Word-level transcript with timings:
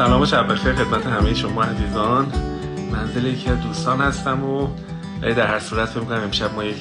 سلام 0.00 0.22
و 0.22 0.26
شب 0.26 0.52
بخیر 0.52 0.72
خدمت 0.72 1.06
همه 1.06 1.34
شما 1.34 1.62
عزیزان. 1.62 2.32
منزل 2.92 3.26
یکی 3.26 3.50
از 3.50 3.60
دوستان 3.60 4.00
هستم 4.00 4.44
و 4.44 4.68
در 5.22 5.46
هر 5.46 5.58
صورت 5.58 5.88
فکر 5.88 6.00
کنم 6.00 6.20
امشب 6.20 6.54
ما 6.54 6.64
یک 6.64 6.76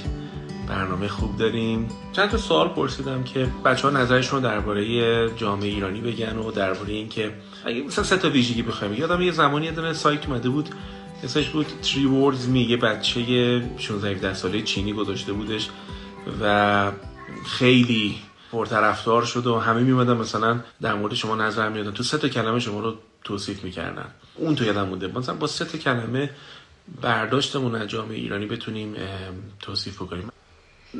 برنامه 0.67 1.07
خوب 1.07 1.37
داریم. 1.37 1.87
چند 2.13 2.29
تا 2.29 2.37
سوال 2.37 2.67
پرسیدم 2.67 3.23
که 3.23 3.47
بچه 3.65 3.87
ها 3.87 3.97
نظرشون 3.97 4.41
درباره 4.41 5.29
جامعه 5.35 5.67
ایرانی 5.67 6.01
بگن 6.01 6.37
و 6.37 6.51
درباره 6.51 6.93
اینکه 6.93 7.33
اگه 7.65 7.81
مثلا 7.81 8.03
سه 8.03 8.17
تا 8.17 8.29
ویژگی 8.29 8.61
بخوایم 8.61 8.93
یادم 8.93 9.21
یه 9.21 9.31
زمانی 9.31 9.65
یه 9.65 9.71
دونه 9.71 9.93
سایت 9.93 10.27
اومده 10.27 10.49
بود 10.49 10.69
اسمش 11.23 11.49
بود 11.49 11.65
تری 11.81 12.05
وردز 12.05 12.47
می 12.47 12.61
یه 12.61 12.77
بچه 12.77 13.61
16 13.77 14.09
17 14.09 14.33
ساله 14.33 14.61
چینی 14.61 14.93
گذاشته 14.93 15.33
بودش 15.33 15.69
و 16.41 16.91
خیلی 17.45 18.15
پرطرفدار 18.51 19.25
شد 19.25 19.47
و 19.47 19.59
همه 19.59 19.81
میمدن 19.81 20.17
مثلا 20.17 20.59
در 20.81 20.93
مورد 20.93 21.13
شما 21.13 21.35
نظر 21.35 21.69
می‌دادن. 21.69 21.91
تو 21.91 22.03
سه 22.03 22.17
تا 22.17 22.27
کلمه 22.27 22.59
شما 22.59 22.79
رو 22.79 22.95
توصیف 23.23 23.63
می‌کردن. 23.63 24.05
اون 24.35 24.55
تو 24.55 24.63
یادم 24.63 24.87
مونده. 24.87 25.07
مثلا 25.07 25.35
با 25.35 25.47
سه 25.47 25.77
کلمه 25.77 26.29
برداشتمون 27.01 27.75
از 27.75 27.87
جامعه 27.87 28.17
ایرانی 28.17 28.45
بتونیم 28.45 28.95
توصیف 29.59 30.01
بکنیم. 30.01 30.29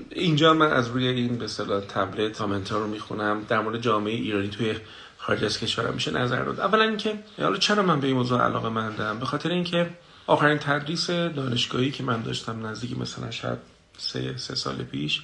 اینجا 0.10 0.54
من 0.54 0.72
از 0.72 0.88
روی 0.88 1.08
این 1.08 1.38
به 1.38 1.46
اصطلاح 1.46 1.82
تبلت 1.82 2.38
کامنت 2.38 2.72
رو 2.72 2.88
می‌خونم. 2.88 3.46
در 3.50 3.60
مورد 3.60 3.82
جامعه 3.82 4.14
ایرانی 4.14 4.48
توی 4.48 4.76
خارج 5.18 5.44
از 5.44 5.60
کشورم 5.60 5.94
میشه 5.94 6.12
نظر 6.12 6.44
داد. 6.44 6.60
اولا 6.60 6.84
اینکه 6.84 7.14
حالا 7.38 7.58
چرا 7.58 7.84
من 7.84 8.00
به 8.00 8.08
این 8.08 8.16
موضوع 8.16 8.42
علاقه 8.42 8.70
مندم؟ 8.70 9.20
به 9.20 9.26
خاطر 9.26 9.50
اینکه 9.50 9.90
آخرین 10.28 10.58
تدریس 10.58 11.10
دانشگاهی 11.10 11.92
که 11.92 12.04
من 12.04 12.22
داشتم 12.22 12.66
نزدیک 12.66 12.98
مثلا 12.98 13.32
شاید 13.32 13.58
سه, 13.98 14.38
سه 14.38 14.56
سال 14.56 14.76
پیش 14.76 15.22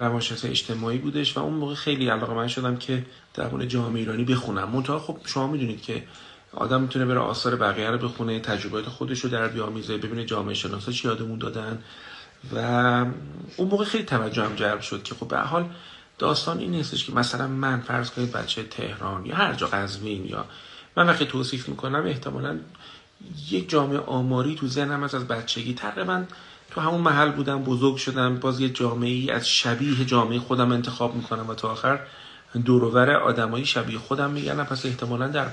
روانشناسی 0.00 0.48
اجتماعی 0.48 0.98
بودش 0.98 1.36
و 1.36 1.40
اون 1.40 1.54
موقع 1.54 1.74
خیلی 1.74 2.08
علاقه 2.08 2.34
من 2.34 2.48
شدم 2.48 2.76
که 2.76 3.06
در 3.34 3.48
مورد 3.48 3.66
جامعه 3.66 4.00
ایرانی 4.00 4.24
بخونم. 4.24 4.68
منتها 4.68 4.98
خب 4.98 5.18
شما 5.24 5.46
می‌دونید 5.46 5.82
که 5.82 6.04
آدم 6.52 6.80
می‌تونه 6.80 7.06
بره 7.06 7.18
آثار 7.18 7.56
بقیه 7.56 7.90
رو 7.90 7.98
بخونه 7.98 8.40
تجربیات 8.40 8.84
خودش 8.84 9.20
رو 9.20 9.30
در 9.30 9.48
بیامیزه 9.48 9.96
ببینه 9.96 10.24
جامعه 10.24 10.54
شناسا 10.54 10.92
چی 10.92 11.08
یادمون 11.08 11.38
دادن. 11.38 11.78
و 12.54 12.58
اون 13.56 13.68
موقع 13.68 13.84
خیلی 13.84 14.04
توجهم 14.04 14.54
جلب 14.54 14.80
شد 14.80 15.02
که 15.02 15.14
خب 15.14 15.28
به 15.28 15.38
حال 15.38 15.68
داستان 16.18 16.58
این 16.58 16.70
نیستش 16.70 17.04
که 17.04 17.12
مثلا 17.12 17.46
من 17.46 17.80
فرض 17.80 18.10
کنید 18.10 18.32
بچه 18.32 18.62
تهران 18.62 19.26
یا 19.26 19.36
هر 19.36 19.52
جا 19.52 19.66
قزوین 19.66 20.26
یا 20.26 20.44
من 20.96 21.06
وقتی 21.06 21.26
توصیف 21.26 21.68
می‌کنم 21.68 22.06
احتمالا 22.06 22.58
یک 23.50 23.70
جامعه 23.70 23.98
آماری 23.98 24.54
تو 24.54 24.66
ذهنم 24.66 25.02
از 25.02 25.14
از 25.14 25.28
بچگی. 25.28 25.74
تقریبا 25.74 26.24
تو 26.70 26.80
همون 26.80 27.00
محل 27.00 27.30
بودم 27.30 27.62
بزرگ 27.62 27.96
شدم 27.96 28.36
باز 28.36 28.60
یه 28.60 28.68
جامعه 28.68 29.10
ای 29.10 29.30
از 29.30 29.48
شبیه 29.48 30.04
جامعه 30.04 30.38
خودم 30.38 30.72
انتخاب 30.72 31.14
می‌کنم 31.14 31.48
و 31.48 31.54
تا 31.54 31.68
آخر 31.68 32.00
دورور 32.64 33.10
آدمایی 33.10 33.66
شبیه 33.66 33.98
خودم 33.98 34.30
میگن 34.30 34.64
پس 34.64 34.86
احتمالا 34.86 35.28
در 35.28 35.48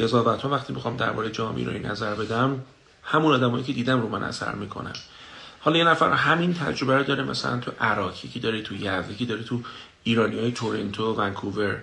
قضاوت 0.00 0.42
ها 0.42 0.48
وقتی 0.48 0.72
می‌خوام 0.72 0.96
درباره 0.96 1.30
جامعه 1.30 1.64
رو 1.64 1.90
نظر 1.90 2.14
بدم 2.14 2.62
همون 3.02 3.34
آدمایی 3.34 3.64
که 3.64 3.72
دیدم 3.72 4.00
رو 4.00 4.08
من 4.08 4.22
اثر 4.22 4.54
می‌کنن. 4.54 4.92
حالا 5.60 5.78
یه 5.78 5.84
نفر 5.84 6.12
همین 6.12 6.54
تجربه 6.54 6.96
رو 6.96 7.02
داره 7.02 7.24
مثلا 7.24 7.58
تو 7.58 7.70
عراقی 7.80 8.28
که 8.28 8.40
داره 8.40 8.62
تو 8.62 8.74
یزدی 8.74 9.14
که 9.14 9.24
داره 9.24 9.42
تو 9.42 9.60
ایرانی 10.04 10.38
های 10.38 10.52
تورنتو 10.52 11.14
ونکوور. 11.14 11.80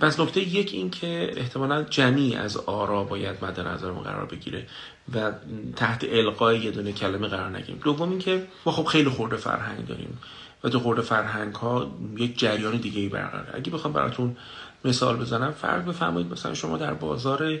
پس 0.00 0.20
نکته 0.20 0.40
یک 0.40 0.72
این 0.72 0.90
که 0.90 1.30
احتمالا 1.36 1.82
جمعی 1.82 2.34
از 2.34 2.56
آرا 2.56 3.04
باید 3.04 3.44
مد 3.44 3.60
نظرمون 3.60 4.02
قرار 4.02 4.26
بگیره 4.26 4.66
و 5.14 5.32
تحت 5.76 6.04
القای 6.08 6.58
یه 6.58 6.70
دونه 6.70 6.92
کلمه 6.92 7.28
قرار 7.28 7.56
نگیریم. 7.56 7.80
دوم 7.84 8.10
این 8.10 8.18
که 8.18 8.46
ما 8.66 8.72
خب 8.72 8.84
خیلی 8.84 9.08
خورده 9.08 9.36
فرهنگ 9.36 9.86
داریم 9.86 10.18
و 10.64 10.68
تو 10.68 10.80
خورده 10.80 11.02
فرهنگ 11.02 11.54
ها 11.54 11.90
یک 12.16 12.38
جریان 12.38 12.76
دیگه 12.76 13.00
ای 13.00 13.08
برقراره. 13.08 13.48
اگه 13.54 13.70
بخوام 13.70 13.92
براتون 13.92 14.36
مثال 14.84 15.16
بزنم. 15.16 15.52
فرض 15.52 15.84
بفرمایید 15.84 16.32
مثلا 16.32 16.54
شما 16.54 16.76
در 16.76 16.94
بازار 16.94 17.58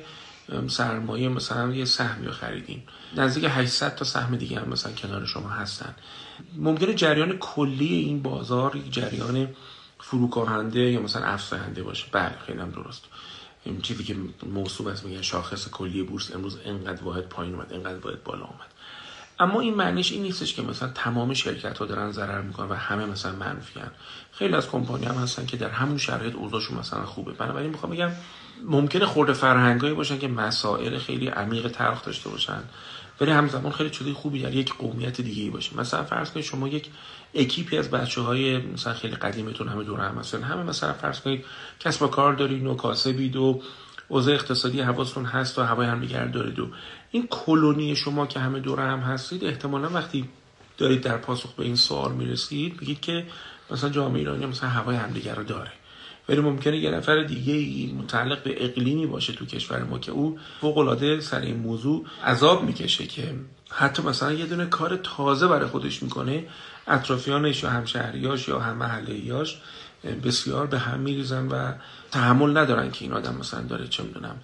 سرمایه 0.68 1.28
مثلا 1.28 1.74
یه 1.74 1.84
سهمی 1.84 2.26
رو 2.26 2.32
خریدین. 2.32 2.82
نزدیک 3.16 3.46
800 3.48 3.94
تا 3.94 4.04
سهم 4.04 4.36
دیگه 4.36 4.60
هم 4.60 4.68
مثلا 4.68 4.92
کنار 4.92 5.24
شما 5.24 5.48
هستن. 5.48 5.94
ممکنه 6.56 6.94
جریان 6.94 7.38
کلی 7.38 7.94
این 7.94 8.22
بازار 8.22 8.76
یک 8.76 8.92
جریان 8.92 9.48
فروکننده 10.00 10.80
یا 10.80 11.00
مثلا 11.00 11.26
افزاینده 11.26 11.82
باشه. 11.82 12.06
بله 12.12 12.34
خیلی 12.46 12.58
هم 12.58 12.70
درست. 12.70 13.04
این 13.64 13.80
چیزی 13.80 14.04
که 14.04 14.16
موصوب 14.46 14.86
است 14.86 15.04
میگن 15.04 15.22
شاخص 15.22 15.68
کلی 15.68 16.02
بورس 16.02 16.34
امروز 16.34 16.58
انقدر 16.64 17.02
واحد 17.02 17.28
پایین 17.28 17.54
اومد 17.54 17.72
انقدر 17.72 17.98
واحد 17.98 18.24
بالا 18.24 18.44
اومد. 18.44 18.70
اما 19.38 19.60
این 19.60 19.74
معنیش 19.74 20.12
این 20.12 20.22
نیستش 20.22 20.54
که 20.54 20.62
مثلا 20.62 20.88
تمام 20.88 21.34
شرکت 21.34 21.78
ها 21.78 21.86
دارن 21.86 22.12
ضرر 22.12 22.40
می‌کنن 22.40 22.68
و 22.68 22.74
همه 22.74 23.06
مثلا 23.06 23.32
منفی 23.32 23.80
هن. 23.80 23.90
خیلی 24.38 24.54
از 24.54 24.70
کمپانی 24.70 25.06
هم 25.06 25.14
هستن 25.14 25.46
که 25.46 25.56
در 25.56 25.70
همون 25.70 25.98
شرایط 25.98 26.34
اوضاعشون 26.34 26.78
مثلا 26.78 27.06
خوبه. 27.06 27.32
بنابراین 27.32 27.70
می‌خوام 27.70 27.92
بگم 27.92 28.10
ممکنه 28.64 29.06
خورده 29.06 29.32
فرهنگایی 29.32 29.94
باشن 29.94 30.18
که 30.18 30.28
مسائل 30.28 30.98
خیلی 30.98 31.28
عمیق 31.28 31.68
تلخ 31.68 32.04
داشته 32.04 32.28
باشن 32.28 32.62
ولی 33.20 33.30
همزمان 33.30 33.72
خیلی 33.72 33.90
چیزای 33.90 34.12
خوبی 34.12 34.42
در 34.42 34.54
یک 34.54 34.74
قومیت 34.74 35.20
دیگه 35.20 35.42
ای 35.42 35.50
باشه. 35.50 35.76
مثلا 35.76 36.04
فرض 36.04 36.30
کنید 36.30 36.44
شما 36.44 36.68
یک 36.68 36.90
اکیپی 37.34 37.78
از 37.78 37.90
بچه 37.90 38.20
های 38.20 38.58
مثلا 38.58 38.94
خیلی 38.94 39.14
قدیمتون 39.14 39.68
همه 39.68 39.84
دور 39.84 40.00
هم 40.00 40.18
مثلا 40.18 40.40
همه 40.40 40.62
مثلا 40.62 40.92
فرض 40.92 41.20
کنید 41.20 41.44
کسب 41.80 42.02
و 42.02 42.06
کار 42.06 42.32
دارید 42.32 42.66
و 42.66 42.74
کاسبید 42.74 43.36
و 43.36 43.62
اوضاع 44.08 44.34
اقتصادی 44.34 44.80
حواستون 44.80 45.24
هست 45.24 45.58
و 45.58 45.62
هوای 45.62 45.86
هم 45.86 46.00
دیگر 46.00 46.24
دارید 46.24 46.58
و 46.58 46.68
این 47.10 47.26
کلونی 47.26 47.96
شما 47.96 48.26
که 48.26 48.40
همه 48.40 48.60
دور 48.60 48.80
هم 48.80 48.98
هستید 48.98 49.44
احتمالا 49.44 49.88
وقتی 49.88 50.28
دارید 50.78 51.00
در 51.00 51.16
پاسخ 51.16 51.54
به 51.54 51.64
این 51.64 51.76
سوال 51.76 52.12
می‌رسید 52.12 52.76
بگید 52.80 53.00
که 53.00 53.26
مثلا 53.70 53.90
جامعه 53.90 54.18
ایرانی 54.18 54.46
مثلا 54.46 54.68
هوای 54.68 54.96
همدیگر 54.96 55.34
رو 55.34 55.44
داره. 55.44 55.72
ولی 56.28 56.40
ممکنه 56.40 56.76
یه 56.76 56.90
نفر 56.90 57.22
دیگه 57.22 57.94
متعلق 57.94 58.42
به 58.42 58.64
اقلیمی 58.64 59.06
باشه 59.06 59.32
تو 59.32 59.46
کشور 59.46 59.84
ما 59.84 59.98
که 59.98 60.12
او 60.12 60.38
فوق 60.60 60.78
العاده 60.78 61.20
سر 61.20 61.40
این 61.40 61.56
موضوع 61.56 62.04
عذاب 62.24 62.64
می‌کشه 62.64 63.06
که 63.06 63.34
حتی 63.70 64.02
مثلا 64.02 64.32
یه 64.32 64.46
دونه 64.46 64.66
کار 64.66 64.96
تازه 64.96 65.46
برای 65.46 65.66
خودش 65.66 66.02
می‌کنه 66.02 66.44
اطرافیانش 66.86 67.62
یا 67.62 67.70
همشهریاش 67.70 68.48
یا 68.48 68.58
هم 68.58 68.76
محلیاش 68.76 69.60
بسیار 70.24 70.66
به 70.66 70.78
هم 70.78 71.00
میریزن 71.00 71.48
و 71.48 71.72
تحمل 72.10 72.56
ندارن 72.56 72.90
که 72.90 73.04
این 73.04 73.12
آدم 73.12 73.34
مثلا 73.34 73.62
داره 73.62 73.88
چه 73.88 74.02
می‌دونم 74.02 74.36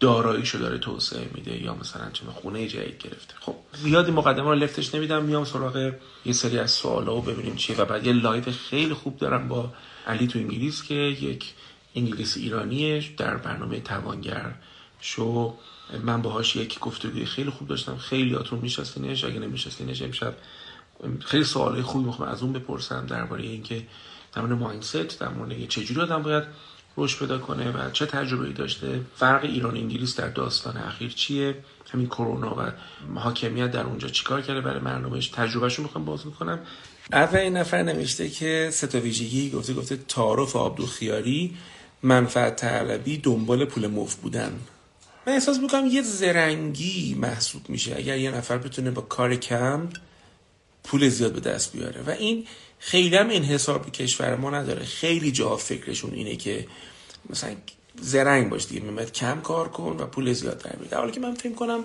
داراییشو 0.00 0.58
داره 0.58 0.78
توسعه 0.78 1.30
میده 1.34 1.62
یا 1.62 1.74
مثلا 1.74 2.10
چه 2.10 2.24
خونه 2.26 2.68
جدید 2.68 2.98
گرفته. 2.98 3.34
خب 3.40 3.54
زیادی 3.82 4.12
مقدمه 4.12 4.48
رو 4.48 4.54
لفتش 4.54 4.94
نمیدم 4.94 5.24
میام 5.24 5.44
سراغ 5.44 5.92
یه 6.24 6.32
سری 6.32 6.58
از 6.58 6.70
سوالا 6.70 7.16
و 7.16 7.22
ببینیم 7.22 7.56
چیه. 7.56 7.76
و 7.76 7.84
بعد 7.84 8.06
یه 8.06 8.12
لایو 8.12 8.44
خیلی 8.70 8.94
خوب 8.94 9.18
دارم 9.18 9.48
با 9.48 9.72
علی 10.06 10.26
تو 10.26 10.38
انگلیس 10.38 10.82
که 10.82 10.94
یک 10.94 11.52
انگلیس 11.94 12.36
ایرانیه 12.36 13.04
در 13.16 13.36
برنامه 13.36 13.80
توانگر 13.80 14.54
شو. 15.00 15.54
من 16.02 16.22
باهاش 16.22 16.56
یک 16.56 16.78
گفتگوی 16.78 17.24
خیلی 17.24 17.50
خوب 17.50 17.68
داشتم. 17.68 17.96
خیلی 17.96 18.34
هاتون 18.34 18.58
میشناسینش 18.58 19.24
اگه 19.24 19.38
نمیشناسینش 19.38 20.02
امشب 20.02 20.34
خیلی 21.20 21.44
سوالای 21.44 21.82
خوبی 21.82 22.04
می‌خوام 22.04 22.28
از 22.28 22.42
اون 22.42 22.52
بپرسم 22.52 23.06
درباره 23.06 23.42
اینکه 23.42 23.86
در 24.32 24.42
مورد 24.42 24.58
مایندست 24.58 25.20
در 25.20 25.28
مورد 25.28 25.68
چجوری 25.68 26.00
آدم 26.00 26.22
باید 26.22 26.44
رشد 26.98 27.18
پیدا 27.18 27.38
کنه 27.38 27.70
و 27.70 27.90
چه 27.90 28.06
تجربه 28.06 28.46
ای 28.46 28.52
داشته. 28.52 29.00
فرق 29.16 29.44
ایران 29.44 29.76
انگلیس 29.76 30.16
در 30.16 30.28
داستان 30.28 30.76
اخیر 30.76 31.12
چیه؟ 31.12 31.54
همین 31.90 32.06
کرونا 32.06 32.56
و 33.14 33.18
حاکمیت 33.18 33.70
در 33.70 33.82
اونجا 33.82 34.08
چیکار 34.08 34.42
کرده 34.42 34.60
برای 34.60 34.80
مردمش 34.80 35.28
تجربهشو 35.28 35.82
می‌خوام 35.82 36.04
باز 36.04 36.26
می‌کنم. 36.26 36.58
اول 37.12 37.48
نفر 37.48 37.82
نوشته 37.82 38.28
که 38.28 38.68
سه 38.72 38.86
تا 38.86 39.00
ویژگی 39.00 39.50
گفته 39.50 39.74
گفته 39.74 39.96
تعارف 39.96 40.56
آبدو 40.56 40.86
خیاری 40.86 41.56
منفعت 42.02 42.56
طلبی 42.56 43.18
دنبال 43.18 43.64
پول 43.64 43.86
مفت 43.86 44.20
بودن. 44.20 44.52
من 45.26 45.32
احساس 45.32 45.58
می‌کنم 45.58 45.86
یه 45.86 46.02
زرنگی 46.02 47.14
محسوب 47.14 47.68
میشه. 47.68 47.96
اگر 47.96 48.18
یه 48.18 48.30
نفر 48.30 48.58
بتونه 48.58 48.90
با 48.90 49.02
کار 49.02 49.36
کم 49.36 49.88
پول 50.84 51.08
زیاد 51.08 51.32
به 51.32 51.40
دست 51.40 51.72
بیاره. 51.72 52.02
و 52.06 52.10
این 52.10 52.46
خیلی 52.78 53.16
هم 53.16 53.28
انحصار 53.30 53.78
به 53.78 53.90
کشور 53.90 54.36
ما 54.36 54.50
نداره. 54.50 54.84
خیلی 54.84 55.32
جا 55.32 55.56
فکرشون 55.56 56.14
اینه 56.14 56.36
که 56.36 56.66
مثلا 57.30 57.54
زرنگ 58.00 58.50
باش 58.50 58.66
دیگه. 58.66 58.80
میمد 58.80 59.12
کم 59.12 59.40
کار 59.40 59.68
کن 59.68 59.96
و 59.98 60.06
پول 60.06 60.32
زیاد 60.32 60.62
در 60.62 60.76
بیار 60.76 61.00
حالا 61.00 61.10
که 61.10 61.20
من 61.20 61.34
فکر 61.34 61.52
کنم 61.52 61.84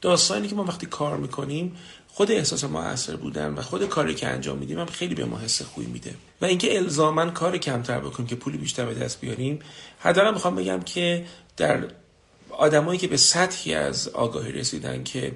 داستانی 0.00 0.48
که 0.48 0.54
ما 0.54 0.64
وقتی 0.64 0.86
کار 0.86 1.16
می‌کنیم 1.16 1.76
خود 2.08 2.32
احساس 2.32 2.64
ما 2.64 2.82
اثر 2.82 3.16
بودن 3.16 3.54
و 3.54 3.62
خود 3.62 3.88
کاری 3.88 4.14
که 4.14 4.26
انجام 4.26 4.58
میدیم 4.58 4.78
هم 4.78 4.86
خیلی 4.86 5.14
به 5.14 5.24
ما 5.24 5.38
حس 5.38 5.62
خوبی 5.62 5.86
میده. 5.86 6.14
و 6.40 6.44
اینکه 6.44 6.76
الزاما 6.76 7.30
کار 7.30 7.58
کمتر 7.58 7.98
بکنیم 7.98 8.28
که 8.28 8.36
پول 8.36 8.56
بیشتر 8.56 8.86
به 8.86 8.94
دست 8.94 9.20
بیاریم 9.20 9.58
حداقل 9.98 10.34
می‌خوام 10.34 10.56
بگم 10.56 10.80
که 10.80 11.26
در 11.56 11.84
آدمایی 12.50 12.98
که 12.98 13.08
به 13.08 13.16
سطحی 13.16 13.74
از 13.74 14.08
آگاهی 14.08 14.52
رسیدن 14.52 15.04
که 15.04 15.32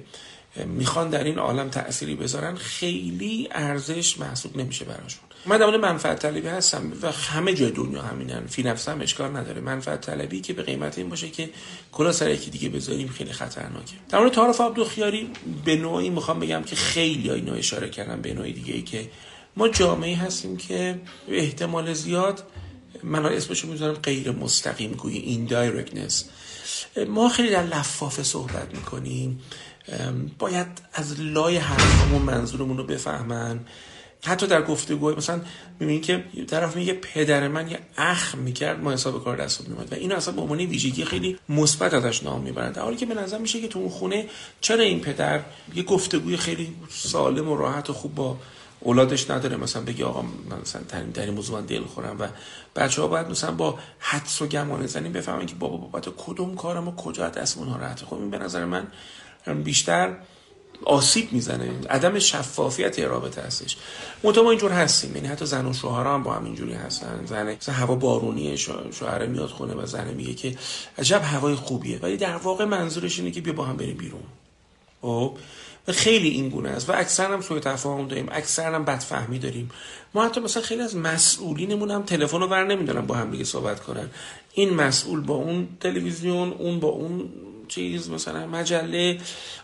می‌خوان 0.55 1.09
در 1.09 1.23
این 1.23 1.39
عالم 1.39 1.69
تأثیری 1.69 2.15
بذارن 2.15 2.55
خیلی 2.55 3.47
ارزش 3.51 4.19
محسوب 4.19 4.57
نمیشه 4.57 4.85
براشون. 4.85 5.21
من 5.45 5.57
در 5.57 5.77
منفعت 5.77 6.19
طلبی 6.19 6.47
هستم 6.47 6.91
و 7.01 7.11
همه 7.11 7.53
جای 7.53 7.71
دنیا 7.71 8.01
همینن. 8.01 8.47
فی 8.47 8.63
نفسم 8.63 9.01
اشکال 9.01 9.37
نداره. 9.37 9.61
منفعت 9.61 10.01
طلبی 10.01 10.41
که 10.41 10.53
به 10.53 10.63
قیمت 10.63 10.97
این 10.97 11.09
باشه 11.09 11.29
که 11.29 11.49
کلا 11.91 12.11
سر 12.11 12.29
یکی 12.29 12.51
دیگه 12.51 12.69
بذاریم 12.69 13.07
خیلی 13.07 13.31
خطرناکه. 13.31 13.93
در 14.09 14.19
مورد 14.19 14.31
تعارف 14.31 14.83
خیاری 14.83 15.29
به 15.65 15.75
نوعی 15.75 16.09
می‌خوام 16.09 16.39
بگم 16.39 16.63
که 16.63 16.75
خیلی 16.75 17.29
اینو 17.29 17.53
اشاره 17.53 17.89
کردم 17.89 18.21
به 18.21 18.33
نوعی 18.33 18.53
دیگه 18.53 18.73
ای 18.73 18.81
که 18.81 19.09
ما 19.57 19.67
جامعه 19.69 20.15
هستیم 20.15 20.57
که 20.57 21.01
احتمال 21.27 21.93
زیاد 21.93 22.43
من 23.03 23.25
اسمشو 23.25 23.67
می‌ذارم 23.67 23.93
غیر 23.93 24.31
مستقیم 24.31 24.91
گویی 24.91 25.17
این 25.17 25.45
ما 27.07 27.29
خیلی 27.29 27.49
در 27.49 27.63
لفافه 27.63 28.23
صحبت 28.23 28.75
می‌کنیم. 28.75 29.39
باید 30.39 30.67
از 30.93 31.19
لای 31.19 31.57
حرفمون 31.57 32.21
منظورمون 32.21 32.77
رو 32.77 32.83
بفهمن. 32.83 33.59
حتی 34.23 34.47
در 34.47 34.61
گفتگو 34.61 35.15
مثلا 35.15 35.41
می‌بینی 35.79 35.99
که 35.99 36.23
طرف 36.47 36.75
میگه 36.75 36.93
پدر 36.93 37.47
من 37.47 37.69
یه 37.69 37.79
اخ 37.97 38.35
می‌کرد 38.35 38.83
ما 38.83 38.91
حساب 38.91 39.23
کار 39.23 39.37
دست 39.37 39.69
میومد 39.69 39.91
و 39.91 39.95
اینو 39.95 40.15
اصلا 40.15 40.33
به 40.33 40.41
عنوان 40.41 40.57
ویژگی 40.57 41.05
خیلی 41.05 41.37
مثبت 41.49 41.93
ازش 41.93 42.23
نام 42.23 42.41
می‌برند 42.41 42.77
حالی 42.77 42.95
که 42.95 43.05
به 43.05 43.15
نظر 43.15 43.37
میشه 43.37 43.61
که 43.61 43.67
تو 43.67 43.79
اون 43.79 43.89
خونه 43.89 44.25
چرا 44.61 44.83
این 44.83 44.99
پدر 44.99 45.41
یه 45.75 45.83
گفتگوی 45.83 46.37
خیلی 46.37 46.75
سالم 46.89 47.49
و 47.49 47.57
راحت 47.57 47.89
و 47.89 47.93
خوب 47.93 48.15
با 48.15 48.37
اولادش 48.79 49.29
نداره؟ 49.29 49.57
مثلا 49.57 49.81
بگی 49.81 50.03
آقا 50.03 50.21
من 50.21 50.61
مثلا 50.61 50.81
در 51.13 51.25
این 51.25 51.33
موضوع 51.33 51.59
من 51.59 51.65
دل 51.65 51.83
خورم 51.83 52.15
و 52.19 52.27
بچه 52.75 53.01
ها 53.01 53.07
باید 53.07 53.27
مثلا 53.27 53.51
با 53.51 53.79
حدس 53.99 54.41
و 54.41 54.47
گمان 54.47 54.87
زنیم 54.87 55.11
بفهمن 55.11 55.45
که 55.45 55.55
بابا 55.55 55.77
بابا 55.77 55.99
کدوم 56.17 56.55
کارم 56.55 56.87
و 56.87 56.95
کجا 56.95 57.29
دست 57.29 57.57
اونها 57.57 57.77
راحته 57.77 58.05
خب 58.05 58.13
این 58.13 58.29
به 58.29 58.37
نظر 58.37 58.65
من 58.65 58.87
بیشتر 59.63 60.15
آسیب 60.85 61.33
می‌زنه. 61.33 61.71
عدم 61.89 62.19
شفافیت 62.19 62.99
رابطه 62.99 63.41
هستش. 63.41 63.77
منتها 64.23 64.43
ما 64.43 64.49
اینجور 64.49 64.71
هستیم. 64.71 65.15
یعنی 65.15 65.27
حتی 65.27 65.45
زن 65.45 65.65
و 65.65 65.73
شوهر 65.73 66.07
هم 66.07 66.23
با 66.23 66.33
هم 66.33 66.45
اینجوری 66.45 66.73
هستن. 66.73 67.25
زن 67.25 67.55
مثلا 67.55 67.75
هوا 67.75 67.95
بارونیه 67.95 68.55
شوهر 68.91 69.25
میاد 69.25 69.49
خونه 69.49 69.73
و 69.73 69.85
زن 69.85 70.13
میگه 70.13 70.33
که 70.33 70.57
عجب 70.97 71.21
هوای 71.23 71.55
خوبیه. 71.55 71.99
ولی 71.99 72.17
در 72.17 72.35
واقع 72.35 72.65
منظورش 72.65 73.19
اینه 73.19 73.31
که 73.31 73.41
بیا 73.41 73.53
با 73.53 73.65
هم 73.65 73.77
بریم 73.77 73.97
بیرون. 73.97 74.23
خب؟ 75.01 75.37
و 75.87 75.91
خیلی 75.91 76.29
این 76.29 76.49
گونه 76.49 76.69
است. 76.69 76.89
و 76.89 76.93
اکثر 76.95 77.33
هم 77.33 77.41
سوء 77.41 77.59
تفاهم 77.59 78.07
داریم. 78.07 78.27
اکثر 78.31 78.73
هم 78.73 78.85
بدفهمی 78.85 79.39
داریم. 79.39 79.71
ما 80.13 80.25
حتی 80.25 80.41
مثلا 80.41 80.63
خیلی 80.63 80.81
از 80.81 80.95
مسئولینمون 80.95 81.91
هم 81.91 82.03
تلفن 82.03 82.39
رو 82.39 82.47
ور 82.47 82.65
نمیدارن 82.65 83.05
با 83.05 83.15
هم 83.15 83.31
دیگه 83.31 83.43
صحبت 83.43 83.79
کنن. 83.79 84.09
این 84.53 84.73
مسئول 84.73 85.21
با 85.21 85.35
اون 85.35 85.67
تلویزیون 85.79 86.51
اون 86.51 86.79
با 86.79 86.87
اون 86.87 87.29
چیز 87.71 88.09
مثلا 88.09 88.47
مجله 88.47 89.17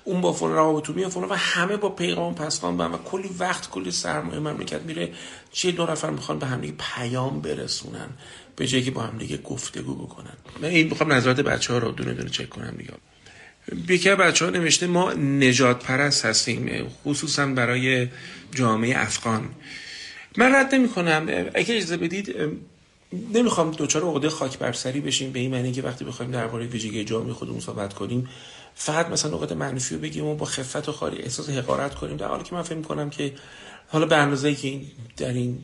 اون 0.04 0.22
با 0.22 0.34
فلان 0.34 0.54
روابط 0.54 0.90
و 0.90 1.10
فلان 1.10 1.30
و 1.30 1.34
همه 1.34 1.78
با 1.78 1.90
پیغام 1.90 2.36
پسخان 2.36 2.78
و 2.78 2.98
کلی 2.98 3.30
وقت 3.40 3.70
کلی 3.70 3.92
سرمایه 3.92 4.40
مملکت 4.40 4.82
میره. 4.82 5.14
چه 5.52 5.72
دو 5.72 5.86
نفر 5.86 6.10
می‌خوان 6.10 6.40
به 6.40 6.46
هم 6.46 6.62
دیگه 6.62 6.74
پیام 6.96 7.42
برسونن؟ 7.42 8.10
به 8.56 8.68
جایی 8.68 8.84
که 8.84 8.92
با 8.92 9.02
هم 9.02 9.18
دیگه 9.18 9.38
گفتگو 9.38 9.96
بکنن. 9.96 10.34
من 10.62 10.70
این 10.70 10.88
می‌خوام 10.88 11.14
نظرات 11.14 11.40
بچه 11.40 11.74
ها 11.74 11.80
رو 11.80 11.92
دونه 11.92 12.14
دونه 12.14 12.30
چک 12.30 12.50
کنم 12.50 12.76
دیگه. 12.78 12.94
بیکه 13.88 14.16
بچه 14.16 14.46
ها 14.46 14.52
نوشته 14.52 14.88
ما 14.88 15.14
نجات 15.14 15.84
پرست 15.84 16.26
هستیم 16.26 16.88
خصوصا 17.04 17.46
برای 17.46 18.08
جامعه 18.56 19.02
افغان. 19.02 19.50
من 20.38 20.56
رد 20.56 20.76
نمی 20.76 20.90
کنم 20.90 21.28
اگه 21.54 21.76
اجازه 21.76 21.98
بدید 21.98 22.36
نمی‌خوام 23.12 23.72
دوچار 23.72 24.04
عقده 24.04 24.30
خاک 24.30 24.60
برسری 24.60 25.02
بشیم 25.02 25.32
به 25.32 25.40
این 25.40 25.52
معنی 25.52 25.72
که 25.72 25.82
وقتی 25.82 26.06
بخوایم 26.06 26.32
درباره 26.32 26.66
ویژگی 26.66 27.04
جامعه 27.04 27.34
خودمون 27.34 27.60
صحبت 27.60 27.94
کنیم 27.94 28.30
فقط 28.76 29.10
مثلا 29.10 29.38
عقده 29.38 29.56
منفی 29.56 29.96
رو 29.96 30.02
بگیم 30.02 30.26
و 30.26 30.36
با 30.36 30.46
خفت 30.46 30.90
و 30.90 30.92
خاری 30.92 31.18
احساس 31.18 31.50
حقارت 31.50 31.96
کنیم. 31.96 32.18
در 32.18 32.28
حالی 32.28 32.44
که 32.44 32.56
من 32.56 32.62
فکر 32.62 32.82
کنم 32.82 33.10
که 33.10 33.34
حالا 33.88 34.06
به 34.06 34.16
اندازه‌ای 34.16 34.56
که 34.56 34.82
در 35.18 35.34
این 35.34 35.60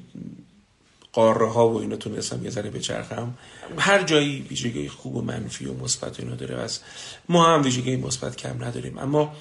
قاره 1.14 1.50
ها 1.50 1.70
و 1.70 1.80
اینا 1.80 1.96
تونستم 1.96 2.44
یه 2.44 2.50
ذره 2.50 2.70
بچرخم 2.70 3.38
هر 3.78 4.04
جایی 4.04 4.42
ویژگی 4.50 4.90
خوب 4.90 5.16
و 5.16 5.22
منفی 5.22 5.66
و 5.66 5.74
مثبت 5.74 6.20
اینا 6.20 6.36
داره 6.36 6.56
از 6.56 6.80
ما 7.30 7.54
هم 7.54 7.64
ویژگی 7.64 7.96
مثبت 7.96 8.36
کم 8.36 8.64
نداریم. 8.64 8.98
اما 8.98 9.36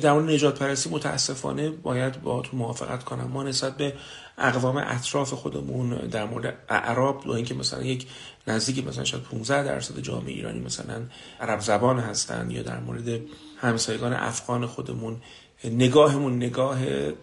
در 0.00 0.12
مورد 0.12 0.30
نجات 0.30 0.58
پرستی 0.58 0.90
متاسفانه 0.90 1.70
باید 1.70 2.22
با 2.22 2.42
تو 2.42 2.56
موافقت 2.56 3.04
کنم. 3.04 3.24
ما 3.24 3.42
نسبت 3.42 3.76
به 3.76 3.94
اقوام 4.38 4.76
اطراف 4.76 5.32
خودمون 5.32 5.90
در 5.96 6.24
مورد 6.24 6.58
اعراب 6.68 7.26
و 7.26 7.30
اینکه 7.30 7.54
مثلا 7.54 7.82
یک 7.82 8.06
نزدیکی 8.46 8.82
مثلا 8.82 9.04
شاید 9.04 9.22
15 9.22 9.62
درصد 9.62 10.00
جامعه 10.00 10.32
ایرانی 10.32 10.60
مثلا 10.60 11.02
عرب 11.40 11.60
زبان 11.60 11.98
هستن 11.98 12.50
یا 12.50 12.62
در 12.62 12.80
مورد 12.80 13.20
همسایگان 13.60 14.12
افغان 14.12 14.66
خودمون 14.66 15.16
نگاهمون 15.64 16.36
نگاه 16.36 16.78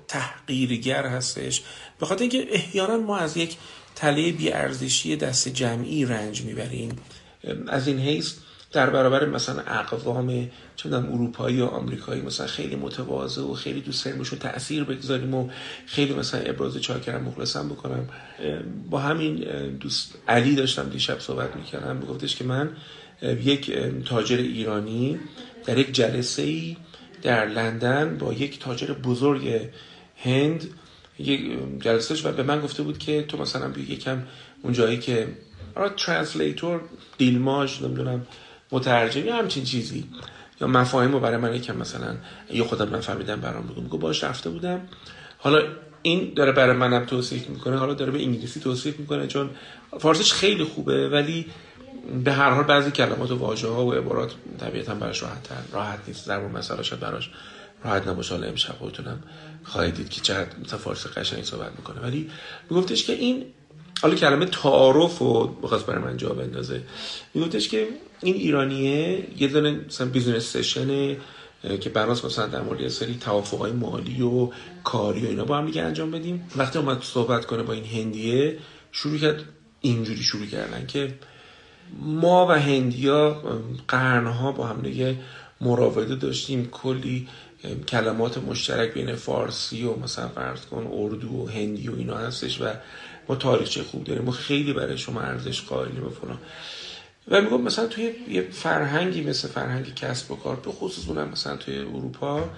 تحقیرگر 0.07 1.05
هستش. 1.05 1.61
به 1.99 2.05
خاطر 2.05 2.21
اینکه 2.21 2.47
احیانا 2.51 2.97
ما 2.97 3.17
از 3.17 3.37
یک 3.37 3.57
تله 3.95 4.31
بیارزشی 4.31 5.15
دست 5.15 5.47
جمعی 5.47 6.05
رنج 6.05 6.41
می‌بریم. 6.41 6.95
از 7.67 7.87
این 7.87 7.99
حیث 7.99 8.33
در 8.71 8.89
برابر 8.89 9.25
مثلا 9.25 9.61
اقوام 9.61 10.49
چه 10.75 10.93
اروپایی 10.93 11.55
یا 11.55 11.67
آمریکایی 11.67 12.21
مثلا 12.21 12.47
خیلی 12.47 12.75
متواضع 12.75 13.41
و 13.41 13.53
خیلی 13.53 13.81
دوست 13.81 14.05
داریم 14.05 14.23
تاثیر 14.23 14.83
بگذاریم 14.83 15.33
و 15.33 15.49
خیلی 15.85 16.13
مثلا 16.13 16.41
ابراز 16.41 16.77
چاکرم 16.77 17.23
مخلصم 17.23 17.69
بکنم. 17.69 18.09
با 18.89 18.99
همین 18.99 19.35
دوست 19.79 20.15
علی 20.27 20.55
داشتم 20.55 20.89
دیشب 20.89 21.19
صحبت 21.19 21.55
می‌کردم 21.55 21.95
میگفتش 21.95 22.35
که 22.35 22.43
من 22.43 22.69
یک 23.23 23.71
تاجر 24.05 24.37
ایرانی 24.37 25.19
در 25.65 25.77
یک 25.77 25.91
جلسه 25.91 26.41
ای 26.41 26.77
در 27.21 27.45
لندن 27.45 28.17
با 28.17 28.33
یک 28.33 28.59
تاجر 28.59 28.93
بزرگ 28.93 29.69
هند 30.17 30.69
یک 31.19 31.41
جلسهش 31.79 32.25
و 32.25 32.31
به 32.31 32.43
من 32.43 32.61
گفته 32.61 32.83
بود 32.83 32.97
که 32.97 33.23
تو 33.23 33.37
مثلا 33.37 33.67
بیا 33.67 33.85
یکم 33.85 34.23
اون 34.63 34.73
جایی 34.73 34.97
که 34.97 35.27
آره 35.75 35.89
translator 35.97 36.81
دیلماج 37.17 37.83
نمی‌دونم 37.83 38.27
مترجم 38.71 39.25
یا 39.25 39.35
همچین 39.35 39.63
چیزی؟ 39.63 40.05
یا 40.61 40.67
مفاهیم 40.67 41.11
رو 41.11 41.19
برای 41.19 41.37
من 41.37 41.55
یکم 41.55 41.77
مثلا 41.77 42.15
یا 42.51 42.63
خودم 42.63 42.95
نفهمیدم 42.95 43.41
برام 43.41 43.67
بگو. 43.67 43.81
میگو 43.81 43.97
باش 43.97 44.23
رفته 44.23 44.49
بودم. 44.49 44.81
حالا 45.37 45.63
این 46.01 46.33
داره 46.33 46.51
برای 46.51 46.75
منم 46.75 47.05
توصیف 47.05 47.49
می‌کنه 47.49 47.77
حالا 47.77 47.93
داره 47.93 48.11
به 48.11 48.21
انگلیسی 48.21 48.59
توصیف 48.59 48.99
می‌کنه 48.99 49.27
چون 49.27 49.49
فارسیش 49.99 50.33
خیلی 50.33 50.63
خوبه 50.63 51.09
ولی 51.09 51.45
به 52.23 52.33
هر 52.33 52.49
حال 52.49 52.63
بعضی 52.63 52.91
کلمات 52.91 53.31
و 53.31 53.35
واژه 53.35 53.67
ها 53.67 53.85
و 53.85 53.93
عبارات 53.93 54.31
طبیعتا 54.59 54.95
براش 54.95 55.23
راحت 55.23 55.47
راحت 55.71 55.99
نیست. 56.07 56.27
در 56.27 56.47
مثلا 56.47 56.83
شاید 56.83 57.01
براش 57.01 57.29
راحت 57.83 58.07
نباشه. 58.07 58.35
حالا 58.35 58.47
امشب 58.47 58.75
خواهید 59.63 59.95
دید 59.95 60.09
که 60.09 60.21
چقدر 60.21 60.59
مثلا 60.65 60.79
فارسی 60.79 61.09
قشنگ 61.09 61.43
صحبت 61.43 61.71
می‌کنه. 61.77 62.01
ولی 62.01 62.29
میگفتش 62.69 63.03
که 63.03 63.13
این 63.13 63.45
حالا 64.01 64.15
کلمه 64.15 64.45
تعارف 64.45 65.17
رو 65.17 65.47
بخواست 65.47 65.85
برای 65.85 66.03
من 66.03 66.17
جا 66.17 66.29
بندازه. 66.29 66.81
میگفتش 67.33 67.69
که 67.69 67.87
این 68.21 68.35
ایرانیه 68.35 69.27
یه 69.37 69.47
دونه 69.47 69.71
مثلا 69.87 70.07
business 70.07 70.43
session 70.43 71.17
که 71.81 71.89
براس 71.89 72.25
مثلا 72.25 72.47
در 72.47 72.61
مورد 72.61 72.87
سری 72.87 73.15
توافقای 73.15 73.71
مالی 73.71 74.21
و 74.21 74.49
کاری 74.83 75.25
و 75.25 75.29
اینا 75.29 75.45
با 75.45 75.57
هم 75.57 75.65
دیگه 75.65 75.81
انجام 75.81 76.11
بدیم. 76.11 76.47
وقتی 76.55 76.79
اومد 76.79 77.01
صحبت 77.01 77.45
کنه 77.45 77.63
با 77.63 77.73
این 77.73 77.85
هندیه 77.85 78.57
شروع 78.91 79.17
کرد 79.17 79.43
اینجوری 79.81 80.23
شروع 80.23 80.45
کردن 80.45 80.85
که 80.87 81.13
ما 82.01 82.47
و 82.47 82.51
هندیا 82.51 83.43
قرنها 83.87 84.51
با 84.51 84.67
هم 84.67 84.81
دیگه 84.81 85.15
مراوده 85.61 86.15
داشتیم. 86.15 86.65
کلی 86.71 87.27
کلمات 87.87 88.37
مشترک 88.37 88.93
بین 88.93 89.15
فارسی 89.15 89.83
و 89.83 89.95
مثلا 89.95 90.27
فرض 90.27 90.65
کن 90.65 90.89
اردو 90.93 91.27
و 91.27 91.47
هندی 91.47 91.87
و 91.87 91.95
اینا 91.95 92.17
هستش 92.17 92.61
و 92.61 92.65
ما 93.29 93.35
تاریخچه 93.35 93.83
خوب 93.83 94.03
داریم 94.03 94.23
ما 94.23 94.31
خیلی 94.31 94.73
برای 94.73 94.97
شما 94.97 95.21
ارزش 95.21 95.61
قائلیم 95.61 96.05
و 96.05 96.09
فلان. 96.09 96.37
و 97.27 97.41
میگم 97.41 97.61
مثلا 97.61 97.87
توی 97.87 98.11
یه 98.29 98.47
فرهنگی 98.51 99.21
مثل 99.21 99.47
فرهنگ 99.47 99.95
کسب 99.95 100.31
و 100.31 100.35
کار 100.35 100.55
به 100.55 100.71
خصوص 100.71 101.07
اونم 101.07 101.29
مثلا 101.29 101.57
توی 101.57 101.77
اروپا 101.77 102.49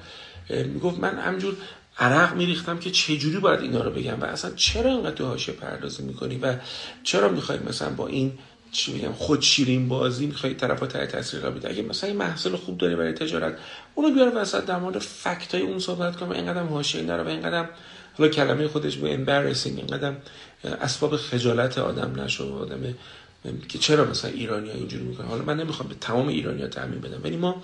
می‌گفت 0.49 0.99
من 0.99 1.19
همجور 1.19 1.57
عرق 1.99 2.35
میریختم 2.35 2.79
که 2.79 2.91
چجوری 2.91 3.37
باید 3.37 3.59
اینا 3.59 3.83
رو 3.83 3.91
بگم 3.91 4.21
و 4.21 4.25
اصلا 4.25 4.51
چرا 4.55 4.91
اینقدر 4.91 5.25
حاشیه 5.25 5.53
پردازی 5.53 6.03
می‌کنی 6.03 6.37
و 6.37 6.55
چرا 7.03 7.29
می‌خوای 7.29 7.59
مثلا 7.59 7.89
با 7.89 8.07
این 8.07 8.33
چی 8.71 8.99
بگم 8.99 9.13
خود 9.13 9.41
شیرین 9.41 9.87
بازی 9.87 10.25
می‌خوای 10.25 10.53
طرفا 10.53 10.87
تای 10.87 11.07
تاثیر 11.07 11.39
را 11.39 11.51
بده 11.51 11.69
اگه 11.69 11.81
مثلا 11.81 12.09
این 12.09 12.17
محصول 12.17 12.55
خوب 12.55 12.77
داری 12.77 12.95
برای 12.95 13.13
تجارت 13.13 13.57
اونو 13.95 14.15
بیار 14.15 14.31
وسط 14.35 14.65
در 14.65 14.77
مورد 14.79 14.99
فکت 14.99 15.55
های 15.55 15.63
اون 15.63 15.79
صحبت 15.79 16.15
کنم 16.15 16.29
و 16.29 16.33
اینقدر 16.33 16.63
حاشیه 16.63 17.01
نره 17.01 17.23
و 17.23 17.27
اینقدر 17.27 17.69
حالا 18.17 18.29
کلمه 18.29 18.67
خودش 18.67 18.97
به 18.97 19.17
embarrassing 19.17 19.65
اینقدر 19.65 20.13
اسباب 20.63 21.17
خجالت 21.17 21.77
آدم 21.77 22.21
نشو 22.21 22.57
آدم 22.57 22.95
که 23.69 23.79
چرا 23.79 24.05
مثلا 24.05 24.31
ایرانی 24.31 24.69
ها 24.69 24.75
اینجوری 24.75 25.03
می‌کنن؟ 25.03 25.27
حالا 25.27 25.43
من 25.43 25.57
نمی‌خوام 25.57 25.89
به 25.89 25.95
تمام 25.95 26.27
ایرانی 26.27 26.61
ها 26.61 26.67
تعمین 26.67 27.01
بدم 27.01 27.21
ولی 27.23 27.37
ما 27.37 27.63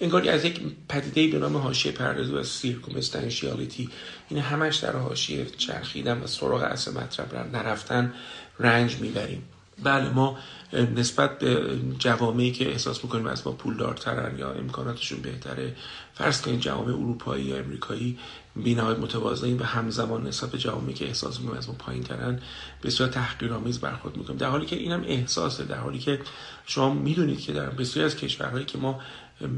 انگاری 0.00 0.28
از 0.28 0.44
یک 0.44 0.60
پدیده 0.88 1.38
به 1.38 1.38
نام 1.38 1.56
حاشیه 1.56 1.92
پردازی 1.92 2.32
و 2.32 2.42
سیرکومستنشیالیتی 2.42 3.90
این 4.28 4.40
همش 4.40 4.76
در 4.76 4.96
حاشیه 4.96 5.46
چرخیدن 5.46 6.18
و 6.18 6.26
سراغ 6.26 6.62
اصل 6.62 6.92
مطلب 6.92 7.56
نرفتن 7.56 8.14
رنج 8.58 8.96
می‌بریم. 8.96 9.42
بله 9.82 10.08
ما 10.08 10.38
نسبت 10.72 11.38
به 11.38 11.78
جوامعی 11.98 12.52
که 12.52 12.70
احساس 12.70 13.04
می‌کنیم 13.04 13.26
از 13.26 13.46
ما 13.46 13.52
پولدارترن 13.52 14.38
یا 14.38 14.52
امکاناتشون 14.52 15.22
بهتره 15.22 15.76
فرض 16.14 16.42
کنید 16.42 16.60
جوامع 16.60 16.88
اروپایی 16.88 17.44
یا 17.44 17.56
امریکایی 17.56 18.18
بینهای 18.56 18.94
متواضعین 18.94 19.58
و 19.58 19.64
همزمان 19.64 20.26
نسبت 20.26 20.50
به 20.50 20.58
جوامعی 20.58 20.94
که 20.94 21.06
احساس 21.06 21.40
می‌کنیم 21.40 21.58
از 21.58 21.68
ما 21.68 21.74
پایین 21.78 22.02
ترن 22.02 22.40
بسیار 22.82 23.08
تحقیرآمیز 23.08 23.78
برخورد 23.78 24.16
می‌کنیم. 24.16 24.38
در 24.38 24.48
حالی 24.48 24.66
که 24.66 24.76
اینم 24.76 25.04
احساسه 25.06 25.64
در 25.64 25.78
حالی 25.78 25.98
که 25.98 26.20
شما 26.66 26.94
می‌دونید 26.94 27.40
که 27.40 27.52
در 27.52 27.70
بسیاری 27.70 28.06
از 28.06 28.16
کشورهایی 28.16 28.64
که 28.64 28.78
ما 28.78 29.00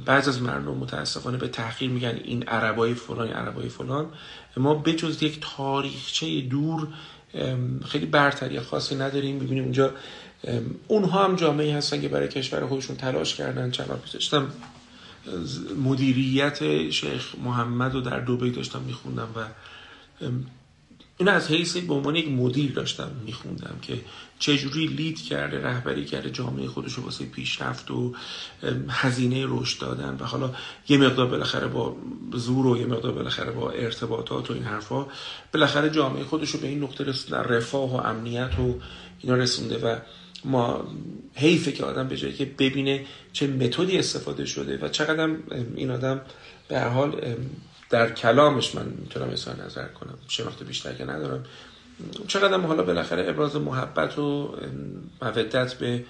بعض 0.04 0.28
از 0.28 0.42
مردم 0.42 0.75
متاسفانه 0.75 1.37
به 1.37 1.49
تحقیر 1.49 1.90
میگن 1.90 2.21
این 2.25 2.42
عربای 2.42 2.94
فلان 2.94 3.28
عربای 3.28 3.68
فلان 3.68 4.06
ما 4.56 4.75
بجز 4.75 5.23
یک 5.23 5.38
تاریخچه 5.56 6.40
دور 6.40 6.88
خیلی 7.87 8.06
برتری 8.06 8.61
خاصی 8.61 8.94
نداریم. 8.94 9.38
ببینیم 9.38 9.64
اونجا 9.64 9.90
اونها 10.89 11.25
هم 11.25 11.37
جامعه 11.37 11.77
هستن 11.77 12.01
که 12.01 12.09
برای 12.09 12.29
کشور 12.29 12.67
خودشون 12.67 12.97
تلاش 12.97 13.35
کردن 13.35 13.71
چند 13.71 14.01
پیش 14.03 14.13
داشتم 14.13 14.53
مدیریت 15.85 16.91
شیخ 16.91 17.35
محمد 17.45 17.95
رو 17.95 18.01
در 18.01 18.21
دوبی 18.21 18.51
داشتم 18.51 18.83
میخوندم 18.83 19.29
و 19.37 19.45
این 21.19 21.29
از 21.29 21.49
حیث 21.49 21.77
به 21.77 21.95
عنوان 21.95 22.17
یک 22.17 22.29
مدیر 22.29 22.73
داشتم 22.73 23.11
میخوندم 23.25 23.77
که 23.83 24.01
چجوری 24.39 24.87
لید 24.87 25.23
کرده 25.23 25.63
رهبری 25.63 26.05
کرده 26.05 26.31
جامعه 26.31 26.69
خودش 26.69 26.93
رو 26.93 27.03
واسه 27.03 27.25
پیشرفت 27.25 27.91
و 27.91 28.15
هزینه 28.89 29.47
رشد 29.49 29.81
دادن 29.81 30.17
و 30.21 30.25
حالا 30.25 30.51
یه 30.89 30.99
مقدار 30.99 31.27
بالاخره 31.27 31.67
با 31.67 31.97
زور 32.33 32.67
و 32.67 32.77
یه 32.77 32.87
مقدار 32.87 33.13
بالاخره 33.13 33.53
با 33.53 33.71
ارتباطات 33.71 34.51
و 34.51 34.55
این 34.55 34.65
حرفا 34.65 35.07
بالاخره 35.53 35.91
جامعه 35.91 36.25
خودش 36.25 36.51
رو 36.51 36.61
به 36.61 36.67
این 36.67 36.83
نقطه 36.83 37.05
رسونده 37.05 37.49
رفاه 37.49 37.93
و 37.93 38.07
امنیت 38.07 38.59
و 38.59 38.81
اینا 39.21 39.37
رسونده 39.37 39.79
و 39.79 39.97
ما 40.45 40.89
حیفه 41.35 41.73
که 41.73 41.85
آدم 41.85 42.09
به 42.09 42.17
جایی 42.17 42.35
که 42.35 42.45
ببینه 42.45 43.05
چه 43.33 43.47
متدی 43.47 43.99
استفاده 43.99 44.45
شده 44.45 44.79
و 44.83 44.89
چقدر 44.89 45.29
این 45.77 45.91
آدم 45.91 46.21
به 46.69 46.79
هر 46.79 46.89
حال 46.89 47.37
در 47.91 48.11
کلامش 48.13 48.75
من 48.75 48.87
می‌تونم 48.99 49.29
اظهار 49.29 49.65
نظر 49.65 49.89
کنم 49.89 50.19
شناخت 50.29 50.63
بیشتر 50.63 50.93
که 50.93 51.05
ندارم. 51.05 51.45
چقدر 52.27 52.59
حالا 52.59 52.83
بالاخره 52.83 53.29
ابراز 53.29 53.57
محبت 53.57 54.19
و 54.19 54.57
مودت 55.23 55.75
به 55.75 56.05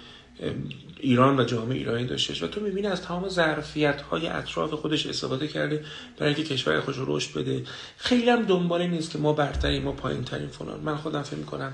ایران 0.99 1.39
و 1.39 1.43
جامعه 1.43 1.77
ایرانی 1.77 2.05
داشتش 2.05 2.43
و 2.43 2.47
تو 2.47 2.61
می‌بینی 2.61 2.87
از 2.87 3.01
تمام 3.01 3.29
ظرفیت 3.29 4.01
های 4.01 4.27
اطراف 4.27 4.73
خودش 4.73 5.05
استفاده 5.05 5.47
کرده 5.47 5.85
برای 6.17 6.33
اینکه 6.35 6.53
کشور 6.53 6.81
خودش 6.81 6.97
رو 6.97 7.17
رشد 7.17 7.39
بده. 7.39 7.63
خیلی 7.97 8.29
هم 8.29 8.43
دنباله 8.45 8.87
نیست 8.87 9.11
که 9.11 9.17
ما 9.17 9.33
برتریم 9.33 9.83
ما 9.83 9.91
پایین 9.91 10.23
ترین 10.23 10.47
فلان. 10.47 10.79
من 10.79 10.95
خودم 10.95 11.21
فکر 11.21 11.35
می‌کنم 11.35 11.73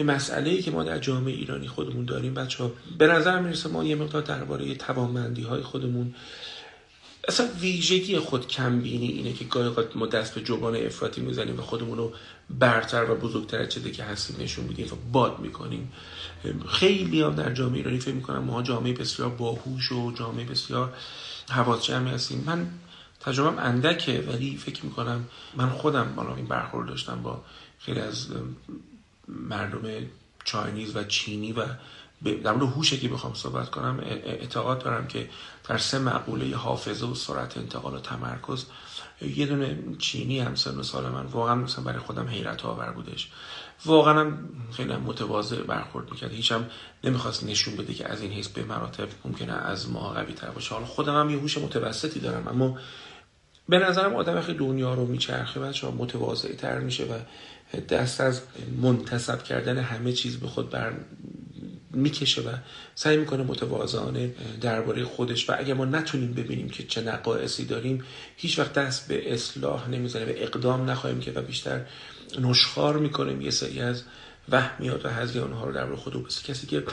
یه 0.00 0.06
مسئله 0.06 0.50
ای 0.50 0.62
که 0.62 0.70
ما 0.70 0.84
در 0.84 0.98
جامعه 0.98 1.34
ایرانی 1.34 1.68
خودمون 1.68 2.04
داریم 2.04 2.34
بچه 2.34 2.64
ها 2.64 2.72
به 2.98 3.06
نظر 3.06 3.40
می‌رسه 3.40 3.68
ما 3.68 3.84
یه 3.84 3.96
مقدار 3.96 4.22
درباره 4.22 4.74
توانمندی 4.74 5.42
های 5.42 5.62
خودمون 5.62 6.14
اصلا 7.28 7.48
ویژگی 7.60 8.18
خود 8.18 8.48
کم 8.48 8.80
بینی 8.80 9.06
اینه 9.06 9.32
که 9.32 9.44
گاهی 9.44 9.70
ما 9.94 10.06
دست 10.06 10.34
به 10.34 10.40
جبان 10.40 10.76
افراطی 10.76 11.20
می‌زنیم 11.20 11.58
و 11.58 11.62
خودمون 11.62 11.98
رو 11.98 12.12
برتر 12.50 13.10
و 13.10 13.14
بزرگتر 13.14 13.66
چه 13.66 13.90
که 13.90 14.04
هستیم 14.04 14.36
نشون 14.40 14.64
میدیم 14.64 14.86
و 14.86 14.96
باد 15.12 15.38
می‌کنیم. 15.38 15.92
خیلی 16.68 17.22
هم 17.22 17.34
در 17.34 17.52
جامعه 17.54 17.76
ایرانی 17.76 17.98
فکر 17.98 18.14
می‌کنم 18.14 18.44
ما 18.44 18.62
جامعه 18.62 18.92
بسیار 18.92 19.28
باهوش 19.28 19.92
و 19.92 20.12
جامعه 20.12 20.44
بسیار 20.44 20.94
حواس 21.50 21.84
جمعی 21.84 22.14
هستیم. 22.14 22.44
من 22.46 22.66
تجربهم 23.20 23.58
اندکه 23.58 24.24
ولی 24.28 24.56
فکر 24.56 24.84
می‌کنم 24.84 25.24
من 25.56 25.68
خودم 25.68 26.12
بالا 26.16 26.34
این 26.34 26.46
برخورد 26.46 26.88
داشتم 26.88 27.22
با 27.22 27.44
خیلی 27.78 28.00
از 28.00 28.26
مردم 29.48 30.06
چاینیز 30.44 30.96
و 30.96 31.04
چینی 31.04 31.52
و 31.52 31.66
در 32.44 32.52
مورد 32.52 32.72
هوشه 32.72 32.96
که 32.96 33.08
بخوام 33.08 33.34
صحبت 33.34 33.70
کنم 33.70 34.00
اعتقاد 34.04 34.84
دارم 34.84 35.06
که 35.06 35.28
در 35.68 35.78
سه 35.78 35.98
مقوله 35.98 36.56
حافظه 36.56 37.06
و 37.06 37.14
سرعت 37.14 37.58
انتقال 37.58 37.94
و 37.94 37.98
تمرکز 37.98 38.64
یه 39.36 39.46
دونه 39.46 39.78
چینی 39.98 40.40
هم 40.40 40.54
سن 40.54 40.78
و 40.78 40.82
سال 40.82 41.08
من 41.08 41.26
واقعا 41.26 41.54
مثلا 41.54 41.84
برای 41.84 41.98
خودم 41.98 42.26
حیرت 42.26 42.64
آور 42.64 42.90
بودش. 42.90 43.30
واقعا 43.84 44.20
هم 44.20 44.48
خیلی 44.72 44.92
متواضع 44.92 45.62
برخورد 45.62 46.10
می‌کرد. 46.10 46.32
هیچم 46.32 46.66
نمی‌خواست 47.04 47.44
نشون 47.44 47.76
بده 47.76 47.94
که 47.94 48.08
از 48.08 48.22
این 48.22 48.32
حیث 48.32 48.48
به 48.48 48.64
مراتب 48.64 49.08
ممکنه 49.24 49.52
از 49.52 49.90
ما 49.90 50.08
قوی 50.08 50.32
تر 50.32 50.50
باشه. 50.50 50.74
حالا 50.74 50.86
خودم 50.86 51.20
هم 51.20 51.30
یه 51.30 51.38
هوش 51.38 51.58
متوسطی 51.58 52.20
دارم 52.20 52.48
اما 52.48 52.78
به 53.68 53.78
نظرم 53.78 54.14
آدم 54.14 54.40
خیلی 54.40 54.58
دنیا 54.58 54.94
رو 54.94 55.06
میچرخه 55.06 55.60
و 55.60 55.90
متواضع 55.98 56.54
تر 56.54 56.78
میشه 56.78 57.04
و 57.04 57.18
دست 57.88 58.20
از 58.20 58.40
منتصب 58.82 59.42
کردن 59.42 59.78
همه 59.78 60.12
چیز 60.12 60.36
به 60.36 60.46
خود 60.46 60.70
بر 60.70 60.92
می‌کشه 61.90 62.42
و 62.42 62.52
سعی 62.94 63.16
می‌کنه 63.16 63.42
متواضعانه 63.42 64.34
درباره 64.60 65.04
خودش 65.04 65.50
و 65.50 65.54
اگر 65.58 65.74
ما 65.74 65.84
نتونیم 65.84 66.34
ببینیم 66.34 66.68
که 66.68 66.82
چه 66.82 67.00
نقایصی 67.00 67.64
داریم 67.64 68.04
هیچ 68.36 68.58
وقت 68.58 68.72
دست 68.72 69.08
به 69.08 69.34
اصلاح 69.34 69.88
نمی‌زنه 69.88 70.24
و 70.24 70.32
اقدام 70.36 70.90
نخواهیم 70.90 71.20
که 71.20 71.32
و 71.32 71.42
بیشتر 71.42 71.80
نشخار 72.38 72.98
می‌کنیم. 72.98 73.40
یه 73.40 73.50
سری 73.50 73.80
از 73.80 74.02
وهمیات 74.48 75.06
و 75.06 75.08
هزی 75.08 75.38
آنها 75.38 75.66
رو 75.66 75.72
درباره 75.72 75.96
خود 75.96 76.26
بس 76.26 76.42
کسی 76.42 76.66
که 76.66 76.84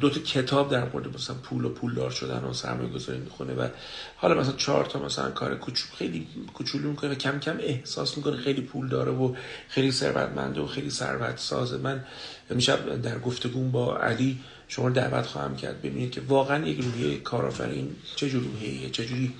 دو 0.00 0.10
تا 0.10 0.20
کتاب 0.20 0.70
در 0.70 0.88
مورد 0.88 1.14
مثلا 1.14 1.36
پول 1.36 1.64
و 1.64 1.68
پولدار 1.68 2.10
شدن 2.10 2.44
و 2.44 2.52
سرمایه 2.52 2.88
گذاری 2.88 3.18
می‌کنه 3.18 3.54
و 3.54 3.68
حالا 4.16 4.40
مثلا 4.40 4.52
چهار 4.52 4.84
تا 4.84 4.98
مثلا 4.98 5.30
کار 5.30 5.54
کوچولو 5.54 5.94
خیلی 5.96 6.26
کوچولو 6.54 6.90
می‌کنه 6.90 7.10
و 7.10 7.14
کم 7.14 7.38
کم 7.38 7.56
احساس 7.60 8.16
می‌کنه 8.16 8.36
خیلی 8.36 8.60
پول 8.60 8.88
داره 8.88 9.12
و 9.12 9.34
خیلی 9.68 9.92
ثروتمنده 9.92 10.60
و 10.60 10.66
خیلی 10.66 10.90
ثروت 10.90 11.38
سازه 11.38 11.78
من 11.78 12.04
میشب 12.50 13.02
در 13.02 13.18
گفتگو 13.18 13.68
با 13.70 13.98
علی 13.98 14.40
شما 14.68 14.90
دعوت 14.90 15.26
خواهم 15.26 15.56
کرد 15.56 15.78
ببینید 15.82 16.10
که 16.10 16.20
واقعا 16.28 16.66
یک 16.66 16.80
روحیه 16.80 17.18
کارآفرین 17.18 17.96
چه 18.16 18.30
جور 18.30 18.42
روحیه 18.42 18.90
چه 18.90 19.06
جوری 19.06 19.34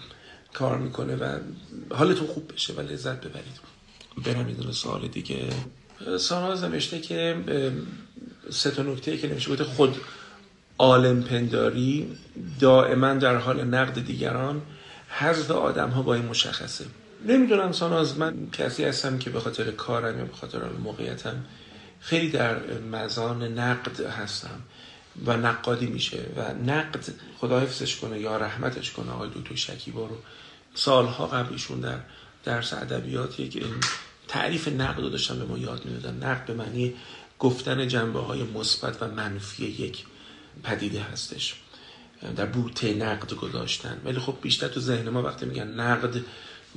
کار 0.52 0.78
می‌کنه 0.78 1.16
و 1.16 1.38
حالتون 1.90 2.26
خوب 2.26 2.52
بشه 2.52 2.72
و 2.72 2.80
لذت 2.80 3.20
ببرید. 3.20 3.60
برم 4.24 4.44
می‌دونه 4.44 4.72
سوال 4.72 5.08
دیگه. 5.08 5.48
ساناز 6.18 6.64
نوشته 6.64 7.00
که 7.00 7.36
سه 8.50 8.70
تا 8.70 8.82
نکته 8.82 9.18
که 9.18 9.28
نوشته 9.28 9.64
خود 9.64 9.96
عالم 10.78 11.22
پنداری 11.22 12.16
دائما 12.60 13.14
در 13.14 13.36
حال 13.36 13.64
نقد 13.64 14.04
دیگران 14.04 14.62
حذف 15.08 15.50
آدم 15.50 15.90
ها 15.90 16.02
با 16.02 16.14
این 16.14 16.24
مشخصه. 16.24 16.84
نمی‌دونم 17.26 17.72
ساناز 17.72 18.18
من 18.18 18.50
کسی 18.50 18.84
هستم 18.84 19.18
که 19.18 19.30
به 19.30 19.40
خاطر 19.40 19.70
کارم 19.70 20.18
یا 20.18 20.24
به 20.24 20.32
خاطر 20.32 20.58
موقعیتم 20.84 21.44
خیلی 22.00 22.30
در 22.30 22.56
مزان 22.92 23.42
نقد 23.42 24.00
هستم 24.00 24.60
و 25.26 25.36
نقادی 25.36 25.86
میشه 25.86 26.26
و 26.36 26.54
نقد 26.70 27.04
خدا 27.38 27.60
حفظش 27.60 27.96
کنه 27.96 28.20
یا 28.20 28.36
رحمتش 28.36 28.90
کنه 28.90 29.10
آقای 29.10 29.28
دوتو 29.28 29.56
شکیبا 29.56 30.06
رو. 30.06 30.16
سالها 30.74 31.26
قبلشون 31.26 31.80
در 31.80 31.98
درس 32.44 32.72
ادبیات 32.72 33.40
یک 33.40 33.64
تعریف 34.28 34.68
نقد 34.68 35.00
رو 35.00 35.08
داشتن 35.08 35.38
به 35.38 35.44
ما 35.44 35.58
یاد 35.58 35.84
می‌دادن. 35.84 36.26
نقد 36.26 36.46
به 36.46 36.54
معنی 36.54 36.94
گفتن 37.38 37.88
جنبه 37.88 38.20
های 38.20 38.42
مثبت 38.42 39.02
و 39.02 39.08
منفی 39.08 39.64
یک 39.64 40.04
پدیده 40.62 41.00
هستش. 41.00 41.54
در 42.36 42.46
بوته 42.46 42.94
نقد 42.94 43.34
گذاشتن. 43.34 44.00
ولی 44.04 44.18
خب 44.18 44.36
بیشتر 44.42 44.68
تو 44.68 44.80
ذهن 44.80 45.08
ما 45.08 45.22
وقتی 45.22 45.46
میگن 45.46 45.68
نقد 45.68 46.20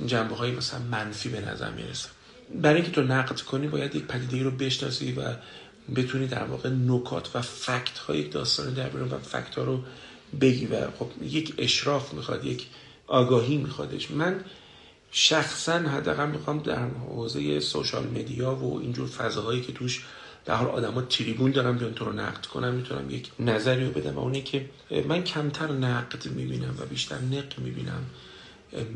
جنبه 0.06 0.34
های 0.34 0.50
مثلا 0.50 0.80
منفی 0.80 1.28
به 1.28 1.40
نظر 1.40 1.70
می‌رسه. 1.70 2.08
برای 2.54 2.76
اینکه 2.76 2.90
تو 2.90 3.02
نقد 3.02 3.40
کنی 3.40 3.68
باید 3.68 3.94
یک 3.94 4.04
پدیده 4.04 4.42
رو 4.42 4.50
بشناسی 4.50 5.12
و 5.12 5.34
بتونی 5.96 6.26
در 6.26 6.44
واقع 6.44 6.68
نکات 6.68 7.36
و 7.36 7.42
فکت 7.42 7.98
های 7.98 8.28
داستان 8.28 8.74
در 8.74 8.96
و 8.96 9.18
فکت 9.18 9.54
ها 9.54 9.64
رو 9.64 9.84
بگی 10.40 10.66
و 10.66 10.90
خب 10.98 11.10
یک 11.22 11.54
اشراف 11.58 12.14
می‌خواد 12.14 12.44
یک 12.44 12.66
آگاهی 13.06 13.56
میخوادش 13.56 14.10
من 14.10 14.44
شخصا 15.10 15.78
حداقل 15.78 16.26
می‌خوام 16.26 16.58
در 16.58 16.88
حوزه 16.88 17.60
سوشال 17.60 18.06
مدیا 18.06 18.54
و 18.54 18.80
اینجور 18.80 19.08
فضاهایی 19.08 19.60
که 19.60 19.72
توش 19.72 20.04
در 20.44 20.54
حال 20.54 20.66
آدما 20.66 21.02
تریبون 21.02 21.50
دارم 21.50 21.78
بیان 21.78 21.94
تو 21.94 22.04
رو 22.04 22.12
نقد 22.12 22.46
کنم 22.46 22.74
می‌تونم 22.74 23.10
یک 23.10 23.30
نظری 23.40 23.84
رو 23.84 23.92
بدم 23.92 24.16
و 24.16 24.18
اونی 24.18 24.42
که 24.42 24.70
من 25.08 25.24
کمتر 25.24 25.72
نقد 25.72 26.26
می‌بینم 26.26 26.74
و 26.78 26.86
بیشتر 26.86 27.18
نقد 27.18 27.58
می‌بینم 27.58 28.06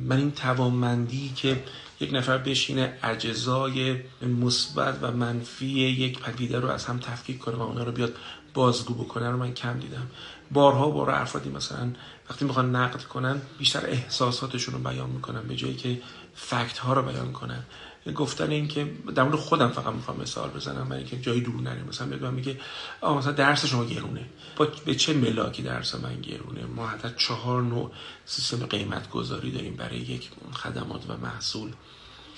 من 0.05 0.17
این 0.17 0.33
توانمندی 0.33 1.33
که 1.37 1.63
یک 2.01 2.15
نفر 2.15 2.39
بشینه 2.39 2.99
اجزای 3.03 3.97
مثبت 4.23 4.99
و 5.03 5.11
منفی 5.11 5.67
یک 5.67 6.19
پدیده 6.19 6.61
رو 6.61 6.69
از 6.69 6.85
هم 6.85 6.99
تفکیک 6.99 7.39
کنه 7.39 7.57
و 7.57 7.63
اونا 7.63 7.83
رو 7.83 7.93
بیاد 7.93 8.15
بازگو 8.55 8.95
بکنه 8.95 9.31
رو 9.31 9.37
من 9.37 9.55
کم 9.55 9.79
دیدم. 9.79 10.07
بارها 10.51 10.91
بارها 10.91 11.17
افرادی 11.17 11.51
مثلا 11.51 11.93
وقتی 12.31 12.45
می‌خوان 12.45 12.77
نقد 12.77 13.03
کنن 13.03 13.43
بیشتر 13.59 13.87
احساساتشون 13.87 14.75
رو 14.75 14.81
بیان 14.81 15.11
می‌کنن 15.11 15.43
به 15.43 15.57
جایی 15.57 15.75
که 15.75 16.01
فکت 16.35 16.79
ها 16.79 16.93
رو 16.93 17.03
بیان 17.03 17.33
کنن. 17.33 17.63
گفتن 18.11 18.51
این 18.51 18.69
که 18.69 18.93
در 19.15 19.23
مورد 19.23 19.37
خودم 19.37 19.69
فقط 19.69 19.95
می‌خوام 19.95 20.21
مثال 20.21 20.51
بزنم 20.51 20.89
برای 20.89 20.99
اینکه 20.99 21.17
جایی 21.17 21.41
دور 21.41 21.61
نریم 21.61 21.85
مثلا 21.85 22.07
بدونم 22.07 22.35
میگه 22.35 22.61
آ 23.01 23.19
مثلا 23.19 23.33
درس 23.33 23.67
شما 23.67 23.85
گرونه. 23.85 24.27
با 24.57 24.69
به 24.85 24.95
چه 24.95 25.15
ملاکی 25.15 25.63
درس 25.63 25.95
من 25.95 26.21
گرونه؟ 26.21 26.65
ما 26.65 26.87
حتی 26.87 27.09
چهار 27.17 27.63
نوع 27.63 27.91
سیستم 28.25 28.67
قیمت 28.67 29.11
گذاری 29.11 29.51
داریم 29.51 29.77
برای 29.77 29.99
یک 29.99 30.31
خدمات 30.53 31.11
و 31.11 31.17
محصول. 31.17 31.71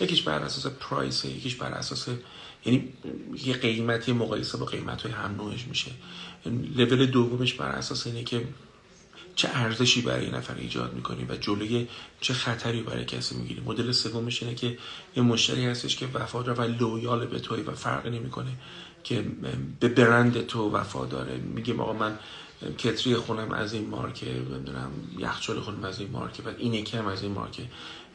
یکیش 0.00 0.22
بر 0.22 0.38
اساس 0.38 0.72
پرایس 0.72 1.24
یکیش 1.24 1.54
بر 1.54 1.72
اساس 1.72 2.08
یعنی 2.66 2.92
یه 3.44 3.54
قیمتی 3.54 4.12
مقایسه 4.12 4.58
با 4.58 4.66
قیمت 4.66 5.02
های 5.02 5.12
هم 5.12 5.34
نوعش 5.34 5.66
میشه. 5.66 5.90
لول 6.76 7.06
دومش 7.06 7.54
بر 7.54 7.68
اساس 7.68 8.06
اینه 8.06 8.24
که 8.24 8.44
چه 9.36 9.48
ارزشی 9.54 10.02
برای 10.02 10.30
نفر 10.30 10.54
ایجاد 10.54 10.94
می‌کنی 10.94 11.24
و 11.24 11.36
جلوی 11.36 11.88
چه 12.20 12.34
خطری 12.34 12.82
برای 12.82 13.04
کسی 13.04 13.34
می‌گیری؟ 13.34 13.60
مدل 13.60 13.92
سومش 13.92 14.42
اینه 14.42 14.54
که 14.54 14.78
یه 15.16 15.22
مشتری 15.22 15.66
هستش 15.66 15.96
که 15.96 16.06
وفادار 16.06 16.60
و 16.60 16.62
loyal 16.62 17.26
به 17.26 17.38
توی 17.38 17.62
و 17.62 17.74
فرق 17.74 18.06
نمی‌کنه 18.06 18.50
که 19.04 19.24
به 19.80 19.88
برند 19.88 20.46
تو 20.46 20.70
وفاداره. 20.70 21.36
میگه 21.36 21.74
آقا 21.74 21.92
من 21.92 22.18
کتری 22.78 23.14
خونم 23.16 23.52
از 23.52 23.72
این 23.72 23.88
مارکه 23.88 24.26
نمی‌دونم 24.26 24.90
یخچال 25.18 25.60
خونم 25.60 25.84
از 25.84 26.00
این 26.00 26.10
مارکه 26.10 26.42
و 26.42 26.50
اینه 26.58 26.82
که 26.82 26.98
هم 26.98 27.06
از 27.06 27.22
این 27.22 27.32
مارکه. 27.32 27.62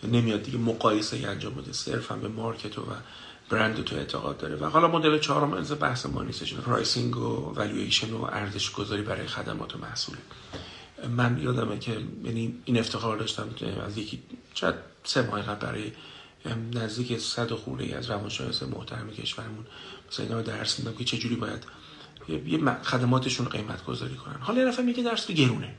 نمیاد 0.04 0.44
دیگه 0.44 0.58
مقایسه 0.58 1.28
انجام 1.28 1.54
بده. 1.54 1.74
صرف 1.74 2.12
هم 2.12 2.22
به 2.22 2.28
مارکت 2.28 2.78
و 2.78 2.82
برند 3.50 3.84
تو 3.84 3.96
اعتقاد 3.96 4.38
داره. 4.38 4.56
و 4.56 4.66
حالا 4.66 4.88
مدل 4.88 5.20
چهارم 5.20 5.54
از 5.54 5.80
بحث 5.80 6.06
ما 6.06 6.24
نیستش. 6.24 6.54
pricing 6.54 7.18
و 7.18 7.54
والویشن 7.56 8.14
و 8.14 8.24
ارزش 8.24 8.72
گذاری 8.72 9.02
برای 9.02 9.28
خدمات 9.28 9.76
و 9.76 9.78
محصول. 9.80 10.18
من 11.08 11.42
یادمه 11.42 11.80
که 11.80 11.92
یعنی 12.24 12.54
این 12.66 12.80
افتخار 12.80 13.18
داشتم 13.18 13.50
از 13.86 13.98
یکی 13.98 14.22
چند 14.54 14.74
سه 15.04 15.22
ماه 15.22 15.42
قبل 15.42 15.68
برای 15.68 15.92
نزدیک 16.74 17.18
صد 17.18 17.54
خورده 17.54 17.98
از 17.98 18.10
روانشناس 18.10 18.64
محترم 18.64 19.12
کشورمون 19.12 19.66
مثلا 20.12 20.26
اینا 20.26 20.42
درس 20.42 20.80
میدم 20.80 20.94
که 20.94 21.04
چجوری 21.04 21.36
باید 21.36 21.64
یه 22.46 22.60
خدماتشون 22.84 23.50
قیمت 23.50 23.86
گذاری 23.86 24.16
کنن. 24.16 24.38
حالا 24.40 24.72
یه 24.72 24.82
میگه 24.82 25.04
درس 25.04 25.28
گرونه. 25.28 25.76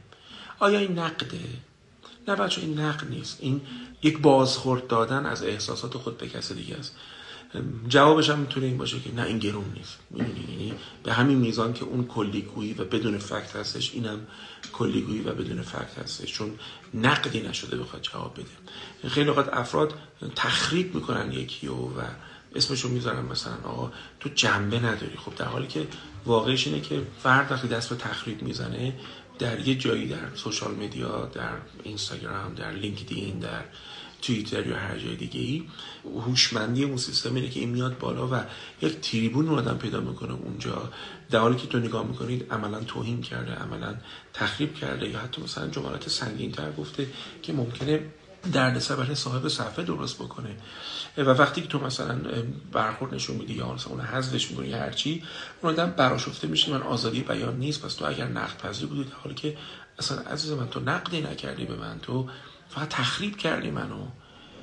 آیا 0.59 0.79
این 0.79 0.99
نقده؟ 0.99 1.39
نه 2.29 2.37
بچه 2.37 2.61
این 2.61 2.81
نقد 2.81 3.11
نیست. 3.11 3.39
این 3.41 3.61
یک 4.03 4.19
بازخورد 4.19 4.87
دادن 4.87 5.27
از 5.27 5.43
احساسات 5.43 5.97
خود 5.97 6.19
به 6.19 6.29
کسی 6.29 6.55
دیگه 6.55 6.77
است. 6.77 6.97
جوابش 7.88 8.30
هم 8.30 8.38
می‌تونه 8.38 8.66
این 8.66 8.78
باشه 8.78 9.00
که 9.00 9.14
نه 9.14 9.23
این 9.23 9.38
گرون 9.38 9.64
نیست. 9.75 9.99
یعنی 10.16 10.75
به 11.02 11.12
همین 11.12 11.38
میزان 11.38 11.73
که 11.73 11.85
اون 11.85 12.07
کلیگویی 12.07 12.75
و 12.75 12.85
بدون 12.85 13.19
فکت 13.19 13.57
هستش 13.57 13.95
اینم 13.95 14.26
کلیگویی 14.73 15.21
و 15.21 15.33
بدون 15.33 15.62
فکت 15.62 15.99
هستش. 15.99 16.33
چون 16.33 16.50
نقدی 16.95 17.40
نشده 17.40 17.76
بخواد 17.76 18.02
جواب 18.02 18.35
بده. 18.35 19.09
خیلی 19.09 19.30
وقت 19.30 19.49
افراد 19.52 19.95
تخریب 20.37 20.95
می‌کنن 20.95 21.33
یکی 21.33 21.66
و, 21.69 21.75
و 21.75 22.00
اسمشو 22.54 22.88
می‌ذارن 22.88 23.25
مثلا 23.25 23.54
آقا 23.64 23.92
تو 24.21 24.28
جنبه 24.35 24.78
نداری. 24.78 25.16
خب 25.16 25.35
در 25.35 25.45
حالی 25.45 25.66
که 25.66 25.87
واقعش 26.26 26.66
اینه 26.66 26.80
که 26.80 27.02
فرد 27.23 27.52
وقتی 27.52 27.69
دست 27.69 27.90
به 27.90 27.97
تخریب 27.97 28.42
می‌زنه 28.42 28.95
در 29.38 29.69
یه 29.69 29.75
جایی 29.75 30.09
در 30.09 30.35
سوشال 30.35 30.75
مدیا 30.75 31.26
در 31.26 31.52
اینستاگرام 31.85 32.54
در 32.54 32.73
لینکدین 32.73 33.38
در 33.38 33.64
توییتر 34.21 34.67
یا 34.67 34.77
هر 34.77 34.99
جای 34.99 35.17
دیگه 35.17 35.41
ای 35.41 35.62
هوشمندی 36.05 36.85
اون 36.85 36.97
سیستم 36.97 37.35
اینه 37.35 37.49
که 37.49 37.61
این 37.61 37.69
میاد 37.69 37.99
بالا 37.99 38.29
و 38.29 38.45
یک 38.83 39.00
تریبون 39.00 39.47
رو 39.47 39.55
آدم 39.55 39.79
پیدا 39.79 40.00
می‌کنه 40.00 40.33
اونجا. 40.33 40.89
در 41.31 41.39
حالی 41.39 41.57
که 41.57 41.67
تو 41.67 41.79
نگاه 41.79 42.07
می‌کنید 42.07 42.53
عملا 42.53 42.81
توهین 42.81 43.23
کرده 43.23 43.53
عملا 43.53 43.95
تخریب 44.35 44.75
کرده 44.75 45.09
یا 45.09 45.19
حتی 45.19 45.43
مثلا 45.43 45.69
جملات 45.69 46.09
سنگین 46.09 46.53
تر 46.53 46.73
گفته 46.73 47.07
که 47.43 47.53
ممکنه 47.53 48.00
دردسر 48.53 48.97
برای 48.97 49.15
صاحب 49.15 49.49
صفحه 49.49 49.85
درست 49.85 50.17
بکنه. 50.19 50.57
و 51.17 51.23
وقتی 51.23 51.61
که 51.61 51.69
تو 51.69 51.79
مثلا 51.79 52.21
برخورد 52.73 53.15
نشون 53.15 53.37
میدی 53.37 53.55
یا 53.55 53.73
مثلا 53.73 53.93
اون 53.93 54.00
حذفش 54.00 54.50
می‌کنی 54.50 54.69
یا 54.69 54.79
هرچی 54.79 55.23
اون 55.62 55.73
آدم 55.73 55.91
براشفته 55.91 56.49
میشه 56.49 56.73
من 56.73 56.83
آزادی 56.83 57.21
بیان 57.21 57.57
نیست 57.59 57.83
پس 57.83 57.95
تو 57.95 58.05
اگر 58.05 58.27
نقد 58.27 58.59
پذیر 58.59 58.87
بودی 58.87 59.05
در 59.05 59.17
حالی 59.23 59.35
که 59.35 59.57
اصلا 59.99 60.19
عزیز 60.19 60.53
من 60.53 60.69
تو 60.69 60.81
نقدی 60.81 61.21
نکردی 61.21 61.65
به 61.65 61.77
من 61.77 61.99
تو 62.03 62.29
فقط 62.75 62.89
تخریب 62.89 63.37
کردی 63.37 63.71
منو. 63.71 64.07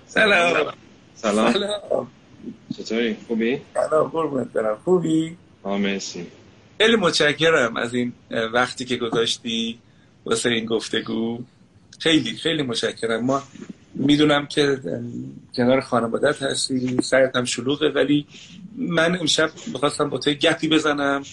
سلام. 0.08 0.74
سلام. 1.16 2.08
چطوری؟ 2.78 3.18
خوبی؟ 3.28 3.62
سلام 3.74 4.08
قربونت 4.08 4.48
برم. 4.54 4.78
خوبی؟ 4.84 5.38
مرسی. 5.66 6.28
خیلی 6.78 6.96
متشکرم 6.96 7.78
از 7.78 7.94
این 7.94 8.14
وقتی 8.54 8.86
که 8.86 8.96
گذاشتی 8.98 9.80
واسه 10.26 10.50
این 10.50 10.66
گفتگو. 10.66 11.40
خیلی 12.00 12.38
خیلی 12.38 12.64
متشکرم. 12.64 13.26
ما 13.26 13.44
می‌دونم 13.94 14.46
که 14.46 14.80
کنار 15.56 15.82
خانوادت 15.82 16.44
هستی 16.44 16.98
سرت 17.04 17.36
هم 17.36 17.46
شلوغه 17.46 17.90
ولی 17.90 18.26
من 18.78 19.20
امشب 19.20 19.52
می‌خواستم 19.68 20.10
با 20.10 20.18
تو 20.18 20.32
گپی 20.32 20.68
بزنم 20.68 21.24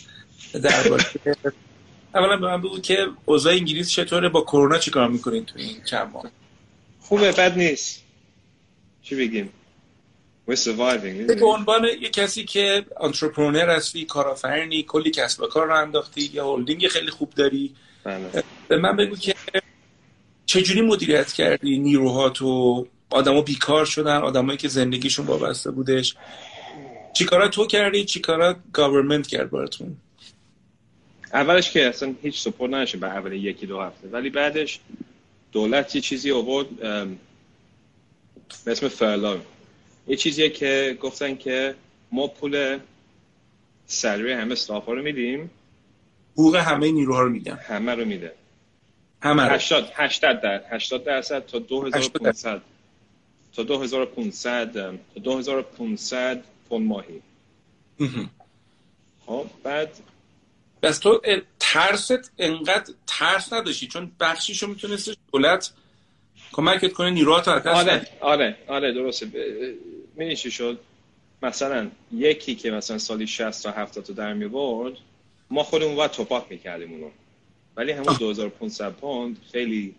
درباره 0.63 1.05
اولا 2.15 2.37
به 2.37 2.47
من 2.47 2.61
بگو 2.61 2.79
که 2.79 3.07
اوضاع 3.25 3.53
انگلیس 3.53 3.91
چطوره؟ 3.91 4.29
با 4.29 4.41
کرونا 4.41 4.79
چیکار 4.79 5.09
می‌کنین 5.09 5.45
تو 5.45 5.59
این 5.59 5.77
چند 5.85 6.11
ماه؟ 6.13 6.25
خوبه 7.05 7.33
بد 7.33 7.59
نیست. 7.59 8.03
چی 9.03 9.15
بگیم؟ 9.15 9.53
We're 10.49 10.57
surviving 10.57 11.35
به 11.41 11.47
عنوان 11.47 11.85
یه 12.01 12.11
کسی 12.11 12.45
که 12.45 12.87
entrepreneur 13.01 13.71
هستی 13.71 14.05
کارآفرینی 14.05 14.83
کلی 14.83 15.11
کسب 15.11 15.43
و 15.43 15.47
کار 15.47 15.67
رو 15.67 15.77
انداختی 15.77 16.31
یه 16.35 16.45
هلدینگ 16.45 16.89
خیلی 16.89 17.11
خوب 17.11 17.31
داری. 17.31 17.75
بله. 18.05 18.45
به 18.69 18.77
من 18.77 18.97
بگو 18.97 19.17
که 19.17 19.35
چجوری 20.47 20.81
مدیریت 20.81 21.33
کردی 21.33 21.79
نیروها 21.79 22.31
تو 22.31 22.87
آدما 23.11 23.43
بیکار 23.43 23.85
شدن 23.85 24.17
آدمایی 24.17 24.59
که 24.59 24.69
زندگیشون 24.69 25.27
وابسته 25.27 25.71
بودش. 25.71 26.17
چیکارا 27.13 27.49
تو 27.49 27.67
کردی؟ 27.67 28.05
چیکارا 28.05 28.57
government 28.73 29.27
کرد 29.27 29.51
براتون؟ 29.51 29.97
اولش 31.33 31.71
که 31.71 31.89
اصلا 31.89 32.15
هیچ 32.23 32.41
support 32.41 32.73
نشه 32.73 32.99
به 32.99 33.07
اول 33.07 33.33
یکی 33.33 33.67
دو 33.67 33.81
هفته. 33.81 34.09
ولی 34.09 34.31
بعدش 34.31 34.81
دولت 35.55 35.95
یه 35.95 36.01
چیزی 36.01 36.31
آورد 36.31 36.77
به 38.65 38.73
اسم 38.73 38.89
فرلا 38.89 39.39
یه 40.09 40.17
چیزیه 40.17 40.51
که 40.51 40.99
گفتن 41.01 41.37
که 41.37 41.75
ما 42.13 42.27
پول 42.27 42.79
سلری 43.87 44.33
همه 44.33 44.53
استاف 44.53 44.87
رو 44.87 45.03
میدیم. 45.03 45.51
حقوق 46.33 46.57
همه 46.57 46.91
نیروها 46.93 47.23
رو 47.23 47.31
میدن. 47.31 47.57
همه 47.57 47.95
رو 47.95 48.05
میده. 48.05 48.33
همه 49.23 49.43
رو. 49.43 49.55
80 49.55 49.93
80 49.95 50.41
در 50.41 50.63
80 50.71 51.05
درصد 51.05 51.47
تا 51.47 51.59
2500 51.59 52.63
تا 53.57 53.63
2500 53.63 54.73
تا 55.15 55.21
2500 55.23 56.45
پوند 56.69 56.87
ماهی. 56.87 57.21
خب 59.27 59.47
بعد 59.63 59.89
بس 60.85 60.99
تو 60.99 61.21
ترست 61.61 62.33
انقدر 62.39 62.93
ترس 63.07 63.53
نداشتی 63.53 63.87
چون 63.87 64.13
بخشیشو 64.21 64.67
می‌تونست 64.67 65.11
دولت 65.33 65.73
کمکت 66.53 66.93
کنه 66.93 67.11
نیروها 67.11 67.41
تا 67.41 67.59
دست 67.59 67.67
آره 67.67 68.07
آره 68.21 68.57
آره 68.69 68.93
درسته. 68.93 69.27
می‌دونی 70.17 70.37
چی 70.37 70.51
شد؟ 70.51 70.81
مثلا 71.43 71.91
یکی 72.13 72.55
که 72.55 72.71
مثلا 72.71 72.99
سالی 72.99 73.27
60 73.27 73.63
تا 73.63 73.71
70 73.71 74.05
تا 74.05 74.13
در 74.13 74.33
میورد 74.33 74.93
ما 75.51 75.63
خودمون 75.63 75.97
باید 75.97 76.11
توپاک 76.11 76.45
می‌کردیم 76.51 76.93
اونو. 76.93 77.11
ولی 77.77 77.93
همون 77.93 78.17
2500 78.19 78.93
پوند 78.93 79.41
خیلی 79.53 79.95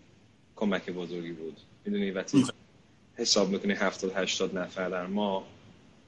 کمک 0.56 0.90
بزرگی 0.90 1.32
بود. 1.32 1.56
می‌دونی 1.84 2.10
وقتی 2.10 2.46
حساب 3.16 3.48
می‌کنی 3.48 3.72
70 3.72 4.12
80 4.16 4.58
نفر 4.58 4.88
در 4.88 5.06
ما 5.06 5.46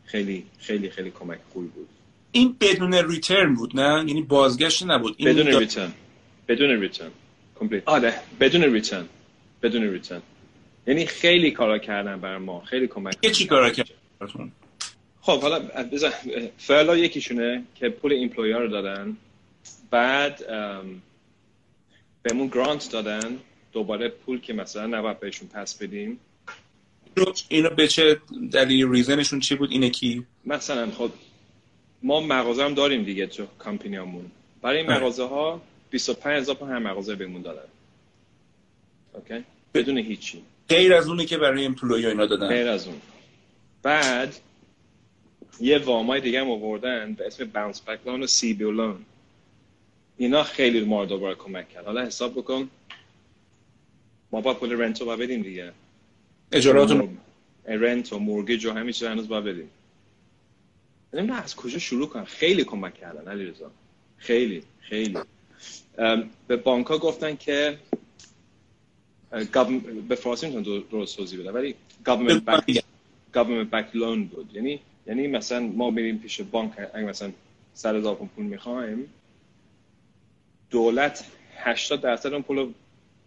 خیلی 0.05 0.47
خیلی 0.59 0.91
خیلی 0.91 1.11
کمک 1.11 1.39
خوبی 1.53 1.67
بود. 1.67 1.89
این 2.33 2.57
بدون 2.61 2.95
return 2.95 3.55
بود 3.55 3.81
نه؟ 3.81 4.05
یعنی 4.09 4.23
بازگشت 4.23 4.83
نبود. 4.83 5.15
این 5.17 5.29
بدون 5.29 5.51
دا... 5.51 5.59
return. 5.59 5.93
بدون 6.49 6.81
return. 6.81 7.11
complete 7.55 7.83
آره 7.87 8.15
بدون 8.41 8.63
return. 8.63 9.09
بدون 9.63 9.83
return. 9.83 10.23
یعنی 10.87 11.07
خیلی 11.07 11.51
کارا 11.51 11.79
کردن 11.79 12.21
بر 12.21 12.39
ما. 12.39 12.61
خیلی 12.61 12.87
کمک 12.87 13.31
چی 13.31 13.47
کارا 13.47 13.71
کردن. 13.71 13.91
خب 15.21 15.41
حالا 15.41 15.61
بزن 15.93 16.11
فعلا 16.59 16.97
یکیشونه 16.97 17.65
که 17.75 17.89
پول 17.89 18.13
employer 18.13 18.57
رو 18.57 18.69
دادن. 18.69 19.17
بعد 19.91 20.47
بهمون 22.23 22.49
grant 22.49 22.93
دادن. 22.93 23.39
دوباره 23.73 24.09
پول 24.09 24.41
که 24.41 24.53
مثلا 24.53 24.87
نباید 24.87 25.21
بهشون 25.21 25.49
پس 25.49 25.79
بدیم. 25.79 26.21
اینو 27.49 27.71
به 27.71 27.89
چه 27.89 28.21
دلیل؟ 28.53 28.91
reason 28.91 29.21
شون 29.21 29.41
چی 29.41 29.55
بود؟ 29.55 29.71
اینه 29.71 29.91
کی؟ 29.91 30.27
مثلا 30.47 30.91
خب 30.91 31.11
ما 32.03 32.21
مغازه 32.21 32.65
هم 32.65 32.75
داریم 32.75 33.03
دیگه 33.03 33.27
تو 33.27 33.47
کمپینیامون. 33.65 34.31
برای 34.63 34.79
این 34.79 34.91
مغازه 34.91 35.25
ها 35.25 35.63
25 35.91 36.41
هزار 36.41 36.57
هر 36.61 36.79
مغازه 36.79 37.15
بهمون 37.15 37.43
دادن. 37.43 37.69
okay؟ 39.15 39.45
بدون 39.75 39.99
هیچی. 39.99 40.43
غیر 40.69 40.95
از 40.95 41.09
اونی 41.09 41.25
که 41.25 41.39
برای 41.39 41.65
employee 41.65 42.07
اینا 42.07 42.27
دادن. 42.27 42.49
غیر 42.49 42.69
از 42.69 42.87
اون. 42.87 43.01
بعد 43.83 44.37
یه 45.61 45.79
وامای 45.79 46.21
دیگه 46.21 46.41
هم 46.41 46.51
آوردن 46.51 47.13
به 47.13 47.27
اسم 47.27 47.45
bounce 47.45 47.83
back 47.83 48.07
loan 48.07 48.23
و 48.23 48.27
CBIL 48.27 48.65
loan 48.65 49.05
اینا 50.17 50.43
خیلی 50.43 50.81
ما 50.81 51.05
دوباره 51.05 51.35
کمک 51.35 51.69
کرد. 51.69 51.85
حالا 51.85 52.07
حساب 52.07 52.33
بکن. 52.33 52.71
ما 54.33 54.41
با 54.41 54.55
پول 54.55 54.73
رنت 54.73 55.01
رو 55.01 55.17
بدیم 55.17 55.43
دیگه. 55.43 55.73
اجاراتون 56.53 57.19
رنت 57.67 58.13
و 58.13 58.19
مورگیج 58.19 58.67
و 58.67 58.73
همه 58.73 58.93
چیز 58.93 59.09
هنوز 59.09 59.29
باید 59.29 59.45
بدیم. 59.45 59.71
نه 61.13 61.43
از 61.43 61.57
کجا 61.57 61.79
شروع 61.79 62.09
کنم؟ 62.09 62.25
خیلی 62.25 62.65
کمک 62.65 62.95
کردن 62.95 63.33
علی 63.33 63.47
رضا 63.47 63.71
خیلی. 64.17 64.63
خیلی 64.81 65.19
به 66.47 66.57
بانک 66.57 66.87
ها 66.87 66.99
گفتن 66.99 67.37
که 67.37 67.79
به 70.09 70.15
فارسی 70.15 70.47
می‌تونم 70.47 70.85
درست 70.91 71.17
توضیح 71.17 71.41
بدم 71.41 71.55
ولی 71.55 71.75
government 72.05 72.43
back 72.51 72.81
government 73.35 73.71
back 73.73 73.95
loan 73.95 74.19
بود. 74.35 74.51
یعنی 74.53 74.81
یعنی 75.07 75.27
مثلا 75.27 75.61
ما 75.61 75.91
میریم 75.91 76.19
پیش 76.19 76.41
بانک 76.41 76.73
اگه 76.95 77.07
مثلا 77.07 77.33
100 77.75 77.95
هزار 77.95 78.15
پول 78.15 78.45
می‌خوایم 78.45 79.13
دولت 80.71 81.25
80 81.57 82.01
درصد 82.01 82.33
اون 82.33 82.43
پول 82.43 82.57
رو 82.59 82.73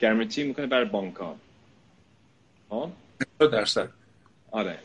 گارانتی 0.01 0.43
می‌کنه 0.43 0.67
برای 0.67 0.85
بانک 0.85 1.15
ها 1.15 1.35
ها 2.71 2.91
80 3.41 3.51
درصد. 3.51 3.89
آره. 4.51 4.79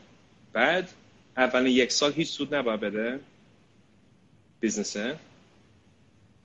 بعد 0.53 0.89
اولین 1.37 1.73
یک 1.73 1.93
سال 1.93 2.13
هیچ 2.13 2.29
سود 2.29 2.55
نباید 2.55 2.81
بده. 2.81 3.21
business 4.61 5.10
ه 5.10 5.17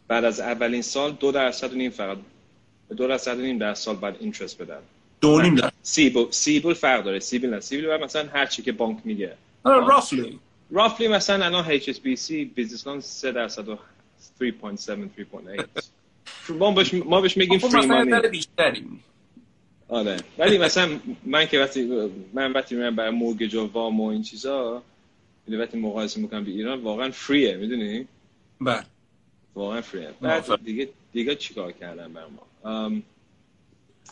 بعد 0.07 0.25
از 0.25 0.39
اولین 0.39 0.81
سال 0.81 1.11
دو 1.11 1.31
درصد 1.31 1.73
و 1.73 1.75
نیم 1.75 1.91
فقط. 1.91 2.17
دو 2.97 3.07
درصد 3.07 3.39
و 3.39 3.41
نیم 3.41 3.57
در 3.57 3.73
سال 3.73 3.95
بعد 3.95 4.17
interest 4.19 4.61
بدن 4.61 4.79
دو 5.21 5.41
نیم 5.41 5.55
درصد 5.55 5.73
CBIL 5.81 6.25
CBIL 6.31 6.73
فرق 6.73 7.03
داره. 7.03 7.19
CBIL 7.19 7.49
نه 7.49 7.59
سیبل 7.59 8.03
مثلا 8.03 8.29
هر 8.33 8.45
چی 8.45 8.61
که 8.61 8.71
بانک 8.71 8.99
میگه. 9.03 9.35
آره 9.63 9.87
roughly 9.87 10.39
roughly 10.71 11.07
مثلا 11.07 11.45
الان 11.45 11.79
HSBC 11.79 12.31
business 12.55 12.87
loan 12.87 13.01
3 13.01 13.31
درصد 13.31 13.69
و 13.69 13.75
3.7 13.75 13.79
3.8 14.89 15.83
ما 16.49 16.71
بهش 16.71 16.93
ما 16.93 17.21
بهش 17.21 17.37
میگیم 17.37 17.59
فری 17.59 17.85
مانی 17.85 18.29
بیشتریم. 18.29 19.03
آره. 19.91 20.17
ولی 20.37 20.57
مثلا 20.57 20.99
من 21.25 21.45
که 21.45 21.59
وقتی 21.59 22.09
من 22.33 22.53
وقتی 22.53 22.75
میرم 22.75 22.95
برای 22.95 23.11
مورگج 23.11 23.55
و 23.55 23.65
وام 23.73 24.01
و 24.01 24.07
این 24.07 24.21
چیزا 24.21 24.83
یعنی 25.47 25.61
وقتی 25.61 25.77
مقایسه 25.77 26.21
می‌کنم 26.21 26.43
به 26.43 26.51
ایران 26.51 26.81
واقعا 26.81 27.11
فریه 27.11 27.57
می‌دونی؟ 27.57 28.07
بله. 28.61 28.83
واقعا 29.55 29.81
فریه 29.81 30.09
بعد 30.21 30.63
دیگه 30.65 30.89
دیگه 31.13 31.35
چیکار 31.35 31.71
کردم 31.71 32.13
بر 32.13 32.23
ما 32.25 33.01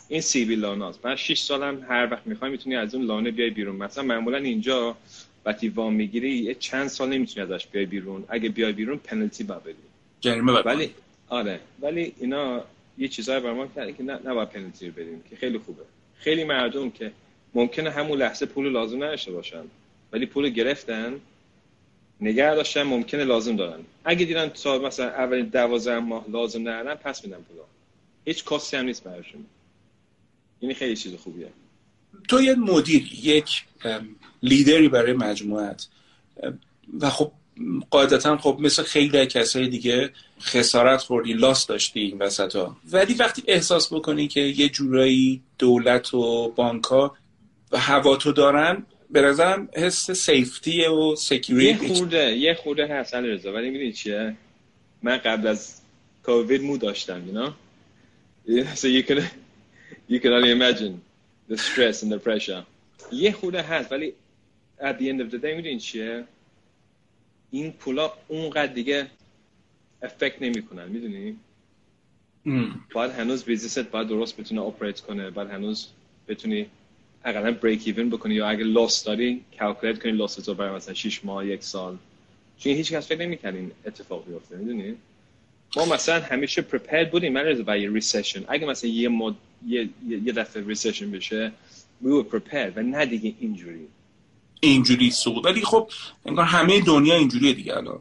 این 0.08 0.20
سی 0.20 0.44
بی 0.44 0.54
لاناست 0.54 1.06
من 1.06 1.16
6 1.16 1.40
سالم 1.40 1.86
هر 1.88 2.08
وقت 2.10 2.26
می‌خوای 2.26 2.50
می‌تونی 2.50 2.76
از 2.76 2.94
اون 2.94 3.04
لانه 3.04 3.30
بیای 3.30 3.50
بیرون. 3.50 3.76
مثلا 3.76 4.04
معمولا 4.04 4.36
اینجا 4.36 4.96
وقتی 5.44 5.68
وام 5.68 5.94
می‌گیری 5.94 6.30
یه 6.30 6.54
چند 6.54 6.88
سال 6.88 7.08
نمی‌تونی 7.08 7.52
ازش 7.52 7.66
بیای 7.66 7.86
بیرون. 7.86 8.24
اگه 8.28 8.48
بیای 8.48 8.72
بیرون 8.72 8.96
پنالتی 8.96 9.44
با 9.44 9.54
بدی. 9.54 9.74
جریمه 10.20 10.52
ولی 10.52 10.90
آره. 11.28 11.60
ولی 11.80 12.12
اینا 12.20 12.64
یه 13.00 13.08
چیزای 13.08 13.40
بر 13.40 13.52
ما 13.52 13.66
کرده 13.66 13.92
که 13.92 14.02
نه 14.02 14.18
نباید 14.24 14.48
پنالتی 14.48 14.90
بدیم 14.90 15.22
که 15.30 15.36
خیلی 15.36 15.58
خوبه. 15.58 15.82
خیلی 16.18 16.44
مردم 16.44 16.90
که 16.90 17.12
ممکنه 17.54 17.90
همون 17.90 18.18
لحظه 18.18 18.46
پول 18.46 18.72
لازم 18.72 18.96
نداشته 18.96 19.32
باشن 19.32 19.62
ولی 20.12 20.26
پول 20.26 20.48
گرفتن 20.48 21.20
نگه 22.20 22.54
داشتن 22.54 22.82
ممکنه 22.82 23.24
لازم 23.24 23.56
دارن. 23.56 23.80
اگه 24.04 24.24
دیدن 24.24 24.48
تا 24.48 24.78
مثلا 24.78 25.06
اولین 25.06 25.46
دوازده 25.46 25.98
ماه 25.98 26.24
لازم 26.30 26.60
ندارن 26.60 26.94
پس 26.94 27.24
میدن 27.24 27.36
پولا. 27.36 27.62
هیچ 28.24 28.44
کاستی 28.44 28.76
هم 28.76 28.84
نیست 28.84 29.04
براشون. 29.04 29.46
یعنی 30.62 30.74
خیلی 30.74 30.96
چیز 30.96 31.14
خوبیه. 31.14 31.48
تو 32.28 32.42
یه 32.42 32.54
مدیر 32.54 33.10
یک 33.22 33.64
لیدری 34.42 34.88
برای 34.88 35.12
مجموعت. 35.12 35.86
و 37.00 37.10
خب 37.10 37.32
قاعدتا 37.90 38.36
خب 38.36 38.56
مثل 38.60 38.82
خیلی 38.82 39.26
کسای 39.26 39.68
دیگه 39.68 40.10
خسارت 40.40 41.00
خوردی 41.00 41.32
loss 41.32 41.66
داشتی 41.66 42.00
این 42.00 42.18
وسط 42.18 42.56
ها. 42.56 42.76
ولی 42.92 43.14
وقتی 43.14 43.42
احساس 43.46 43.92
بکنی 43.92 44.28
که 44.28 44.40
یه 44.40 44.68
جورایی 44.68 45.42
دولت 45.58 46.14
و 46.14 46.48
بانک 46.56 46.84
ها 46.84 47.16
هوا 47.72 48.16
تو 48.16 48.32
دارن 48.32 48.86
به 49.10 49.20
نظرم 49.20 49.68
حس 49.74 50.10
safety 50.10 50.86
و 50.86 51.16
security 51.16 51.86
یه 51.86 51.94
خورده 51.94 52.36
یه 52.36 52.54
خورده 52.54 52.86
هست 52.86 53.14
رضا 53.14 53.52
ولی 53.52 53.70
می‌دونی 53.70 53.92
چیه؟ 53.92 54.36
من 55.02 55.16
قبل 55.16 55.46
از 55.46 55.80
کووید 56.24 56.62
مو 56.62 56.78
داشتم 56.78 57.22
you 57.26 57.34
know 57.34 57.52
so 58.74 58.86
you 58.86 59.02
can 59.08 59.22
you 60.08 60.20
can 60.20 60.32
only 60.32 60.50
imagine 60.50 60.94
the 61.50 61.56
stress 61.56 62.02
and 62.02 62.12
the 62.12 62.18
pressure. 62.18 62.62
یه 63.12 63.32
خورده 63.32 63.62
هست 63.62 63.92
ولی 63.92 64.14
at 64.80 64.94
the 64.98 65.02
end 65.02 65.20
of 65.20 65.34
the 65.34 65.38
day 65.42 65.54
می‌دونی 65.56 65.78
چیه؟ 65.78 66.24
این 67.50 67.72
پولا 67.72 68.12
اونقدر 68.28 68.72
دیگه 68.72 69.06
affect 70.02 70.42
نمی‌کنن 70.42 70.88
می‌دونی؟ 70.88 71.36
باید 72.94 73.10
هنوز 73.10 73.44
business 73.44 73.85
ت 73.85 73.90
باید 73.90 74.08
درست 74.08 74.36
بتونه 74.36 74.60
operate 74.62 75.00
کنه 75.00 75.30
باید 75.30 75.50
هنوز 75.50 75.86
بتونی 76.28 76.66
اقلا 77.24 77.52
break 77.52 77.82
even 77.86 78.10
بکنی 78.10 78.34
یا 78.34 78.48
اگه 78.48 78.64
loss 78.64 79.04
داری 79.04 79.44
calculate 79.58 80.02
کنی 80.02 80.12
loss 80.12 80.34
تو 80.34 80.54
برای 80.54 80.76
مثلا 80.76 80.94
6 80.94 81.24
ماه 81.24 81.46
یک 81.46 81.62
سال. 81.62 81.96
چون 82.58 82.72
هیچ 82.72 82.92
کس 82.92 83.08
فکر 83.08 83.18
نمی‌کنه 83.18 83.54
این 83.54 83.70
اتفاق 83.86 84.26
بیفته 84.26 84.56
می‌دونی؟ 84.56 84.94
ما 85.76 85.84
مثلا 85.84 86.20
همیشه 86.20 86.62
prepared 86.62 87.10
بودیم 87.10 87.32
من 87.32 87.62
برای 87.62 87.88
recession 87.88 88.44
اگه 88.48 88.66
مثلا 88.66 88.90
یه 88.90 89.08
مد... 89.08 89.34
یه, 89.66 89.88
یه 90.08 90.32
دفعه 90.32 90.66
recession 90.66 91.10
بشه 91.10 91.52
we 92.02 92.06
were 92.06 92.34
prepared 92.34 92.72
و 92.76 92.82
نه 92.82 93.06
دیگه 93.06 93.34
اینجوری. 93.40 93.86
اینجوری 94.60 95.10
سقوط 95.10 95.44
ولی 95.44 95.60
خب 95.60 95.90
انگار 96.26 96.44
همه 96.44 96.80
دنیا 96.80 97.14
اینجوریه 97.14 97.52
دیگه 97.52 97.76
الان. 97.76 97.98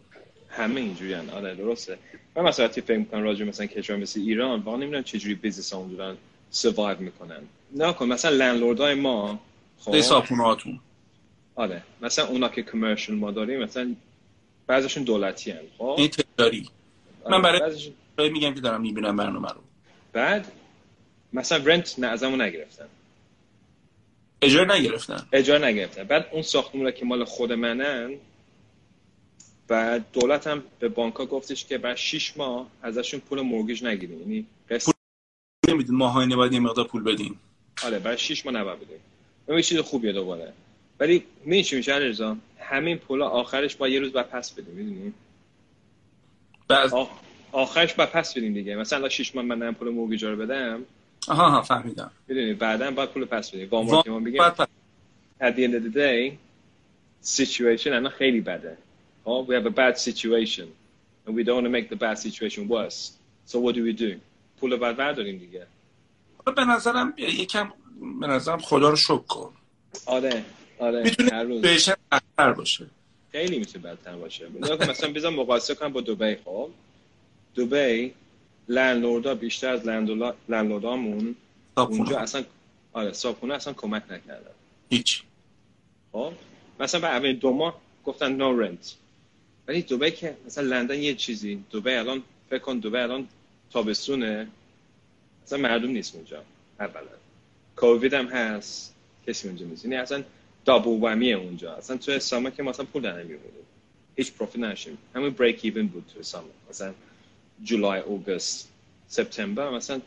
همه 0.60 0.82
اینجوری 0.82 1.14
هن. 1.14 1.30
آره 1.30 1.56
درسته. 1.56 1.98
من 2.36 2.44
مثلا 2.44 2.66
وقتی 2.66 2.82
فکر 2.82 2.98
می‌کنم 2.98 3.24
راجع 3.24 3.46
مثلا 3.46 3.66
کشور 3.66 3.96
مثل 3.96 4.20
ایران 4.20 4.60
واقعا 4.60 4.82
نمی‌دونم 4.82 5.04
چجوری 5.04 5.36
business 5.36 5.74
اون 5.74 5.96
دارن 5.96 6.18
survive 6.50 7.00
می‌کنن. 7.00 7.42
نه 7.72 7.94
کن 7.94 8.06
مثلا 8.06 8.32
landlord 8.32 8.87
ای 8.87 8.94
ما 8.94 9.40
خب؟ 9.80 9.96
آره. 11.56 11.84
مثلا 12.02 12.28
اونا 12.28 12.50
که 12.50 12.64
commercial 12.64 13.16
ما 13.16 13.32
داریم 13.32 13.64
مثلا 13.64 13.96
بعضیشون 14.68 15.04
دولتی 15.04 15.52
هن 15.52 15.60
خب؟ 15.78 15.96
این 15.98 16.08
تجاری. 16.08 16.70
آره. 17.24 17.38
من 17.38 17.42
برای 17.42 17.60
بعضیشون... 17.60 17.94
میگم 18.18 18.54
که 18.54 18.62
دارم 18.62 18.82
می‌بینم 18.82 19.16
برنامه 19.16 19.50
رو. 19.50 19.62
بعد 20.14 20.52
مثلا 21.34 21.64
رنت 21.66 22.00
نه 22.00 22.08
ازمون 22.08 22.42
نگرفتن. 22.42 22.86
اجاره 24.42 24.76
نگرفتن. 24.76 25.28
اجاره 25.34 25.66
نگرفتن. 25.66 26.04
بعد 26.04 26.28
اون 26.32 26.42
ساختمون 26.42 26.92
که 26.92 27.06
مال 27.06 27.24
خود 27.24 27.54
منن 27.54 28.14
بعد 29.70 30.06
دولت 30.14 30.48
هم 30.48 30.64
به 30.80 30.90
بانک 30.90 31.14
گفتش 31.14 31.66
که 31.66 31.78
بعد 31.78 31.96
6 31.96 32.38
ماه 32.38 32.68
ازشون 32.82 33.20
پول 33.20 33.42
مورگیج 33.42 33.84
نگیریم. 33.84 34.22
یعنی 34.22 34.46
قسط 34.70 34.94
نمیدین 35.70 35.96
ماهانه 35.96 36.36
باید 36.36 36.54
یه 36.54 36.60
مقدار 36.60 36.88
پول 36.88 37.04
بدین 37.04 37.36
آره 37.84 38.00
بعد 38.00 38.16
6 38.16 38.46
ماه 38.46 38.56
نباید 38.56 38.80
بدین 38.80 38.98
این 39.48 39.62
چیز 39.62 39.80
خوبیه 39.80 40.12
دوباره. 40.12 40.54
ولی 41.00 41.24
می 41.46 41.64
چی 41.64 41.76
میشه 41.76 41.96
رضا 41.96 42.38
همین 42.60 42.98
پولا 42.98 43.30
آخرش 43.30 43.76
با 43.76 43.88
یه 43.88 44.00
روز 44.00 44.12
بعد 44.12 44.30
پس 44.30 44.52
بدیم 44.52 44.74
می‌دونی؟ 44.74 45.14
بعد 46.68 46.92
آخرش 47.52 47.94
بعد 47.94 48.12
پس 48.12 48.34
بدیم 48.34 48.54
دیگه. 48.54 48.76
مثلا 48.76 49.10
6 49.10 49.36
ماه 49.36 49.46
من 49.46 49.74
پول 49.74 49.90
مورگیج 49.90 50.24
رو 50.24 50.36
بدم. 50.36 50.86
آها 51.28 51.50
ها 51.50 51.62
فهمیدم. 51.62 52.12
می‌دونی؟ 52.28 52.54
بعدا 52.54 52.92
باید 52.92 53.10
پول 53.10 53.26
پس 53.26 53.52
بدیم. 53.52 53.70
وام 53.70 53.86
ما 53.86 54.20
بگیم 54.20 54.50
at 54.50 55.54
the 55.54 55.64
end 55.68 55.74
of 55.74 55.84
the 55.84 55.96
day 55.96 56.32
situation 57.38 57.88
الان 57.88 58.10
خیلی 58.10 58.42
بده. 58.42 58.78
Oh, 59.30 59.42
we 59.48 59.54
have 59.60 59.68
a 59.74 59.76
bad 59.84 59.96
situation 60.08 60.68
and 61.26 61.32
we 61.38 61.42
don't 61.46 61.58
want 61.60 61.68
to 61.70 61.76
make 61.78 61.88
the 61.94 62.00
bad 62.06 62.18
situation 62.26 62.62
worse. 62.76 63.00
So 63.50 63.56
what 63.64 63.74
do 63.78 63.84
we 63.90 63.94
do? 63.94 64.12
پول 64.60 64.76
بعد 64.76 64.98
برداریم 64.98 65.38
دیگه. 65.38 65.68
به 66.56 66.66
نظرم 66.66 67.14
یکم 67.18 67.74
به 68.22 68.28
نظرم 68.28 68.60
خدا 68.60 68.90
رو 68.90 68.96
شکر 68.96 69.18
کن. 69.18 69.54
آره 70.06 70.44
آره 70.80 71.04
می‌تونه 71.04 71.60
بهش 71.60 71.90
بدتر 71.90 72.54
باشه. 72.54 72.86
خیلی 73.32 73.60
می‌تونه 73.60 73.84
بدتر 73.84 74.16
باشه. 74.16 74.48
مثلا 74.90 75.12
بزن 75.14 75.30
مقایسه 75.30 75.76
کنم 75.76 75.94
با 75.94 76.02
دبی 76.02 76.36
خب. 76.36 76.70
دبی 77.56 78.14
لندلوردا 78.68 79.36
بیشتر 79.36 79.70
از 79.70 79.88
لندلوردامون 80.50 81.36
اونجا 81.78 82.20
اصلا 82.20 82.44
آره 82.94 83.12
صابخونه 83.12 83.54
اصلا 83.54 83.74
کمک 83.74 84.04
نکردن 84.10 84.52
هیچ. 84.90 85.24
خب. 86.12 86.34
مثلا 86.80 87.02
به 87.02 87.08
اولین 87.08 87.36
دو 87.36 87.52
ماه 87.52 87.82
گفتن 88.06 88.32
نو 88.32 88.60
رنت 88.60 88.96
ولی 89.70 89.82
دوبه 89.82 90.12
که 90.12 90.36
مثلا 90.46 90.64
لندن 90.64 91.02
یه 91.02 91.16
چیزی 91.16 91.64
دوبه 91.70 92.00
الان 92.00 92.24
فکر 92.50 92.60
کن 92.60 92.80
دوبه 92.80 93.04
الان 93.04 93.28
تابستونه. 93.72 94.48
اصلا 95.44 95.60
مردم 95.60 95.90
نیست 95.90 96.16
اونجا 96.16 96.44
اولا 96.80 97.02
کووید 97.76 98.14
هم 98.14 98.26
هست 98.26 98.96
کسی 99.28 99.48
اونجا 99.48 99.66
نیست. 99.66 99.86
یعنی 99.86 99.96
اصلا 99.96 100.24
double 100.66 100.90
whammy 100.90 101.29
ه 101.29 101.36
اونجا. 101.36 101.74
اصلا 101.74 101.98
تو 101.98 102.20
summer 102.20 102.50
که 102.50 102.64
مثلا 102.64 102.86
پول 102.86 103.02
در 103.02 103.24
هیچ 104.16 104.34
profit 104.34 104.64
نشیم. 104.64 104.98
همون 105.16 105.30
break 105.30 105.60
even 105.64 105.88
بود 105.88 106.06
تو 106.16 106.24
summer 106.24 106.48
مثلا 106.70 106.94
July 107.64 108.00
August 108.00 108.70
سپتامبر 109.08 109.70
مثلا 109.70 110.02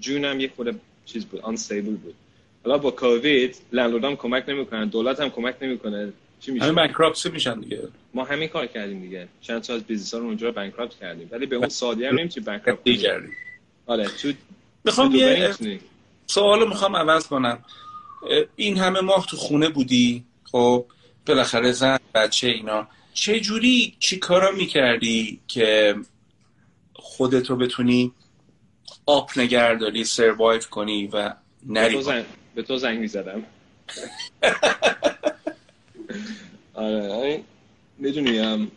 June 0.00 0.24
هم 0.24 0.40
یه 0.40 0.50
خود 0.56 0.80
چیز 1.04 1.26
بود 1.26 1.44
unstable 1.44 1.94
بود. 1.94 2.14
حالا 2.64 2.78
با 2.78 2.90
کووید 2.90 3.56
landlord 3.72 4.04
هم 4.04 4.16
کمک 4.16 4.48
نمی‌کنن 4.48 4.88
دولت 4.88 5.20
هم 5.20 5.30
کمک 5.30 5.56
نمی‌کنه. 5.62 6.12
چی 6.40 6.52
میشه؟ 6.52 6.64
همین 6.64 6.76
bankruptcy 6.76 7.30
میشن 7.30 7.60
دیگه. 7.60 7.88
ما 8.14 8.24
همین 8.24 8.48
کار 8.48 8.66
کردیم 8.66 9.00
دیگه. 9.00 9.28
چند 9.40 9.62
تا 9.62 9.74
از 9.74 9.84
business 9.84 10.14
رو 10.14 10.24
اونجا 10.24 10.50
bankrupt 10.52 10.94
کردیم. 10.94 11.28
ولی 11.32 11.46
به 11.46 11.56
اون 11.56 11.68
سادی 11.68 12.04
هم 12.04 12.18
نمی‌تونی 12.18 12.46
bankrupt 12.46 12.84
کردیم. 12.84 13.32
آره 13.86 14.04
تو 14.08 14.32
می‌خوام 14.84 15.14
یه 15.14 15.54
سوالو 16.26 16.68
می‌خوام 16.68 16.96
عوض 16.96 17.26
کنم. 17.26 17.64
این 18.56 18.78
همه 18.78 19.00
ماه 19.00 19.26
تو 19.26 19.36
خونه 19.36 19.68
بودی؟ 19.68 20.24
خب 20.44 20.86
بالاخره 21.26 21.72
زن 21.72 21.98
بچه 22.14 22.48
اینا. 22.48 22.88
چه 23.14 23.40
جوری 23.40 23.96
چی 23.98 24.18
کارا 24.18 24.50
می‌کردی 24.50 25.40
که 25.48 25.96
خودتو 26.94 27.56
بتونی 27.56 28.12
آپ 29.06 29.38
نگرداری 29.38 30.04
سروایو 30.04 30.60
کنی 30.60 31.06
و 31.06 31.34
نری 31.66 32.04
به 32.54 32.62
تو 32.62 32.76
زنگ 32.76 32.98
می‌زدم. 32.98 33.42
آره 36.74 37.42
می‌دونی 37.98 38.68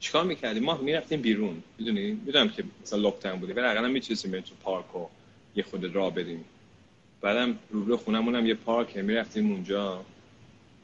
چیکار 0.00 0.24
می‌کردیم؟ 0.24 0.62
ما 0.62 0.76
می‌رفتیم 0.76 1.20
بیرون. 1.20 1.62
می‌دونی؟ 1.78 2.10
می‌دونم 2.10 2.48
که 2.48 2.64
مثلا 2.82 2.98
لوکتاون 2.98 3.40
بودی 3.40 3.52
ولی 3.52 3.66
اقلا 3.66 3.88
بریم 4.30 4.44
تو 4.44 4.54
پارک 4.62 4.96
و 4.96 5.06
یه 5.56 5.62
خود 5.62 5.94
راه 5.94 6.14
بریم. 6.14 6.44
بعدم 7.20 7.58
روبرو 7.70 7.96
خونمون 7.96 8.34
هم 8.34 8.46
یه 8.46 8.54
پارک 8.54 8.96
می‌رفتیم 8.96 9.52
اونجا. 9.52 10.04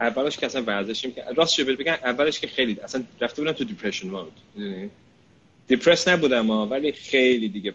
اولش 0.01 0.37
که 0.37 0.47
اصلا 0.47 0.63
ورزشی 0.63 1.07
می‌کرد 1.07 1.39
راست 1.39 1.55
شو 1.55 1.65
بگم 1.65 1.97
اولش 2.05 2.41
که 2.41 2.47
خیلی 2.47 2.81
اصلا 2.81 3.05
رفته 3.21 3.43
بودم 3.43 3.53
تو 3.53 3.65
دیپرشن 3.65 4.09
مود 4.09 4.33
می‌دونی؟ 4.55 4.91
دیپرس 5.67 6.09
نبودم 6.09 6.47
ها 6.47 6.67
ولی 6.67 6.93
خیلی 6.93 7.49
دیگه 7.49 7.75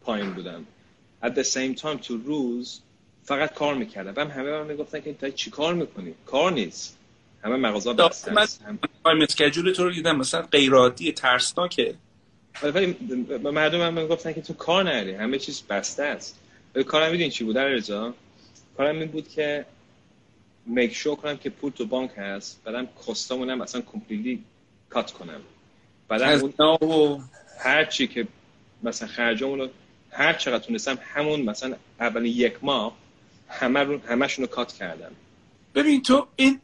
پایین 0.00 0.30
بودم. 0.30 0.66
At 1.22 1.28
the 1.28 1.44
same 1.44 1.80
time 1.80 2.00
تو 2.02 2.16
روز 2.16 2.80
فقط 3.24 3.54
کار 3.54 3.74
می‌کردم. 3.74 4.12
بعد 4.12 4.30
همه 4.30 4.50
من 4.50 4.66
می‌گفتن 4.66 5.00
که 5.00 5.12
تا 5.12 5.30
چی 5.30 5.50
کار 5.50 5.74
می‌کنی؟ 5.74 6.14
کار 6.26 6.52
نیست. 6.52 6.98
همه 7.46 7.56
مغازه 7.56 7.92
بسته 7.92 8.32
من. 8.32 8.46
time 9.04 9.22
schedule 9.22 9.72
تو 9.72 9.84
رو 9.84 9.90
دیدم 9.90 10.16
مثلا 10.16 10.42
غیر 10.42 10.72
عادی 10.72 11.12
ترسناکه 11.12 11.94
ولی 12.62 12.92
به 13.42 13.50
مردم 13.50 13.80
هم 13.80 13.94
می‌گفتن 13.94 14.32
که 14.32 14.40
تو 14.40 14.54
کار 14.54 14.84
نری 14.84 15.14
همه 15.14 15.38
چیز 15.38 15.62
بسته 15.62 16.02
است. 16.02 16.38
ولی 16.74 16.84
کارم 16.84 17.10
میدین 17.10 17.30
چی 17.30 17.44
بود 17.44 17.58
رضا؟ 17.58 18.14
کارم 18.76 18.98
این 18.98 19.08
بود 19.08 19.28
که 19.28 19.64
make 20.66 20.94
sure 20.94 21.14
کنم 21.14 21.36
که 21.36 21.50
پول 21.50 21.72
تو 21.72 21.86
بانک 21.86 22.10
هست 22.16 22.60
بعدم 22.64 22.88
cost 23.08 23.34
امونم 23.34 23.60
اصلا 23.60 23.80
completely 23.80 24.42
cut 24.90 25.10
کنم. 25.10 25.40
بعدم 26.08 26.52
اون 26.58 26.90
و 26.90 27.20
هر 27.58 27.84
چی 27.84 28.06
که 28.06 28.26
مثلا 28.82 29.08
خرجمون 29.08 29.58
رو 29.58 29.68
هر 30.10 30.32
چقدر 30.32 30.64
تونستم 30.64 30.98
همون 31.14 31.42
مثلا 31.42 31.76
اولین 32.00 32.32
یک 32.36 32.54
ماه 32.62 32.96
همه 33.48 33.80
رو 33.80 34.00
همشون 34.08 34.44
رو 34.44 34.50
cut 34.50 34.72
کردم. 34.72 35.12
ببین 35.74 36.02
تو 36.02 36.26
این 36.36 36.60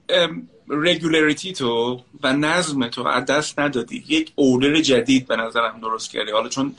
regularity 0.69 1.53
تو 1.53 2.01
و 2.23 2.33
نظم 2.33 2.89
تو 2.89 3.07
از 3.07 3.27
دست 3.27 3.59
ندادی. 3.59 4.05
یک 4.09 4.33
اولر 4.35 4.81
جدید 4.81 5.27
به 5.27 5.37
نظرم 5.37 5.81
درست 5.81 6.11
کردی. 6.11 6.31
حالا 6.31 6.49
چون 6.49 6.75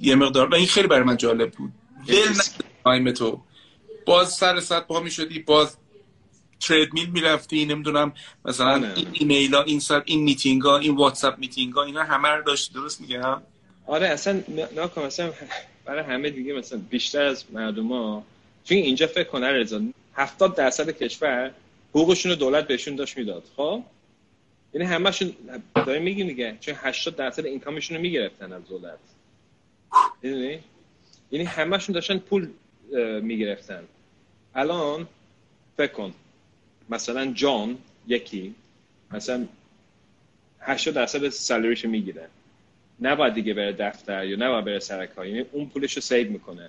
یه 0.00 0.14
مقدار 0.14 0.48
و 0.48 0.54
این 0.54 0.66
خیلی 0.66 0.88
برای 0.88 1.02
من 1.02 1.16
جالب 1.16 1.50
بود. 1.50 1.72
دل 2.06 2.28
ندادی 2.86 3.12
تو. 3.12 3.40
باز 4.06 4.32
سر 4.32 4.60
ساعت 4.60 4.86
پا 4.86 5.00
می‌شدی 5.00 5.38
باز 5.38 5.76
treadmill 6.60 7.10
می‌رفتی 7.10 7.64
نمی‌دونم 7.64 8.12
مثلا 8.44 8.72
آره. 8.72 8.92
این 8.96 9.08
ایمیل 9.12 9.54
ها 9.54 9.62
این 9.62 9.80
سر 9.80 10.02
این 10.04 10.22
میتینگ 10.22 10.62
ها 10.62 10.78
این 10.78 10.96
WhatsApp 10.96 11.38
meeting 11.38 11.72
ها 11.72 11.82
اینا 11.82 12.02
همه 12.02 12.28
رو 12.28 12.42
داشتی 12.42 12.74
درست 12.74 13.00
میگم؟ 13.00 13.42
آره 13.86 14.08
اصلا 14.08 14.42
ناکن 14.76 15.02
مثلا 15.02 15.32
برای 15.84 16.04
همه 16.04 16.30
دیگه 16.30 16.52
مثلا 16.52 16.80
بیشتر 16.90 17.22
از 17.22 17.44
مردم 17.52 17.88
ها 17.88 18.24
چون 18.64 18.78
اینجا 18.78 19.06
فکر 19.06 19.28
کنه 19.28 19.46
رضا 19.46 19.80
70 20.14 20.56
درصد 20.56 20.90
کشور 20.90 21.50
حقوقشون 21.94 22.32
رو 22.32 22.36
دولت 22.38 22.66
بهشون 22.66 22.96
داشت 22.96 23.18
می‌داد. 23.18 23.44
خب؟ 23.56 23.82
یعنی 24.74 24.86
همشون 24.86 25.32
داریم 25.74 26.02
میگیم 26.02 26.26
دیگه. 26.26 26.56
چون 26.60 26.74
80 26.78 27.16
درصد 27.16 27.46
اینکامشون 27.46 27.96
رو 27.96 28.02
می‌گرفتن 28.02 28.52
از 28.52 28.68
دولت. 28.68 28.98
می‌دونی؟ 30.22 30.58
یعنی 31.30 31.44
همشون 31.44 31.94
داشتن 31.94 32.18
پول 32.18 32.48
می‌گرفتن. 33.22 33.84
الان 34.54 35.08
فکر 35.76 35.92
کن. 35.92 36.14
مثلا 36.90 37.32
جان 37.32 37.78
یکی 38.08 38.54
مثلا 39.10 39.46
80 40.60 40.94
درصد 40.94 41.28
salary 41.28 41.68
شو 41.68 41.88
می‌گیره. 41.88 42.28
نباید 43.00 43.34
دیگه 43.34 43.54
بره 43.54 43.72
دفتر 43.72 44.26
یا 44.26 44.36
نباید 44.36 44.64
بره 44.64 44.78
سر 44.78 45.06
کار 45.06 45.26
یعنی 45.26 45.44
اون 45.52 45.66
پولش 45.68 45.94
رو 45.94 46.02
save 46.02 46.30
می‌کنه. 46.30 46.68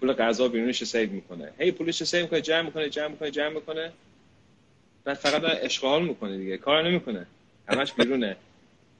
پول 0.00 0.12
غذا 0.12 0.48
بیرونش 0.48 0.80
رو 0.80 0.86
سیو 0.86 1.10
می‌کنه. 1.10 1.52
هی 1.58 1.72
پولش 1.72 2.00
رو 2.00 2.06
save 2.06 2.22
می‌کنه 2.22 2.40
جمع 2.40 2.62
می‌کنه 2.62 2.90
جمع 2.90 3.08
می‌کنه 3.08 3.30
جمع 3.30 3.48
می‌کنه. 3.48 3.92
بعد 5.04 5.16
فقط 5.16 5.42
داره 5.42 5.60
اشغال 5.62 6.02
می‌کنه 6.02 6.36
دیگه. 6.36 6.56
کار 6.56 6.88
نمی‌کنه. 6.88 7.26
همش 7.68 7.92
بیرونه. 7.92 8.36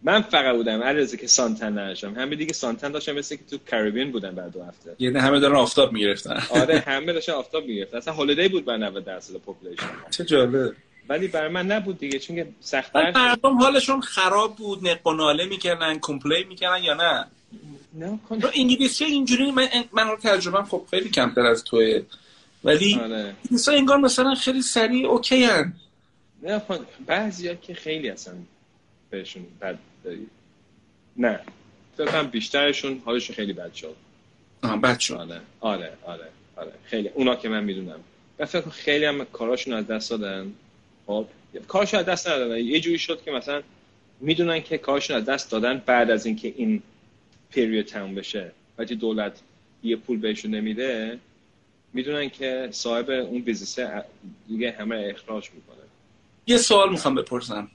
من 0.03 0.23
فقط 0.23 0.57
بودم. 0.57 0.83
علیرضا 0.83 1.17
که 1.17 1.27
suntan 1.27 1.79
نداشتم. 1.79 2.15
همه 2.15 2.37
دیگه 2.37 2.53
suntan 2.53 2.93
داشتن 2.93 3.13
مثل 3.13 3.37
که 3.37 3.43
تو 3.51 3.59
Caribbean 3.71 4.13
بودن 4.13 4.35
بعد 4.35 4.53
دو 4.53 4.63
هفته. 4.63 4.97
یعنی 4.99 5.19
همه 5.19 5.41
دارن 5.41 5.57
آفتاب 5.57 5.93
می‌گرفتن. 5.93 6.43
آره 6.51 6.79
همه 6.87 7.13
داشتن 7.13 7.33
آفتاب 7.33 7.67
می‌گرفت 7.67 7.95
اصلا 7.95 8.15
holiday 8.15 8.49
بود 8.49 8.65
برا 8.65 8.77
90 8.77 9.05
درصد 9.05 9.35
population 9.35 9.87
چه 10.11 10.25
جالب. 10.25 10.73
ولی 11.09 11.29
بر 11.29 11.49
من 11.49 11.67
نبود 11.67 11.99
دیگه 11.99 12.19
چون 12.19 12.37
که 12.37 12.47
سخت 12.61 12.97
مردم 12.97 13.59
حالشون 13.59 14.01
خراب 14.01 14.57
بود. 14.57 14.89
نق 14.89 15.07
و 15.07 15.13
ناله 15.13 15.47
می‌کردن 15.47 15.99
کمپلی 15.99 16.45
می‌کردن 16.45 16.83
یا 16.83 16.95
نه؟ 16.95 17.27
نه 17.95 18.19
تو 18.41 18.51
انگلیسی 18.55 19.05
اینجوری 19.05 19.51
من 19.51 19.69
من 19.93 20.09
رو 20.09 20.17
تجربه 20.17 20.63
خب 20.63 20.83
خیلی 20.91 21.09
کمتر 21.09 21.41
از 21.41 21.65
توه. 21.65 22.03
ولی 22.65 23.01
آره. 23.03 23.35
انگار 23.69 23.97
مثلا 23.99 24.35
خیلی 24.35 24.63
سریع 24.63 25.07
اوکی 25.07 25.45
هن. 25.45 25.73
نه 26.45 26.61
کن 26.61 26.87
بعضیا 27.07 27.55
که 27.55 27.75
خیلی 27.75 28.09
اصلا 28.09 28.35
بهشون 29.11 29.47
بد 29.61 29.79
نه. 31.17 31.41
فکر 31.97 32.07
کنم 32.07 32.27
بیشترشون 32.27 33.03
حالشون 33.05 33.37
خیلی 33.37 33.53
بد 33.53 33.75
شد. 33.75 33.97
بد 34.83 34.99
شد. 34.99 35.15
آره 35.15 35.41
آره 35.61 35.93
آره 36.03 36.29
آره. 36.57 36.73
خیلی 36.85 37.09
اونا 37.09 37.37
که 37.37 37.49
من 37.49 37.65
می‌دونم. 37.65 38.01
و 38.39 38.47
فکر 38.47 38.69
خیلی 38.69 39.05
هم 39.05 39.25
کاراشون 39.25 39.75
از 39.75 39.87
دست 39.87 40.11
دادن. 40.11 40.53
خب 41.07 41.27
کارشون 41.69 42.01
از 42.01 42.07
دست 42.07 42.29
ندادن. 42.29 42.59
یه 42.59 42.81
جوری 42.81 42.99
شد 42.99 43.23
که 43.23 43.31
مثلا 43.31 43.63
می‌دونن 44.21 44.63
که 44.63 44.79
کارشون 44.79 45.17
از 45.17 45.25
دست 45.25 45.51
دادن 45.51 45.83
بعد 45.87 46.11
از 46.11 46.27
اینکه 46.27 46.55
این 46.57 46.83
پیریود 47.51 47.87
تموم 47.87 48.15
بشه. 48.15 48.53
وقتی 48.79 48.97
دولت 48.97 49.41
یه 49.83 49.97
پول 49.97 50.19
بهشون 50.19 50.55
نمیده 50.55 51.19
می‌دونن 51.93 52.29
که 52.29 52.69
صاحب 52.71 53.11
اون 53.11 53.43
بیزنسه 53.43 54.05
دیگه 54.49 54.71
همه 54.73 55.13
اخراج 55.15 55.51
می‌کنه 55.55 55.84
یه 56.47 56.57
سوال 56.57 56.91
می‌خوام 56.91 57.15
بپرسم. 57.15 57.71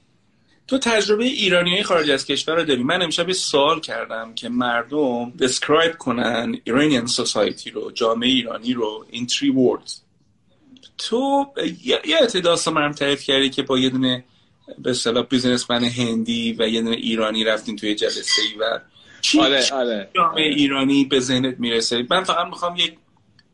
تو 0.66 0.78
تجربه 0.78 1.24
ایرانی 1.24 1.70
های 1.70 1.82
خارج 1.82 2.10
از 2.10 2.26
کشور 2.26 2.54
رو 2.56 2.64
داری؟ 2.64 2.82
من 2.82 3.02
امشب 3.02 3.28
یه 3.28 3.34
سوال 3.34 3.80
کردم 3.80 4.34
که 4.34 4.48
مردم 4.48 5.30
دسکرایب 5.30 5.96
کنن 5.98 6.60
ایرانیان 6.64 7.06
سوسایتی 7.06 7.70
رو 7.70 7.90
جامعه 7.90 8.28
ایرانی 8.28 8.72
رو 8.72 9.06
in 9.12 9.32
three 9.32 9.54
words. 9.54 9.92
تو 10.98 11.46
یه 11.84 12.00
یه 12.04 12.40
داستان 12.40 12.74
من 12.74 12.92
تعریف 12.92 13.22
کردی 13.22 13.50
که 13.50 13.62
با 13.62 13.78
یه 13.78 13.90
دونه 13.90 14.24
به 14.78 14.90
اصطلاح 14.90 15.24
بیزنسمن 15.24 15.84
هندی 15.84 16.56
و 16.58 16.68
یه 16.68 16.82
دونه 16.82 16.96
ایرانی 16.96 17.44
رفتین 17.44 17.76
توی 17.76 17.94
جلسه 17.94 18.42
ای 18.42 18.58
و 18.60 18.80
چی 19.20 19.40
آره 19.40 19.72
آره. 19.72 20.08
جامعه 20.14 20.48
ایرانی 20.48 21.04
به 21.04 21.20
ذهنت 21.20 21.60
می‌رسه؟ 21.60 22.06
من 22.10 22.24
فقط 22.24 22.46
می‌خوام 22.46 22.76
یک 22.76 22.94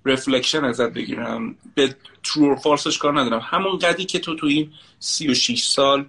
رفلکشن 0.05 0.65
ازت 0.65 0.93
بگیرم. 0.93 1.57
به 1.75 1.95
ترو 2.27 2.57
فالسش 2.57 2.99
کار 2.99 3.21
ندارم. 3.21 3.41
همون 3.45 3.79
قدی 3.79 4.05
که 4.05 4.19
تو 4.19 4.35
تو 4.35 4.47
این 4.47 4.73
36 5.01 5.65
سال 5.65 6.07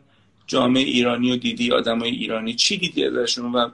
جامعه 0.47 0.83
ایرانی 0.83 1.29
رو 1.29 1.37
دیدی 1.37 1.71
آدمای 1.71 2.09
ایرانی 2.09 2.53
چی 2.53 2.77
دیدی 2.77 3.05
ازشون؟ 3.05 3.51
و 3.51 3.69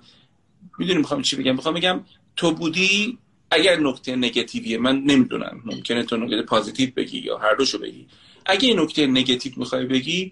می‌دونی 0.78 0.98
می‌خوام 0.98 1.22
چی 1.22 1.36
بگم؟ 1.36 1.56
می‌خوام 1.56 1.76
بگم 1.76 2.02
تو 2.36 2.52
بودی 2.52 3.18
اگر 3.52 3.80
نکته 3.80 4.16
نگاتیویه 4.16 4.78
من 4.78 5.00
نمی‌دونم. 5.00 5.62
ممکنه 5.66 6.04
تو 6.04 6.18
نکته 6.18 6.42
پازیتیو 6.42 6.90
بگی 6.96 7.20
یا 7.20 7.38
هر 7.38 7.56
دوشو 7.56 7.78
بگی. 7.78 8.06
اگه 8.46 8.68
این 8.68 8.80
نکته 8.80 9.08
نگاتیو 9.08 9.54
می‌خوای 9.56 9.86
بگی 9.86 10.32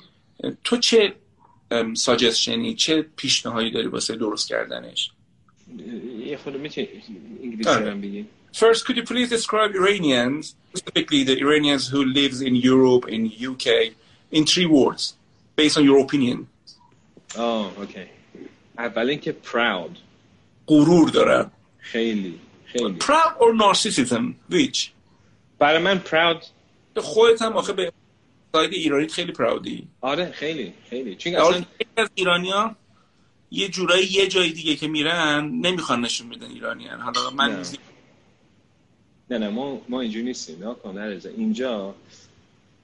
تو 0.64 0.78
چه 0.78 1.14
ساجستشنی 1.94 2.76
چه 2.76 3.06
پیشنهادی 3.16 3.72
داری 3.72 3.88
واسه 3.88 4.16
درست 4.16 4.48
کردنش؟ 4.48 5.12
یه 6.26 6.38
خود 6.38 6.58
می‌تونی 6.58 6.88
انگلیسی 7.44 7.70
آره. 7.70 7.94
بگی. 7.94 8.26
First, 8.54 8.86
could 8.86 8.98
you 8.98 9.04
please 9.04 9.30
describe 9.30 9.72
Iranians, 9.76 10.56
specifically 10.74 11.24
the 11.24 11.40
Iranians 11.40 11.88
who 11.88 12.04
lives 12.04 12.42
in 12.42 12.56
Europe, 12.56 13.08
in 13.08 13.32
UK, 13.50 13.68
in 14.32 14.46
three 14.46 14.66
words, 14.66 15.16
based 15.56 15.78
on 15.78 15.84
your 15.86 16.00
opinion? 16.00 16.48
آه 17.36 17.78
اوکی 17.78 18.06
اول 18.78 19.10
اینکه 19.10 19.36
proud 19.52 19.98
غرور 20.68 21.10
دارن. 21.10 21.52
خیلی 21.80 22.40
خیلی 22.66 23.00
Proud 23.00 23.34
or 23.40 23.54
narcissism? 23.54 24.34
Which? 24.52 24.92
برای 25.60 25.84
من 25.84 26.02
proud 26.12 26.46
به 26.94 27.02
خودت 27.02 27.42
هم 27.42 27.54
آخه 27.54 27.74
به 27.74 27.94
ساید 28.54 28.74
ایرانی 28.74 29.08
خیلی 29.08 29.32
پراودی. 29.32 29.88
آره 30.02 30.32
خیلی 30.32 30.74
خیلی 30.90 31.16
چون 31.16 31.36
حالا 31.36 31.48
اصلا 31.48 31.66
خیلی 31.78 31.90
از 31.98 32.10
ایرانیا 32.16 32.76
یه 33.52 33.68
جورایی 33.68 34.06
یه 34.06 34.28
جای 34.28 34.50
دیگه 34.50 34.76
که 34.76 34.88
میرن 34.88 35.46
نمی‌خوان 35.46 36.02
نشون 36.02 36.30
بدن 36.30 36.52
ایرانیان 36.52 37.00
حالا 37.00 37.30
من 37.30 37.64
نه. 39.32 39.38
نه 39.38 39.50
ما 39.50 39.82
ما 39.90 40.02
اینجوری 40.02 40.26
نیستیم 40.26 40.64
نه 40.68 40.74
کن 40.76 40.98
اینجا 41.38 41.96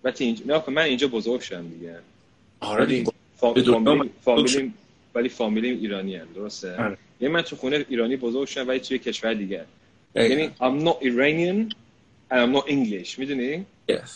وقتی 0.03 0.23
اینجا 0.25 0.43
نه 0.45 0.59
کن 0.59 0.73
من 0.73 0.81
اینجا 0.81 1.07
بزرگ 1.07 1.41
شدم 1.41 1.67
دیگه 1.69 1.99
آره 2.59 2.85
دیگه. 2.85 3.11
فا- 3.41 3.53
به 3.53 3.61
دنیا 3.61 3.73
فامیلی 3.79 3.99
من- 3.99 4.09
فامیلی 4.21 4.73
ولی 5.15 5.29
فامیلی 5.29 5.69
ایرانی 5.69 6.15
هم 6.15 6.27
درسته 6.35 6.75
آره. 6.83 6.97
یعنی 7.21 7.33
من 7.33 7.41
تو 7.41 7.55
خونه 7.55 7.85
ایرانی 7.89 8.15
بزرگ 8.15 8.47
شدم 8.47 8.67
ولی 8.67 8.79
توی 8.79 8.99
کشور 8.99 9.33
دیگه. 9.33 9.65
یعنی 10.15 10.47
I'm 10.47 10.83
not 10.87 10.97
Iranian 11.03 11.73
and 12.31 12.39
I'm 12.39 12.53
not 12.57 12.67
English 12.69 13.19
می‌دونی 13.19 13.65
Yes. 13.91 14.09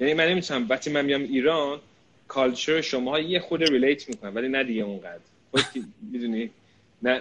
یعنی 0.00 0.14
من 0.14 0.28
نمی‌تونم 0.28 0.66
وقتی 0.68 0.90
من 0.90 1.04
میام 1.04 1.22
ایران 1.22 1.80
کالچر 2.28 2.80
شما 2.80 3.18
یه 3.20 3.40
خود 3.40 3.62
ریلیت 3.62 4.08
می‌کنم 4.08 4.34
ولی 4.34 4.48
نه 4.48 4.64
دیگه 4.64 4.82
اونقدر 4.82 5.20
خودت 5.50 5.72
که 5.72 5.80
می‌دونی 6.12 6.50
نه 7.02 7.20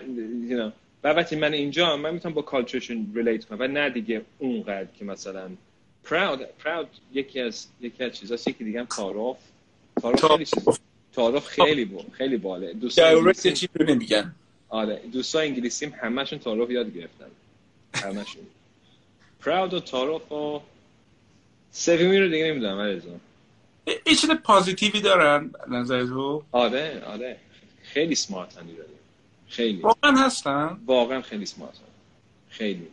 you 0.50 0.54
know. 0.60 0.85
و 1.06 1.08
وقتی 1.08 1.36
من 1.36 1.54
اینجا 1.54 1.98
من 1.98 2.14
می‌تونم 2.14 2.34
با 2.34 2.42
کالچرشون 2.42 3.12
ریلیت 3.16 3.46
کنم. 3.46 3.58
و 3.60 3.68
نه 3.68 3.90
دیگه 3.90 4.22
اونقدر 4.40 4.88
که 5.00 5.06
مثلا 5.06 5.50
پراود 6.04 6.40
پراود 6.42 6.88
یکی 7.14 7.40
از 7.40 7.68
یکی 7.82 8.04
از 8.04 8.12
چیزاست 8.12 8.48
یکی 8.48 8.64
دیگه 8.64 8.80
هم 8.80 8.86
تعارف 8.86 9.38
تعارف 10.02 10.26
خیلی 10.26 10.46
چیز 10.46 10.64
تعارف 11.14 11.48
خیلی 11.48 11.86
با 11.86 12.06
خیلی 12.12 12.38
باله. 12.38 12.74
دوستان 12.74 13.06
انگلیسی 13.06 13.70
نمیگن 13.80 14.36
آره 14.70 15.02
دوستان 15.12 15.42
انگلیسیم 15.42 15.94
همشون 16.02 16.40
تعارف 16.40 16.70
یاد 16.70 16.94
گرفتن. 16.94 17.26
همشون 17.94 18.44
پراود 19.40 19.74
و 19.74 19.80
تعارف 19.80 20.32
و 20.32 20.62
سومی 21.72 22.20
رو 22.20 22.30
دیگه 22.30 22.46
نمی‌دونم 22.46 22.80
علیرضا 22.80 23.10
یه 23.88 24.16
چیز 24.16 24.30
پازیتیوی 24.32 25.02
دارن 25.02 25.52
نظر 25.70 26.06
تو 26.06 26.44
آره 26.52 27.04
آره. 27.06 27.38
خیلی 27.84 28.16
سمارت 28.16 28.58
ایرانی 28.58 29.05
خیلی. 29.48 29.82
واقعا 29.82 30.12
هستن؟ 30.12 30.78
واقعا 30.86 31.22
خیلی 31.22 31.46
سمارت 31.46 31.78
هن. 31.78 31.84
خیلی 32.50 32.88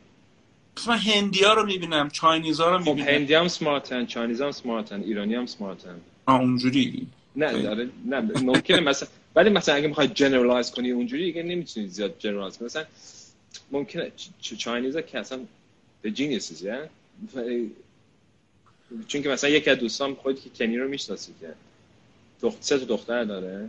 من 0.87 0.97
هندی 0.99 1.45
ها 1.45 1.55
رو 1.55 1.67
می‌بینم 1.67 2.09
Chinese 2.09 2.61
ها 2.61 2.71
رو 2.71 2.79
خب 2.79 2.89
می‌بینم. 2.89 3.09
هندی 3.09 3.35
هم 3.35 3.49
smart 3.49 3.97
ن 3.97 4.07
Chinese 4.07 4.43
هم 4.43 4.53
smart 4.53 4.94
ن 4.94 5.03
ایرانی 5.03 5.35
هم 5.35 5.47
smart 5.47 5.92
ن 5.92 6.01
آه 6.27 6.41
اونجوری. 6.41 7.07
نه 7.37 7.63
داره 7.63 7.89
نه 8.07 8.21
ممکنه 8.21 8.81
مثلا 8.81 9.09
ولی 9.35 9.51
مثلا 9.51 9.75
اگه 9.75 9.89
می‌خوای 9.89 10.09
generalize 10.09 10.71
کنی 10.71 10.91
اونجوری 10.91 11.25
دیگه 11.25 11.43
نمی‌تونی 11.43 11.89
زیاد 11.89 12.15
generalize 12.19 12.59
کنی. 12.59 12.67
مثلا 12.67 12.85
ممکنه 13.71 14.13
Chinese 14.59 14.97
ها 14.97 15.03
که 15.03 15.19
اصلا 15.19 15.41
geniuses 16.03 16.63
یا 16.63 16.89
چون 19.09 19.23
که 19.23 19.29
مثلا 19.29 19.51
یکی 19.51 19.71
از 19.71 19.79
دوستان 19.79 20.15
خودی 20.15 20.41
که 20.41 20.51
کنی 20.59 20.79
رو 20.79 20.89
می‌شناسی 20.89 21.33
که 21.41 21.55
دخت 22.43 22.57
سه 22.61 22.79
تا 22.79 22.85
دختر 22.85 23.25
داره. 23.25 23.69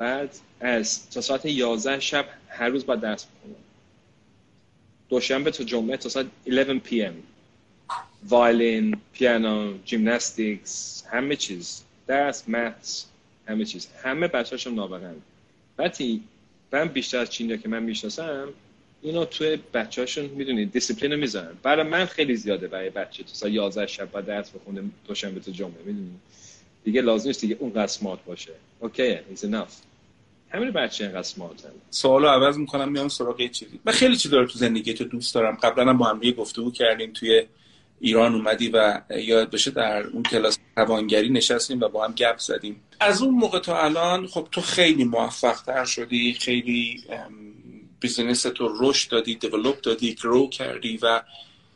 بعد 0.00 0.34
از 0.60 1.10
تا 1.10 1.20
ساعت 1.20 1.46
11 1.46 2.00
شب 2.00 2.26
هر 2.48 2.68
روز 2.68 2.86
باید 2.86 3.00
درس 3.00 3.24
بخونه 3.24 3.54
دوشنبه 5.08 5.50
تا 5.50 5.64
جمعه 5.64 5.96
تا 5.96 6.08
ساعت 6.08 6.26
11 6.46 6.78
p.m.. 6.78 7.14
violin 8.28 8.96
پیانو 9.12 9.74
gymnastics 9.84 11.04
همه 11.10 11.36
چیز. 11.36 11.82
درس 12.06 12.48
maths 12.48 13.06
همه 13.48 13.64
چیز. 13.64 13.88
همه 14.02 14.28
بچه‌هاشون 14.28 14.74
نابغن 14.74 15.16
بعدی 15.76 16.22
من 16.72 16.88
بیشتر 16.88 17.18
از 17.18 17.30
چینیا 17.30 17.56
که 17.56 17.68
من 17.68 17.82
می‌شناسم 17.82 18.48
اینو 19.02 19.24
توی 19.24 19.58
بچه‌هاشون 19.74 20.24
می‌دونید 20.24 20.72
دیسیپلین 20.72 21.14
می‌ذارن. 21.14 21.56
برای 21.62 21.86
من 21.88 22.04
خیلی 22.04 22.36
زیاده 22.36 22.68
برای 22.68 22.90
بچه 22.90 23.22
تو 23.22 23.28
ساعت 23.32 23.52
11 23.52 23.86
شب 23.86 24.12
بعد 24.12 24.26
درس 24.26 24.50
بخونه 24.50 24.82
دوشنبه 25.08 25.40
تا 25.40 25.52
جمعه 25.52 25.82
می‌دونی؟ 25.84 26.14
دیگه 26.84 27.00
لازم 27.00 27.28
نیست 27.28 27.40
دیگه 27.40 27.56
اونقدر 27.58 27.86
smart 27.86 28.24
باشه. 28.24 28.52
OK 28.80 29.02
is 29.02 29.44
enough 29.44 29.76
همین 30.50 30.70
بچه 30.70 31.04
اینقدر 31.04 31.22
smart 31.22 31.60
ن 31.60 31.68
سوالو 31.90 32.28
عوض 32.28 32.58
می‌کنم 32.58 32.92
میام 32.92 33.08
سراغ 33.08 33.40
یه 33.40 33.48
چیزی. 33.48 33.80
من 33.84 33.92
خیلی 33.92 34.16
چیز 34.16 34.30
داره 34.30 34.46
تو 34.46 34.58
زندگی 34.58 34.94
تو 34.94 35.04
دوست 35.04 35.34
دارم. 35.34 35.54
قبلا 35.54 35.90
هم 35.90 35.98
با 35.98 36.06
هم 36.06 36.22
یه 36.22 36.32
گفتگو 36.32 36.70
کردیم 36.70 37.12
توی 37.12 37.42
ایران 38.00 38.34
اومدی 38.34 38.68
و 38.68 39.00
یاد 39.18 39.50
بشه 39.50 39.70
در 39.70 40.06
اون 40.06 40.22
کلاس 40.22 40.58
توانگری 40.76 41.28
نشستیم 41.28 41.80
و 41.80 41.88
با 41.88 42.04
هم 42.04 42.12
گپ 42.12 42.38
زدیم. 42.38 42.80
از 43.00 43.22
اون 43.22 43.34
موقع 43.34 43.58
تا 43.58 43.82
الان 43.82 44.26
خب 44.26 44.48
تو 44.52 44.60
خیلی 44.60 45.04
موفق 45.04 45.62
تر 45.62 45.84
شدی 45.84 46.32
خیلی 46.32 47.04
business 48.00 48.42
تو 48.42 48.68
رشد 48.80 49.10
دادی 49.10 49.34
develop 49.34 49.80
دادی 49.80 50.14
grow 50.14 50.48
کردی 50.48 50.98
و 51.02 51.22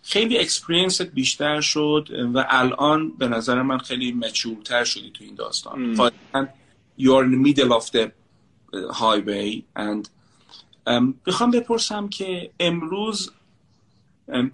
خیلی 0.02 0.38
experience 0.38 1.02
بیشتر 1.02 1.60
شد 1.60 2.08
و 2.34 2.46
الان 2.48 3.12
به 3.18 3.28
نظر 3.28 3.62
من 3.62 3.78
خیلی 3.78 4.12
mature 4.12 4.66
تر 4.66 4.84
شدی 4.84 5.10
تو 5.14 5.24
این 5.24 5.34
داستان. 5.34 5.96
mm. 5.96 6.46
you're 6.98 7.24
in 7.24 7.30
the 7.30 7.36
middle 7.36 7.72
of 7.72 7.90
the 7.90 8.10
highway 8.90 9.62
and 9.78 10.08
بخوام 11.26 11.50
بپرسم 11.50 12.08
که 12.08 12.50
امروز 12.60 13.30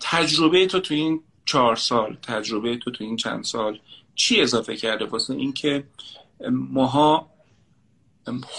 تجربه 0.00 0.66
تو 0.66 0.80
تو 0.80 0.94
این 0.94 1.20
چهار 1.44 1.76
سال 1.76 2.16
تجربه 2.22 2.76
تو 2.76 2.90
تو 2.90 3.04
این 3.04 3.16
چند 3.16 3.44
سال 3.44 3.78
چی 4.14 4.40
اضافه 4.40 4.76
کرده؟ 4.76 5.04
واسه 5.04 5.34
اینکه 5.34 5.84
ماها 6.50 7.30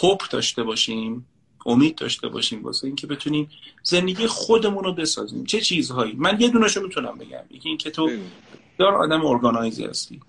hope 0.02 0.30
داشته 0.30 0.64
باشیم 0.64 1.26
امید 1.66 1.96
داشته 1.96 2.28
باشیم 2.28 2.64
واسه 2.64 2.88
اینکه 2.88 3.08
بتونیم 3.08 3.50
زندگی 3.84 4.28
خودمون 4.28 4.84
رو 4.84 4.94
بسازیم. 4.94 5.44
چه 5.44 5.62
چیزهایی؟ 5.62 6.14
من 6.14 6.42
یه 6.42 6.50
دونشو 6.50 6.82
می‌تونم 6.82 7.18
بگم. 7.18 7.44
یکی 7.50 7.70
اینکه 7.70 7.92
تو 7.92 8.12
دار 8.78 8.96
آدم 8.96 9.26
organized 9.26 9.80
ی 9.80 9.86
هستی. 9.86 10.22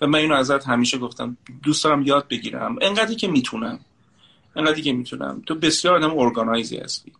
و 0.00 0.06
من 0.06 0.18
اینو 0.18 0.34
ازت 0.34 0.68
همیشه 0.68 0.98
گفتم. 0.98 1.36
دوست 1.62 1.84
دارم 1.84 2.02
یاد 2.02 2.28
بگیرم. 2.28 2.76
انقدری 2.82 3.16
که 3.16 3.28
می‌تونم. 3.28 3.80
انقدری 4.56 4.82
که 4.82 4.92
می‌تونم. 4.92 5.42
تو 5.46 5.54
بسیار 5.54 5.94
آدم 5.94 6.18
organized 6.18 6.70
ی 6.70 6.76
هستی. 6.76 7.12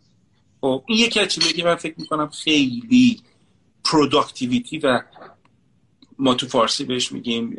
خب 0.61 0.85
این 0.87 0.99
یکی 0.99 1.21
از 1.21 1.29
چیزایی 1.29 1.53
که 1.53 1.65
من 1.65 1.75
فکر 1.75 1.95
می‌کنم 1.99 2.29
خیلی 2.29 3.21
productivity 3.85 4.79
و 4.79 5.03
ما 6.19 6.35
تو 6.35 6.47
فارسی 6.47 6.85
بهش 6.85 7.13
میگیم 7.13 7.57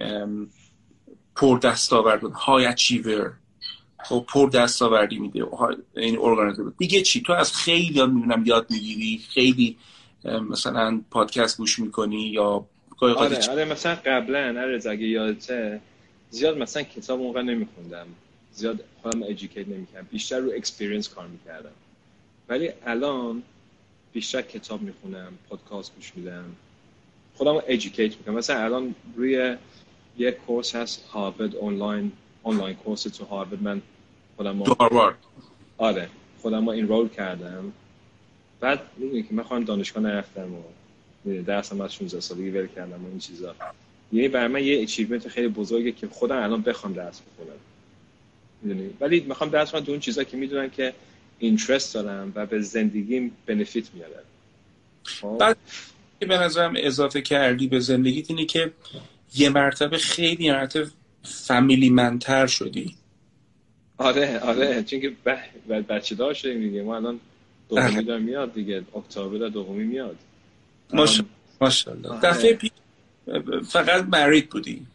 پر 1.35 1.57
دستاورد 1.57 2.23
high 2.23 2.65
achiever 2.65 3.33
خب 4.03 4.25
پر 4.27 4.49
دستاوردی 4.49 5.19
میده. 5.19 5.45
این 5.97 6.17
organized 6.19 6.59
ه 6.59 6.63
دیگه 6.77 7.01
چی؟ 7.01 7.21
تو 7.21 7.33
از 7.33 7.53
خیلی 7.53 7.93
یاد 7.93 8.11
می‌بینم 8.11 8.43
یاد 8.45 8.67
می‌گیری 8.69 9.21
خیلی 9.29 9.77
مثلا 10.49 11.01
پادکست 11.11 11.57
گوش 11.57 11.79
می‌کنی 11.79 12.21
یا 12.21 12.65
آره 13.01 13.49
آره 13.49 13.65
مثلا 13.65 13.95
قبلا 14.05 14.61
آره 14.61 14.81
اگه 14.89 15.07
یادته 15.07 15.81
زیاد 16.29 16.57
مثلا 16.57 16.83
کتاب 16.83 17.21
اونقدر 17.21 17.41
نمیخوندم. 17.41 18.07
زیاد 18.57 18.83
خودم 19.01 19.23
educate 19.23 19.67
نمی‌کردم. 19.67 20.07
بیشتر 20.11 20.39
رو 20.39 20.51
experience 20.55 21.09
کار 21.09 21.27
می‌کردم. 21.27 21.71
ولی 22.49 22.69
الان 22.85 23.43
بیشتر 24.13 24.41
کتاب 24.41 24.81
می‌خونم 24.81 25.33
پادکست 25.49 25.95
گوش 25.95 26.11
میدم. 26.15 26.45
خودم 27.35 27.53
رو 27.53 27.61
educate 27.67 28.17
می‌کنم. 28.17 28.35
مثلا 28.35 28.63
الان 28.63 28.95
روی 29.15 29.57
یک 30.17 30.35
course 30.37 30.75
هست 30.75 31.05
هاروارد 31.05 31.55
online 31.55 32.11
online 32.43 32.75
course 32.75 33.03
تو 33.03 33.25
هاروارد 33.25 33.63
من 33.63 33.81
خودم 34.37 34.57
هاروارد 34.63 35.17
آره. 35.77 36.09
خودمو 36.41 36.71
enroll 36.71 37.09
کردم. 37.09 37.73
بعد 38.59 38.79
می‌دونی 38.97 39.23
که 39.23 39.33
من 39.33 39.43
خودم 39.43 39.63
دانشگاه 39.63 40.03
نرفتم 40.03 40.53
و 40.53 40.63
درسم 41.43 41.81
از 41.81 41.93
16 41.93 42.19
سالگی 42.19 42.49
ول 42.49 42.67
کردم 42.67 43.05
و 43.05 43.07
این 43.09 43.19
چیزا. 43.19 43.55
یعنی 44.11 44.27
برای 44.27 44.47
من 44.47 44.63
یه 44.63 44.81
achievement 44.81 45.27
خیلی 45.27 45.47
بزرگه 45.47 45.91
که 45.91 46.07
خودم 46.07 46.43
الان 46.43 46.61
بخوام 46.61 46.93
درس 46.93 47.21
بخونم. 47.21 47.57
می‌دونی. 48.67 48.89
ولی 48.99 49.19
می‌خوام 49.19 49.49
درس 49.49 49.67
بخونم 49.67 49.85
اون 49.87 49.99
چیزا 49.99 50.23
که 50.23 50.37
می‌دونن 50.37 50.69
که 50.69 50.93
interest 51.39 51.93
دارم 51.93 52.31
و 52.35 52.45
به 52.45 52.61
زندگیم 52.61 53.31
benefit 53.45 53.93
میاره. 53.93 54.23
خب؟ 55.03 55.37
بعد 55.39 55.57
که 56.19 56.25
به 56.25 56.37
نظرم 56.37 56.73
اضافه 56.77 57.21
کردی 57.21 57.67
به 57.67 57.79
زندگیت 57.79 58.31
اینه 58.31 58.45
که 58.45 58.71
یه 59.35 59.49
مرتبه 59.49 59.97
خیلی 59.97 60.51
مرتبه 60.51 60.87
فامیلی 61.23 61.89
منتر 61.89 62.47
شدی. 62.47 62.95
آره 63.97 64.39
آره. 64.39 64.83
چون 64.83 64.99
که 64.99 65.13
بچه 65.89 66.15
دار 66.15 66.33
شدیم 66.33 66.59
دیگه. 66.61 66.83
ما 66.83 66.95
الان 66.95 67.19
دومی 67.69 68.03
دار 68.03 68.19
میاد 68.19 68.53
دیگه. 68.53 68.83
اکتبر 68.95 69.47
دومی 69.47 69.83
میاد. 69.83 70.15
ماشاءالله. 71.61 72.09
آره. 72.09 72.21
دفعه 72.21 72.53
پیش 72.53 72.71
فقط 73.69 74.03
مرید 74.03 74.49
بودی. 74.49 74.85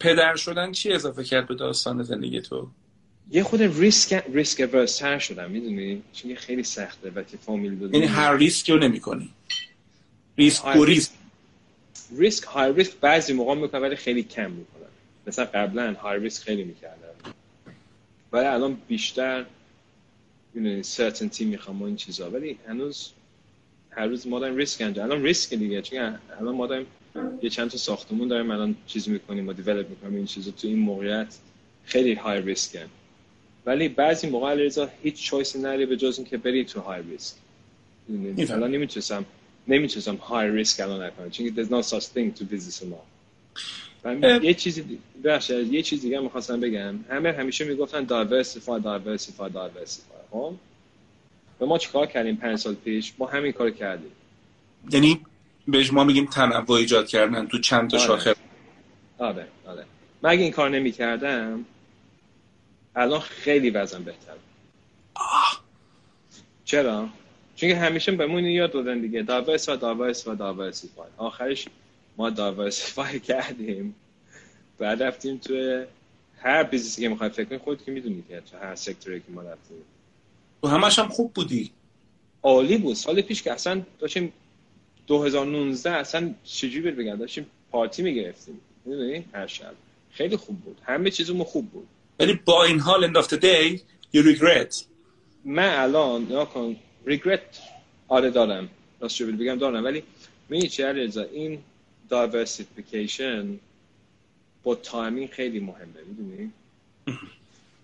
پدر 0.00 0.36
شدن 0.36 0.72
چی 0.72 0.92
اضافه 0.92 1.24
کرد 1.24 1.48
به 1.48 1.54
داستان 1.54 2.02
زندگی 2.02 2.40
تو؟ 2.40 2.68
یه 3.30 3.42
خود 3.42 3.62
ریسک 3.62 4.24
ریسک 4.32 4.70
تر 4.98 5.18
شدم 5.18 5.50
می‌دونی؟ 5.50 6.02
چون 6.12 6.34
خیلی 6.34 6.62
سخته 6.62 7.10
وقتی 7.10 7.36
فامیل 7.36 7.74
دادم 7.74 7.94
یعنی 7.94 8.06
هر 8.06 8.36
ریسکی 8.36 8.72
رو 8.72 8.78
نمی‌کنی. 8.78 9.30
ریسک 10.38 10.76
و 10.76 10.84
ریسک 10.84 11.10
ریسک 12.16 12.44
high 12.44 12.72
risk 12.72 12.92
بعضی 13.00 13.32
موقع 13.32 13.54
می‌کنم 13.54 13.82
ولی 13.82 13.96
خیلی 13.96 14.22
کم 14.22 14.50
می‌کنم. 14.50 14.88
مثلا 15.26 15.44
قبلا 15.44 15.92
high 15.92 16.20
risk 16.20 16.42
خیلی 16.42 16.64
می‌کردم. 16.64 17.34
ولی 18.32 18.46
الان 18.46 18.78
بیشتر 18.88 19.46
می‌دونی 20.54 20.82
certainty 20.82 21.44
می‌خوام 21.44 21.82
این 21.82 21.96
چیزا. 21.96 22.30
ولی 22.30 22.58
هنوز 22.68 23.10
هر 23.90 24.06
روز 24.06 24.26
ما 24.26 24.38
داریم 24.38 24.56
ریسک 24.56 24.80
انجام 24.80 25.10
الان 25.10 25.24
ریسک 25.24 25.54
دیگه 25.54 25.82
چون 25.82 26.18
الان 26.40 26.54
ما 26.54 26.66
داریم 26.66 26.86
یه 27.42 27.50
چند 27.50 27.70
تا 27.70 27.76
ساختمون 27.76 28.28
داریم 28.28 28.50
الان 28.50 28.76
چیز 28.86 29.08
می‌کنیم 29.08 29.48
و 29.48 29.52
develop 29.52 29.90
می‌کنیم 29.90 30.14
این 30.14 30.26
چیزا. 30.26 30.50
تو 30.50 30.68
این 30.68 30.78
موقعیت 30.78 31.36
خیلی 31.84 32.14
high 32.14 32.42
risk 32.42 32.76
ولی 33.68 33.88
بعضی 33.88 34.30
موقع 34.30 34.54
رضا 34.54 34.88
هیچ 35.02 35.22
چویسی 35.22 35.58
نداری 35.58 35.86
به 35.86 35.96
جز 35.96 36.18
اینکه 36.18 36.36
بری 36.36 36.64
تو 36.64 36.80
های 36.80 37.02
ریسک 37.02 37.34
الان 38.50 38.70
نمی‌تونستم 38.70 39.24
نمی‌تونستم 39.68 40.14
های 40.16 40.50
ریسک 40.50 40.80
الان 40.80 41.02
نکنم. 41.02 41.30
چون 41.30 41.48
there's 41.56 41.68
no 41.68 41.88
such 41.88 42.04
thing 42.04 42.40
to 42.40 42.42
business 42.54 42.82
ما 42.84 44.38
یه 44.42 44.54
چیزی 44.54 44.98
باشه 45.24 45.64
یه 45.64 45.82
چیز 45.82 46.02
دیگه 46.02 46.20
می‌خواستم 46.20 46.60
بگم. 46.60 46.94
همه 47.10 47.32
همیشه 47.32 47.64
می‌گفتن 47.64 48.06
diversify 48.06 48.82
diversify 48.82 49.50
diversify. 49.54 50.22
خب؟ 50.30 50.54
و 51.60 51.66
ما 51.66 51.78
چیکار 51.78 52.06
کردیم 52.06 52.36
پنج 52.36 52.58
سال 52.58 52.74
پیش؟ 52.74 53.12
ما 53.18 53.26
همین 53.26 53.52
کار 53.52 53.70
کردیم. 53.70 54.10
یعنی 54.92 55.20
بهش 55.68 55.92
ما 55.92 56.04
میگیم 56.04 56.26
تنوع 56.26 56.70
ایجاد 56.70 57.08
کردن 57.08 57.46
تو 57.46 57.58
چند 57.58 57.90
تا 57.90 57.96
آره. 57.96 58.06
شاخه. 58.06 58.34
آره 59.18 59.46
آره. 59.66 59.84
من 60.22 60.30
اگه 60.30 60.42
این 60.42 60.52
کار 60.52 60.70
نمی‌کردم 60.70 61.64
الان 62.96 63.20
خیلی 63.20 63.70
وضعم 63.70 64.02
بهتر 64.02 64.34
چرا؟ 66.64 67.08
چون 67.56 67.70
همیشه 67.70 68.12
بهمون 68.12 68.44
یاد 68.44 68.72
دادن 68.72 69.00
دیگه. 69.00 69.22
diverse 69.22 69.68
و 69.68 69.76
diverse 69.76 70.28
و 70.28 70.34
diversify 70.34 71.06
آخرش 71.16 71.66
ما 72.16 72.30
diversify 72.30 73.20
کردیم. 73.30 73.94
بعد 74.78 75.02
رفتیم 75.02 75.38
تو 75.38 75.84
هر 76.38 76.62
business 76.62 76.98
ی 76.98 77.02
که 77.02 77.08
می‌خوای 77.08 77.30
فکر 77.30 77.44
کنی 77.44 77.58
خودت 77.58 77.84
که 77.84 77.92
می‌دونی 77.92 78.24
که 78.28 78.40
تو 78.40 78.58
هر 78.58 78.74
sector 78.74 79.13
ی 79.13 79.20
که 79.20 79.26
ما 79.28 79.42
رفتیم. 79.42 79.76
تو 80.62 80.68
همش 80.68 80.98
هم 80.98 81.08
خوب 81.08 81.32
بودی. 81.34 81.70
عالی 82.42 82.78
بود. 82.78 82.96
سال 82.96 83.20
پیش 83.20 83.42
که 83.42 83.52
اصلا 83.52 83.82
داشتیم 83.98 84.32
2019 85.06 85.90
اصلا 85.90 86.34
چجوری 86.44 86.90
بگم؟ 86.90 87.16
داشتیم 87.16 87.46
پارتی 87.70 88.02
می‌گرفتیم. 88.02 88.60
می‌دونی؟ 88.84 89.24
هر 89.32 89.46
شب. 89.46 89.74
خیلی 90.10 90.36
خوب 90.36 90.56
بود. 90.60 90.80
همه 90.84 91.10
چیزمون 91.10 91.44
خوب 91.44 91.70
بود. 91.70 91.88
ولی 92.18 92.32
با 92.44 92.64
این 92.64 92.80
حال 92.80 93.12
end 93.12 93.16
of 93.16 93.26
the 93.26 93.38
day 93.38 93.80
you 94.14 94.22
regret. 94.22 94.84
من 95.44 95.74
الان 95.78 96.26
you 96.30 96.44
can 96.44 96.76
regret 97.06 97.56
آره 98.08 98.30
دارم. 98.30 98.68
راست 99.00 99.22
بگم 99.22 99.54
دارم. 99.54 99.84
ولی 99.84 100.02
میگی 100.48 100.68
چه 100.68 100.86
علیرضا؟ 100.86 101.22
این 101.22 101.58
diversification 102.08 103.58
با 104.62 104.74
timing 104.74 105.30
خیلی 105.30 105.60
مهمه 105.60 106.02
می‌دونی؟ 106.06 106.52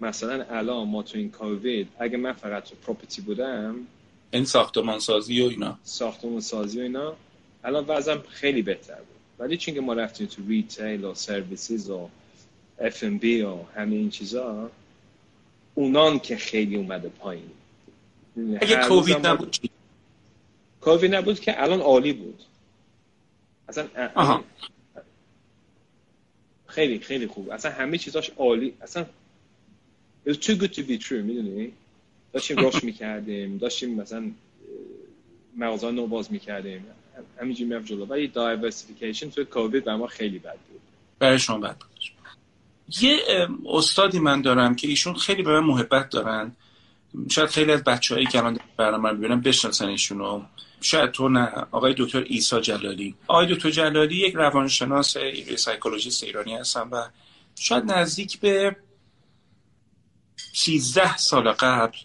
مثلا 0.00 0.44
الان 0.50 0.88
ما 0.88 1.02
تو 1.02 1.18
این 1.18 1.30
کووید 1.30 1.88
اگه 1.98 2.16
من 2.16 2.32
فقط 2.32 2.64
تو 2.64 2.74
property 2.86 3.22
بودم 3.22 3.76
این 4.30 4.44
ساختمان 4.44 4.98
سازی 4.98 5.42
و 5.42 5.48
اینا. 5.48 5.78
ساختمان 5.84 6.40
سازی 6.40 6.78
و 6.78 6.82
اینا 6.82 7.16
الان 7.64 7.84
وضعم 7.88 8.22
خیلی 8.28 8.62
بهتر 8.62 8.94
بود. 8.94 9.16
ولی 9.38 9.56
چون 9.56 9.78
ما 9.80 9.92
رفتیم 9.92 10.26
تو 10.26 10.42
retail 10.48 11.04
و 11.04 11.14
services 11.14 11.90
و 11.90 12.08
اف 12.78 13.04
ام 13.04 13.18
بی 13.18 13.42
و 13.42 13.56
همه 13.74 13.96
این 13.96 14.10
چیزا 14.10 14.70
اونان 15.74 16.18
که 16.18 16.36
خیلی 16.36 16.76
اومده 16.76 17.08
پایین. 17.08 17.50
اگه 18.60 18.76
کووید 18.88 19.26
نبود 19.26 19.56
کووید 20.80 21.14
نبود 21.14 21.40
که 21.40 21.62
الان 21.62 21.80
عالی 21.80 22.12
بود. 22.12 22.42
اصلا 23.68 23.88
خیلی 26.66 26.98
خیلی 26.98 27.26
خوب. 27.26 27.50
اصلا 27.50 27.70
همه 27.70 27.98
چیزاش 27.98 28.30
عالی. 28.30 28.74
اصلا 28.80 29.06
it 30.26 30.28
was 30.28 30.36
too 30.36 30.56
good 30.56 30.72
to 30.74 30.82
be 30.82 30.98
true 30.98 31.12
می‌دونی؟ 31.12 31.72
داشتیم 32.32 32.56
روش 32.56 32.84
می‌کردیم 32.90 33.58
داشتیم 33.58 33.94
مثلا 33.94 34.30
مغازه 35.56 35.90
نو 35.90 36.06
باز 36.06 36.32
می‌کردیم. 36.32 36.84
همینجوری 37.40 37.68
می‌رفت 37.70 37.86
جلو. 37.86 38.06
ولی 38.06 38.28
دایورسیفیکیشن 38.28 39.30
توی 39.30 39.44
کووید 39.44 39.84
بر 39.84 39.96
ما 39.96 40.06
خیلی 40.06 40.38
بد 40.38 40.58
بود. 40.70 40.80
برای 41.18 41.38
شما 41.38 41.58
بد 41.58 41.76
بود. 41.76 41.93
یه 43.00 43.18
استادی 43.66 44.18
من 44.18 44.42
دارم 44.42 44.74
که 44.74 44.88
ایشون 44.88 45.14
خیلی 45.14 45.42
به 45.42 45.60
من 45.60 45.66
محبت 45.66 46.10
دارن. 46.10 46.56
شاید 47.30 47.50
خیلی 47.50 47.72
از 47.72 47.84
بچه‌هایی 47.84 48.26
که 48.26 48.38
الان 48.38 48.58
برنامه 48.76 49.08
رو 49.08 49.16
ببینن 49.16 49.40
بشناسن 49.40 49.88
ایشونو. 49.88 50.42
شاید 50.80 51.10
تو 51.10 51.28
نه 51.28 51.52
آقای 51.70 51.94
دکتر 51.98 52.24
ایسا 52.26 52.60
جلالی. 52.60 53.14
آقای 53.26 53.54
دکتر 53.54 53.70
جلالی 53.70 54.16
یک 54.16 54.34
روانشناس 54.34 55.16
psychologist 55.56 56.24
ایرانی 56.24 56.54
هستن 56.54 56.88
و 56.88 57.04
شاید 57.54 57.92
نزدیک 57.92 58.40
به 58.40 58.76
13 60.52 61.16
سال 61.16 61.52
قبل 61.52 61.96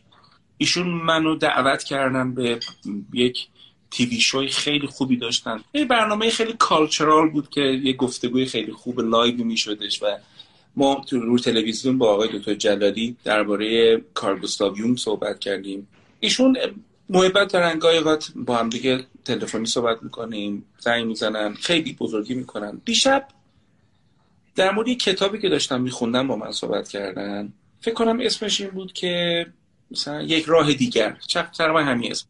ایشون 0.58 0.88
منو 0.88 1.36
دعوت 1.36 1.84
کردن 1.84 2.34
به 2.34 2.60
یک 3.14 3.48
TV 3.92 4.22
show 4.22 4.42
ی 4.42 4.48
خیلی 4.48 4.88
خوبی 4.88 5.18
داشتن. 5.18 5.64
یه 5.74 5.86
برنامه 5.86 6.30
خیلی 6.30 6.54
cultural 6.54 7.30
بود 7.30 7.50
که 7.50 7.62
یه 7.62 7.94
گفتگوی 7.94 8.46
خیلی 8.46 8.72
خوب 8.72 9.00
live 9.00 9.44
می 9.44 9.58
شدش 9.58 10.04
و 10.04 10.06
ما 10.76 11.04
تو 11.08 11.20
رو 11.20 11.40
تلویزیون 11.40 11.98
با 11.98 12.14
آقای 12.14 12.40
دکتر 12.40 12.54
جلالی 12.54 13.16
درباره 13.24 13.98
کارل 14.14 14.42
گوستاو 14.42 14.78
یونگ 14.78 14.98
صحبت 14.98 15.40
کردیم. 15.40 15.88
ایشون 16.20 16.58
محبت 17.10 17.54
دارن 17.54 17.80
گاهی 17.80 18.02
با 18.36 18.58
هم 18.58 18.70
دیگه 18.70 19.06
تلفنی 19.26 19.66
صحبت 19.66 20.04
می‌کنیم 20.04 20.66
زنگ 20.80 21.06
می‌زنن 21.06 21.54
خیلی 21.54 21.94
بزرگی 21.94 22.34
می‌کنن. 22.34 22.82
دیشب 22.86 23.28
در 24.56 24.72
مورد 24.72 24.90
کتابی 24.90 25.40
که 25.40 25.50
داشتم 25.50 25.82
میخوندم 25.82 26.28
با 26.28 26.36
من 26.36 26.52
صحبت 26.52 26.88
کردن. 26.88 27.54
فکر 27.82 27.94
کنم 27.94 28.20
اسمش 28.22 28.62
این 28.62 28.70
بود 28.70 28.94
که 28.94 29.46
مثلا 29.92 30.22
یک 30.22 30.46
راه 30.46 30.74
دیگر. 30.74 31.18
تقریبا 31.58 31.80
همین 31.84 32.12
اسم. 32.12 32.26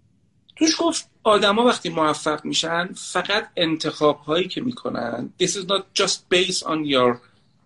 توش 0.56 0.76
گفت 0.80 1.10
آدما 1.24 1.66
وقتی 1.66 1.90
موفق 1.90 2.46
میشن 2.46 2.90
فقط 2.96 3.48
انتخاب 3.58 4.20
هایی 4.20 4.48
که 4.48 4.62
می‌کنن. 4.62 5.34
This 5.44 5.50
is 5.50 5.66
not 5.66 6.02
just 6.02 6.18
based 6.34 6.64
on 6.64 6.86
your 6.86 7.18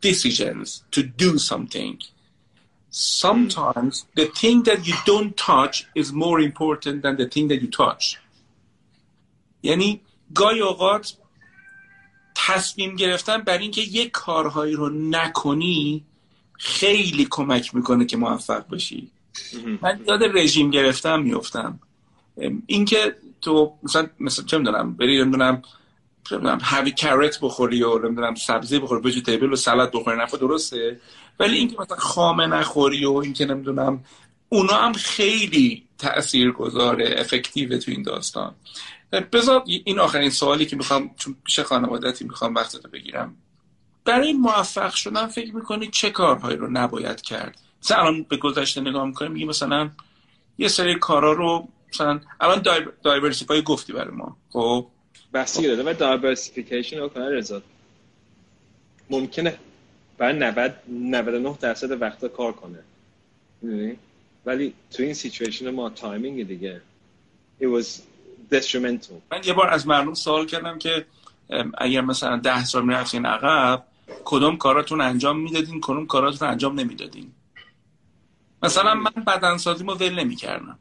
decisions 0.09 0.67
to 0.95 1.01
do 1.23 1.31
something. 1.51 1.95
Sometimes 3.25 3.93
the 4.19 4.27
thing 4.41 4.57
that 4.69 4.79
you 4.89 4.95
don't 5.11 5.33
touch 5.51 5.75
is 6.01 6.07
more 6.25 6.39
important 6.49 6.95
than 7.03 7.15
the 7.21 7.27
thing 7.33 7.45
that 7.51 7.59
you 7.63 7.69
touch. 7.83 8.19
یعنی 9.63 10.01
گاهی 10.35 10.59
اوقات 10.59 11.13
تصمیم 12.35 12.95
گرفتن 12.95 13.37
بر 13.37 13.57
اینکه 13.57 13.81
یک 13.81 14.11
کارهایی 14.11 14.73
رو 14.73 14.89
نکنی 14.89 16.03
خیلی 16.53 17.27
کمک 17.29 17.75
می‌کنه 17.75 18.05
که 18.05 18.17
موفق 18.17 18.67
باشی 18.67 19.11
من 19.81 19.99
یاد 20.07 20.23
رژیم 20.37 20.71
گرفتم 20.71 21.21
میفتم 21.21 21.79
اینکه 22.65 23.15
تو 23.41 23.73
مثلا 23.83 24.07
مثلا 24.19 24.45
چه 24.45 24.57
می‌دونم 24.57 24.93
بری 24.93 25.21
نمی‌دونم 25.21 25.61
چه 26.23 26.35
می‌دونم 26.37 26.59
هوی 26.61 26.91
کرت 26.91 27.39
بخوری 27.41 27.83
و 27.83 27.97
نمی‌دونم 27.99 28.35
سبزی 28.35 28.79
بخوری 28.79 29.01
وجیتیبل 29.01 29.53
و 29.53 29.55
سلات 29.55 29.91
بخوری 29.91 30.21
نفع 30.21 30.37
درسته؟ 30.37 30.99
ولی 31.39 31.57
اینکه 31.57 31.75
مثلا 31.79 31.97
خامه 31.97 32.47
نخوری 32.47 33.05
و 33.05 33.13
اینکه 33.13 33.45
نمی‌دونم 33.45 34.03
اونا 34.49 34.73
هم 34.73 34.93
خیلی 34.93 35.83
تأثیر 35.97 36.51
گذاره 36.51 37.15
افکتیو 37.17 37.77
تو 37.77 37.91
این 37.91 38.03
داستان. 38.03 38.55
بذار 39.31 39.63
این 39.65 39.99
آخرین 39.99 40.29
سوالی 40.29 40.65
که 40.65 40.75
می‌خوام 40.75 41.11
چون 41.17 41.35
پیش 41.43 41.59
خانوادتی 41.59 42.25
می‌خوام 42.25 42.55
وقتتو 42.55 42.89
بگیرم. 42.89 43.35
برای 44.05 44.33
موفق 44.33 44.93
شدن 44.93 45.27
فکر 45.27 45.55
می‌کنی 45.55 45.87
چه 45.87 46.09
کارهایی 46.09 46.57
رو 46.57 46.71
نباید 46.71 47.21
کرد؟ 47.21 47.59
مثلا 47.83 47.97
الان 47.97 48.23
به 48.23 48.37
گذشته 48.37 48.81
نگاه 48.81 49.05
می‌کنیم 49.05 49.31
میگه 49.31 49.45
مثلا 49.45 49.89
یه 50.57 50.67
سری 50.67 50.95
کارا 50.95 51.33
رو 51.33 51.67
مثلا 51.93 52.19
الان 52.39 52.63
diversify 53.03 53.61
گفتی 53.61 53.93
برای 53.93 54.15
ما. 54.15 54.37
خب؟ 54.49 54.87
بحثی 55.33 55.67
داده 55.67 55.83
و 55.83 55.93
diversification 55.93 56.97
رو 56.97 57.09
کنه 57.09 57.29
رضا. 57.29 57.61
ممکنه 59.09 59.57
برای 60.17 60.39
90 60.39 60.73
99 60.87 61.57
درصد 61.61 62.01
وقتا 62.01 62.27
کار 62.27 62.51
کنه. 62.51 62.79
می‌دونی؟ 63.61 63.97
ولی 64.45 64.73
تو 64.91 65.03
این 65.03 65.13
سیچویشن 65.13 65.69
ما 65.69 65.89
timing 65.89 66.47
دیگه. 66.47 66.81
It 67.61 67.65
was 67.65 67.87
detrimental. 68.51 69.13
من 69.31 69.41
یه 69.45 69.53
بار 69.53 69.69
از 69.69 69.87
مردم 69.87 70.13
سوال 70.13 70.45
کردم 70.45 70.79
که 70.79 71.05
اگر 71.77 72.01
مثلا 72.01 72.37
ده 72.37 72.65
سال 72.65 72.85
می‌رفتین 72.85 73.25
عقب 73.25 73.83
کدوم 74.25 74.57
کاراتون 74.57 75.01
انجام 75.01 75.39
می‌دادین 75.39 75.81
کدوم 75.81 76.05
کاراتون 76.05 76.49
انجام 76.49 76.79
نمی‌دادین؟ 76.79 77.31
مثلا 78.63 78.93
من 78.95 79.23
بدنسازی 79.27 79.83
ما 79.83 79.95
ول 79.95 80.19
نمی‌کردم. 80.19 80.79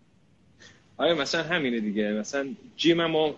آره 0.96 1.14
مثلا 1.14 1.42
همینه 1.42 1.80
دیگه. 1.80 2.12
مثلا 2.12 2.48
gym 2.76 3.06
ما 3.07 3.34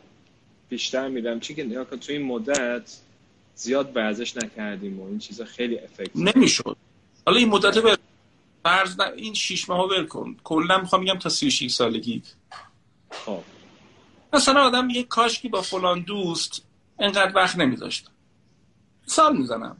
بیشتر 0.75 1.09
میدم. 1.09 1.41
چی 1.41 1.55
که 1.55 1.85
تو 1.85 2.13
این 2.13 2.23
مدت 2.23 2.99
زیاد 3.55 3.97
ورزش 3.97 4.37
نکردیم 4.37 5.01
و 5.01 5.07
این 5.07 5.19
چیزا 5.19 5.45
خیلی 5.45 5.79
effect 5.79 6.17
نمی‌شد. 6.17 6.77
حالا 7.27 7.39
این 7.39 7.49
مدت 7.49 7.79
به 7.79 7.99
فرض 8.63 9.01
این 9.17 9.35
شش 9.35 9.69
ماه 9.69 9.89
ول 9.89 10.07
کن. 10.07 10.37
کلا 10.45 10.79
می‌خوام 10.79 11.03
میگم 11.03 11.19
تا 11.19 11.29
36 11.29 11.75
سالگی. 11.75 12.23
خب. 13.11 13.41
مثلا 14.33 14.61
آدم 14.61 14.91
یه 14.91 15.03
کاشکی 15.03 15.49
با 15.49 15.63
فلان 15.63 16.01
دوست 16.01 16.63
انقدر 16.99 17.33
وقت 17.37 17.57
نمیذاشت. 17.57 18.11
سال 19.07 19.37
می‌زنم. 19.37 19.77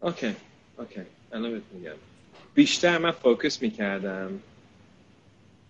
Okay. 0.00 0.34
Okay. 0.78 1.00
الان 1.32 1.62
میگم. 1.72 1.92
بیشتر 2.54 2.98
من 2.98 3.10
focus 3.10 3.62
می‌کردم 3.62 4.40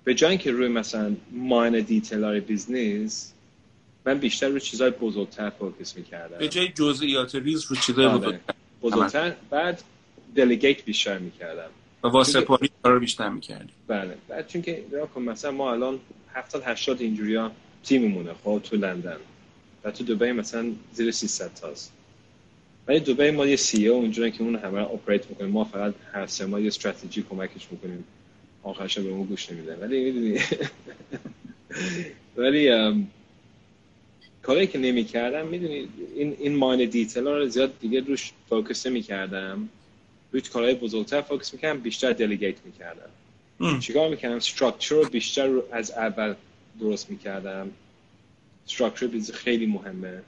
به 0.05 0.15
جای 0.15 0.39
که 0.39 0.51
روی 0.51 0.69
مثلا 0.69 1.17
minor 1.33 1.81
detail 1.81 2.25
های 2.25 2.41
business 2.41 3.33
من 4.07 4.19
بیشتر 4.19 4.49
روی 4.49 4.61
چیزای 4.61 4.91
بزرگتر 4.91 5.51
focus 5.51 5.97
می‌کردم. 5.97 6.39
به 6.39 6.49
جای 6.49 6.69
جزئیات 6.69 7.35
ریز 7.35 7.67
رو 7.71 7.77
چیزای 7.77 8.07
آره. 8.07 8.19
بزرگتر. 8.19 8.55
بزرگتر 8.83 9.35
بعد 9.51 9.83
delegate 10.37 10.85
بیشتر 10.85 11.19
می‌کردم. 11.19 11.71
و 12.05 12.09
واسپاری 12.09 12.71
کار 12.83 12.93
رو 12.93 13.01
بیشتر 13.01 13.29
می‌کردی. 13.29 13.73
بله. 13.89 14.17
بعد 14.29 14.49
چون 14.49 14.63
که 14.63 14.85
کن 15.15 15.23
مثلا 15.23 15.51
ما 15.51 15.73
الان 15.73 16.01
70 16.35 16.63
80 16.67 17.01
اینجوری 17.01 17.35
ها 17.35 17.53
تیممونه 17.85 18.31
خب 18.45 18.61
تو 18.65 18.77
لندن. 18.77 19.17
و 19.85 19.91
تو 19.91 20.05
دبی 20.05 20.33
مثلا 20.33 20.73
زیر 20.93 21.11
300 21.11 21.55
تاست. 21.55 21.93
ولی 22.87 23.01
دبی 23.01 23.31
ما 23.31 23.47
یه 23.47 23.57
CEO 23.57 24.01
اونجوری 24.01 24.31
که 24.31 24.43
اون 24.43 24.57
همه 24.57 24.79
رو 24.79 24.85
operate 24.85 25.31
می‌کنیم 25.31 25.51
ما 25.51 25.65
فقط 25.65 25.95
هر 26.13 26.27
سه 26.27 26.47
ماه 26.47 26.61
یه 26.61 26.67
استراتژی 26.67 27.25
کمکش 27.31 27.69
می‌کنیم. 27.71 28.05
آخرش 28.63 28.99
به 28.99 29.09
اون 29.09 29.27
گوش 29.27 29.51
نمیدن 29.51 29.79
ولی 29.81 30.05
می‌دونی. 30.05 30.39
ولی 32.37 32.71
کاری 34.43 34.67
که 34.67 34.79
نمی 34.79 35.05
کردم 35.05 35.47
می‌دونی 35.47 35.89
این 36.17 36.37
این 36.41 36.57
minor 36.57 36.89
detail 36.89 37.27
رو 37.27 37.49
زیاد 37.49 37.79
دیگه 37.81 38.01
روش 38.01 38.33
focus 38.49 38.87
نمی 38.87 39.03
کردم 39.03 39.69
روی 40.33 40.43
کارهای 40.43 40.75
بزرگتر 40.75 41.21
focus 41.21 41.55
می‌کردم 41.55 41.81
بیشتر 41.81 42.13
delegate 42.13 42.57
می‌کردم. 42.65 43.11
چیکار 43.81 44.11
می‌کردم؟ 44.11 44.37
structure 44.37 44.95
رو 44.95 45.05
بیشتر 45.05 45.47
رو 45.47 45.65
از 45.73 45.91
اول 45.91 46.35
درست 46.81 47.11
می‌کردم. 47.11 47.71
structure 48.67 49.07
biz 49.07 49.33
خیلی 49.33 49.67
مهمه. 49.67 50.23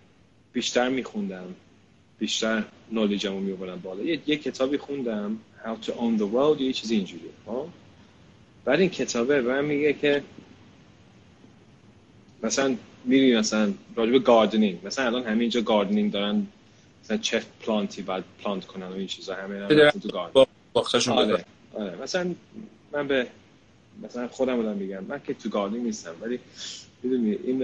بیشتر 0.53 0.89
میخوندم. 0.89 1.55
بیشتر 2.19 2.65
knowledge 2.93 3.32
مو 3.32 3.41
می‌برم 3.41 3.81
بالا. 3.81 4.03
یه, 4.03 4.21
یه 4.27 4.37
کتابی 4.37 4.79
خوندم 4.79 5.39
How 5.65 5.87
to 5.87 5.91
own 5.91 6.19
the 6.19 6.29
world 6.35 6.61
یه 6.61 6.73
چیزی 6.73 6.95
اینجوری 6.95 7.31
ها 7.47 7.69
بعد 8.65 8.81
این 8.81 8.91
کتابه 8.91 9.43
به 9.43 9.53
من 9.53 9.65
میگه 9.65 9.93
که 9.93 10.23
مثلا 12.43 12.77
میری 13.05 13.37
مثلا 13.37 13.73
راجب 13.97 14.25
gardening. 14.25 14.79
مثلا 14.87 15.07
الان 15.07 15.25
همه 15.25 15.41
اینجا 15.41 15.61
gardening 15.61 16.13
دارن. 16.13 16.47
مثلا 17.05 17.17
چه 17.17 17.43
plant 17.61 17.96
ی 17.96 18.03
باید 18.03 18.25
plant 18.45 18.65
کنن 18.65 18.87
و 18.87 18.93
این 18.93 19.07
چیزا. 19.07 19.35
همه 19.35 19.65
مثلا 19.65 19.91
تو 19.91 20.09
garden 20.09 20.45
آره. 21.09 21.45
آره. 21.75 22.03
مثلا 22.03 22.35
من 22.93 23.09
به 23.09 23.27
مثلا 24.03 24.29
خودم 24.29 24.57
بودم 24.57 24.77
میگم. 24.77 25.05
من 25.05 25.21
که 25.27 25.35
تو 25.35 25.49
gardening 25.49 25.85
نیستم. 25.85 26.15
ولی 26.23 26.41
می‌دونی 27.03 27.33
این 27.33 27.59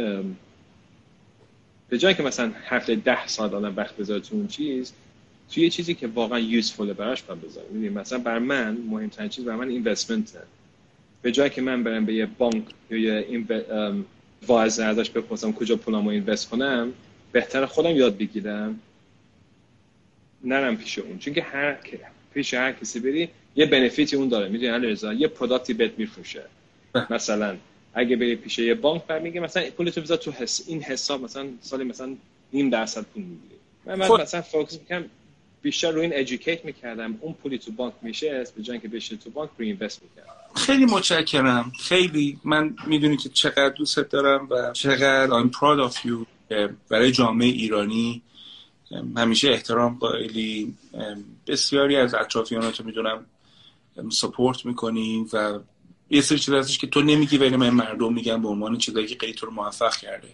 به 1.89 1.99
جای 1.99 2.15
که 2.15 2.23
مثلا 2.23 2.53
هفته 2.65 2.95
ده 2.95 3.27
ساعت 3.27 3.53
آدم 3.53 3.77
وقت 3.77 3.97
بذاره 3.97 4.21
تو 4.21 4.37
اون 4.37 4.47
چیز 4.47 4.93
توی 5.51 5.63
یه 5.63 5.71
چیزی 5.71 5.95
که 5.95 6.07
واقعا 6.07 6.39
useful 6.39 6.85
ه 6.85 6.93
براش 6.93 7.23
باید 7.23 7.41
بذاره. 7.41 7.67
می‌دونی؟ 7.67 7.89
مثلا 7.89 8.19
بر 8.19 8.39
من 8.39 8.77
مهمترین 8.77 9.29
چیز 9.29 9.45
بر 9.45 9.57
من 9.57 9.69
investment 9.69 10.33
به 11.23 11.33
جای 11.33 11.51
که 11.51 11.63
من 11.63 11.85
برم 11.85 12.05
به 12.05 12.15
یه 12.15 12.27
بانک 12.27 12.65
یا 12.91 12.99
یه 12.99 13.47
وایز 14.47 14.81
ازش 14.81 15.11
بپرسم 15.11 15.53
کجا 15.53 15.77
پولامو 15.77 16.11
invest 16.11 16.51
کنم 16.51 16.93
بهتر 17.33 17.67
خودم 17.67 17.97
یاد 17.97 18.19
بگیرم. 18.19 18.81
نرم 20.45 20.77
پیش 20.77 20.99
اون 20.99 21.19
چون 21.19 21.35
که 21.35 21.43
هر 21.43 21.79
پیش 22.35 22.55
هر 22.55 22.73
کسی 22.73 23.01
بری 23.01 23.29
یه 23.57 23.67
benefit 23.67 24.10
ی 24.11 24.17
اون 24.17 24.29
داره. 24.29 24.49
می‌دونی 24.49 24.73
علیرضا؟ 24.73 25.13
یه 25.13 25.29
product 25.29 25.69
ی 25.69 25.75
بهت 25.75 25.93
میفروشه. 25.99 26.43
مثلا 27.11 27.57
اگه 27.95 28.17
بری 28.17 28.37
پیش 28.37 28.59
یه 28.59 28.75
بانک 28.75 29.05
بر 29.07 29.19
میگه 29.19 29.41
مثلا 29.41 29.71
پولتو 29.71 30.01
بذار 30.01 30.17
تو 30.17 30.31
حس 30.31 30.65
این 30.69 30.83
حساب 30.83 31.23
مثلا 31.23 31.49
سالی 31.61 31.85
مثلا 31.85 32.17
نیم 32.53 32.71
درصد 32.71 33.03
پول 33.03 33.23
می‌گیری. 33.23 33.55
من, 33.87 33.95
من 33.95 34.09
خب. 34.09 34.21
مثلا 34.21 34.43
focus 34.43 34.79
می‌کنم 34.81 35.05
بیشتر 35.63 35.91
روی 35.91 36.03
این 36.03 36.13
educate 36.15 36.65
می‌کردم 36.65 37.19
اون 37.21 37.33
پولی 37.33 37.59
تو 37.59 37.73
بانک 37.73 37.95
میشه 38.03 38.45
به 38.57 38.63
جای 38.63 38.79
که 38.79 38.89
بشه 38.89 39.17
تو 39.17 39.31
بانک 39.31 39.51
رو 39.59 39.65
invest 39.65 40.03
می‌کردم. 40.03 40.40
خیلی 40.55 40.85
متشکرم. 40.85 41.73
خیلی 41.81 42.39
من 42.45 42.77
می‌دونی 42.87 43.17
که 43.17 43.29
چقدر 43.29 43.69
دوست 43.69 43.99
دارم 43.99 44.49
و 44.51 44.73
چقدر 44.73 45.43
I'm 45.43 45.51
proud 45.51 45.91
of 45.91 45.97
you. 45.97 46.27
برای 46.89 47.13
جامعه 47.13 47.49
ایرانی. 47.49 48.23
همیشه 49.17 49.51
احترام 49.51 49.99
قائلی. 50.01 50.75
بسیاری 51.47 51.97
از 51.97 52.15
اطرافیانات 52.15 52.81
رو 52.81 52.87
می‌دونم 52.87 53.27
سپورت 54.13 54.67
می‌کنی 54.67 55.27
و 55.33 55.59
یه 56.11 56.21
سری 56.21 56.39
چیز 56.39 56.55
هستش 56.55 56.79
که 56.79 56.87
تو 56.87 57.03
نمیگی 57.03 57.39
ولی 57.39 57.57
من 57.57 57.71
مردم 57.71 58.13
میگم 58.13 58.43
به 58.43 58.49
عنوان 58.49 58.79
چیزایی 58.79 59.07
که 59.07 59.17
خیلی 59.21 59.33
تو 59.33 59.47
رو 59.47 59.53
موفق 59.53 59.97
کرده. 59.97 60.29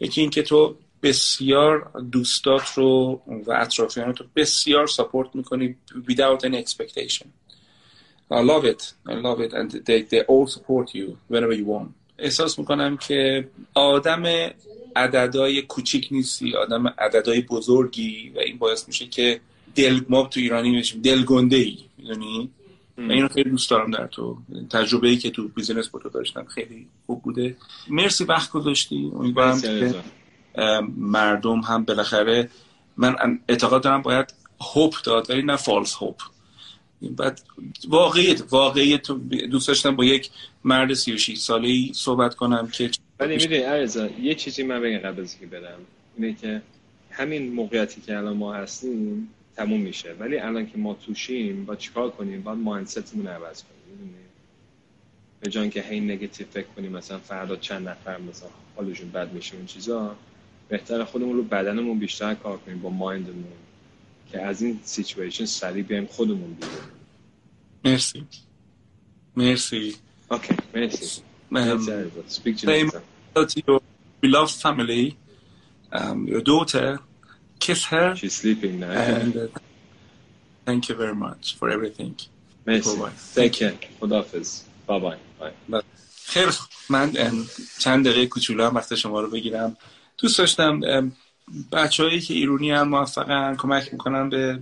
یکی 0.00 0.20
این 0.20 0.30
که 0.30 0.42
تو 0.42 0.76
بسیار 1.02 1.90
دوستات 2.12 2.72
رو 2.74 3.22
و 3.46 3.52
اطرافیانات 3.52 4.20
رو 4.20 4.26
بسیار 4.36 4.86
سپورت 4.86 5.28
می‌کنی 5.34 5.76
without 6.08 6.40
any 6.44 6.64
expectation. 6.64 7.26
I 8.30 8.40
love 8.40 8.64
it. 8.64 8.92
I 9.06 9.14
love 9.14 9.40
it. 9.40 9.52
And 9.52 9.70
they, 9.86 10.02
they 10.02 10.22
all 10.22 10.46
support 10.46 10.94
you 10.94 11.18
whenever 11.28 11.52
you 11.52 11.66
want. 11.66 11.94
احساس 12.18 12.58
می‌کنم 12.58 12.96
که 12.96 13.48
آدم 13.74 14.24
عددهای 14.96 15.62
کوچیک 15.62 16.08
نیستی. 16.10 16.54
آدم 16.56 16.86
عددهای 16.98 17.40
بزرگی 17.40 18.32
و 18.36 18.38
این 18.38 18.58
باعث 18.58 18.88
میشه 18.88 19.06
که 19.06 19.40
دل 19.74 20.00
ما 20.08 20.22
تو 20.22 20.40
ایرانی 20.40 20.70
میشیم 20.70 21.02
دلگنده 21.02 21.56
ای 21.56 21.78
می‌دونی 21.98 22.50
من 22.96 23.10
اینو 23.10 23.28
خیلی 23.28 23.50
دوست 23.50 23.70
دارم 23.70 23.90
در 23.90 24.06
تو. 24.06 24.38
تجربه 24.70 25.08
ای 25.08 25.16
که 25.16 25.30
تو 25.30 25.48
بیزینس 25.48 25.88
با 25.88 25.98
تو 25.98 26.08
داشتم 26.08 26.44
خیلی 26.44 26.86
خوب 27.06 27.22
بوده. 27.22 27.56
مرسی 27.88 28.24
وقت 28.24 28.50
گذاشتی. 28.50 29.12
امیدوارم 29.14 29.60
که 29.60 29.94
مردم 30.96 31.60
هم 31.60 31.84
بالاخره 31.84 32.50
من 32.96 33.40
اعتقاد 33.48 33.82
دارم 33.82 34.02
باید 34.02 34.34
هوپ 34.74 34.94
داد 35.04 35.30
ولی 35.30 35.42
نه 35.42 35.56
فالس 35.56 35.94
هوپ 35.94 36.16
بعد 37.02 37.40
واقعیت 37.88 38.42
واقعیت 38.52 39.10
دوست 39.50 39.68
داشتم 39.68 39.96
با 39.96 40.04
یک 40.04 40.30
مرد 40.64 40.94
36 40.94 41.38
ساله 41.38 41.68
ای 41.68 41.90
صحبت 41.94 42.34
کنم 42.34 42.68
که 42.68 42.90
ولی 43.20 43.36
می‌دونی 43.36 43.56
عرضا 43.56 44.06
یه 44.06 44.34
چیزی 44.34 44.62
من 44.62 44.80
بگم 44.80 44.98
قبل 44.98 45.22
از 45.22 45.38
که 45.38 45.46
برم. 45.46 45.78
اینه 46.16 46.34
که 46.34 46.62
همین 47.10 47.52
موقعیتی 47.52 48.00
که 48.00 48.16
الان 48.16 48.36
ما 48.36 48.54
هستیم 48.54 49.28
تموم 49.56 49.80
میشه. 49.80 50.14
ولی 50.18 50.38
الان 50.38 50.66
که 50.66 50.78
ما 50.78 50.94
توشیم 50.94 51.64
با 51.64 51.76
چیکار 51.76 52.10
کنیم؟ 52.10 52.42
باید 52.42 52.58
مایندستمون 52.58 53.26
عوض 53.26 53.62
کنیم. 53.62 53.76
به 55.40 55.50
جان 55.50 55.70
که 55.70 55.82
هی 55.82 56.00
نگاتیو 56.00 56.46
فکر 56.50 56.66
کنیم 56.76 56.92
مثلا 56.92 57.18
فردا 57.18 57.56
چند 57.56 57.88
نفر 57.88 58.18
مثلا 58.18 58.48
حالشون 58.76 59.10
بد 59.10 59.32
میشه 59.32 59.56
اون 59.56 59.66
چیزا 59.66 60.16
بهتر 60.68 61.04
خودمون 61.04 61.36
رو 61.36 61.42
بدنمون 61.42 61.98
بیشتر 61.98 62.34
کار 62.34 62.58
کنیم 62.58 62.78
با 62.78 62.90
مایندمون 62.90 63.44
که 64.32 64.42
از 64.42 64.62
این 64.62 64.80
سیچویشن 64.84 65.44
سریع 65.44 65.82
بیایم 65.82 66.06
خودمون 66.06 66.54
بیرون 66.54 66.72
مرسی 67.84 68.26
مرسی 69.36 69.96
اوکی 70.30 70.56
مرسی 70.74 71.22
um, 71.52 71.80
your 73.66 73.80
beloved 74.20 74.54
family 74.64 75.16
um, 75.92 76.26
your 76.26 76.40
daughter 76.40 76.98
kiss 77.60 77.84
her 77.86 78.14
she's 78.16 78.34
sleeping 78.34 78.80
now 78.80 78.90
and 78.90 79.36
uh, 79.36 79.46
thank 80.66 80.88
you 80.88 80.94
very 80.94 81.14
much 81.14 81.56
for 81.58 81.70
everything 81.70 82.14
thank 83.34 83.60
you 83.60 83.72
خداحافظ 84.00 84.62
bye 84.88 84.98
bye 84.98 85.16
bye 85.70 85.82
خیلی 86.26 86.52
من 86.90 87.12
چند 87.78 88.08
دقیقه 88.08 88.26
کوچولو 88.26 88.64
هم 88.64 88.74
وقت 88.74 88.94
شما 88.94 89.20
رو 89.20 89.30
بگیرم 89.30 89.76
دوست 90.18 90.38
داشتم 90.38 90.80
بچههایی 91.72 92.20
که 92.20 92.34
ایرانی 92.34 92.70
هم 92.70 92.88
موفقن 92.88 93.56
کمک 93.56 93.92
می‌کنن 93.92 94.28
به 94.28 94.60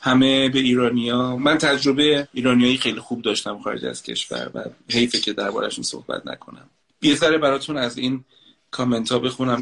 همه 0.00 0.48
به 0.48 0.58
ایرانیا 0.58 1.36
من 1.36 1.58
تجربه 1.58 2.28
ایرانیایی 2.32 2.78
خیلی 2.78 3.00
خوب 3.00 3.22
داشتم 3.22 3.58
خارج 3.58 3.84
از 3.84 4.02
کشور 4.02 4.50
و 4.54 4.64
حیفه 4.88 5.18
که 5.18 5.32
دربارهشون 5.32 5.84
صحبت 5.84 6.26
نکنم. 6.26 6.70
یه 7.02 7.14
ذره 7.14 7.38
براتون 7.38 7.76
از 7.76 7.98
این 7.98 8.24
کامنت 8.70 9.12
ها 9.12 9.18
بخونم 9.18 9.60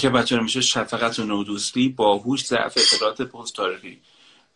که 0.00 0.08
بچه 0.08 0.40
میشه 0.40 0.60
شفقت 0.60 1.18
و 1.18 1.24
نودوستی 1.24 1.88
باهوش 1.88 2.44
ضعف 2.44 2.78
اطلاعات 2.78 3.22
پست 3.22 3.54
تاریخی. 3.54 3.98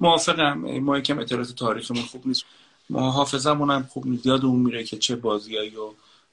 موافقم. 0.01 0.59
ما 0.59 0.99
یکم 0.99 1.19
اطلاعات 1.19 1.53
تاریخمون 1.53 2.03
خوب 2.03 2.27
نیست. 2.27 2.45
ما 2.91 3.11
حافظمون 3.11 3.71
هم 3.71 3.83
خوب 3.83 4.07
نیست. 4.07 4.27
یادمون 4.27 4.61
میره 4.61 4.85
که 4.85 4.97
چه 4.99 5.17
بازیایی 5.17 5.77
و 5.77 5.91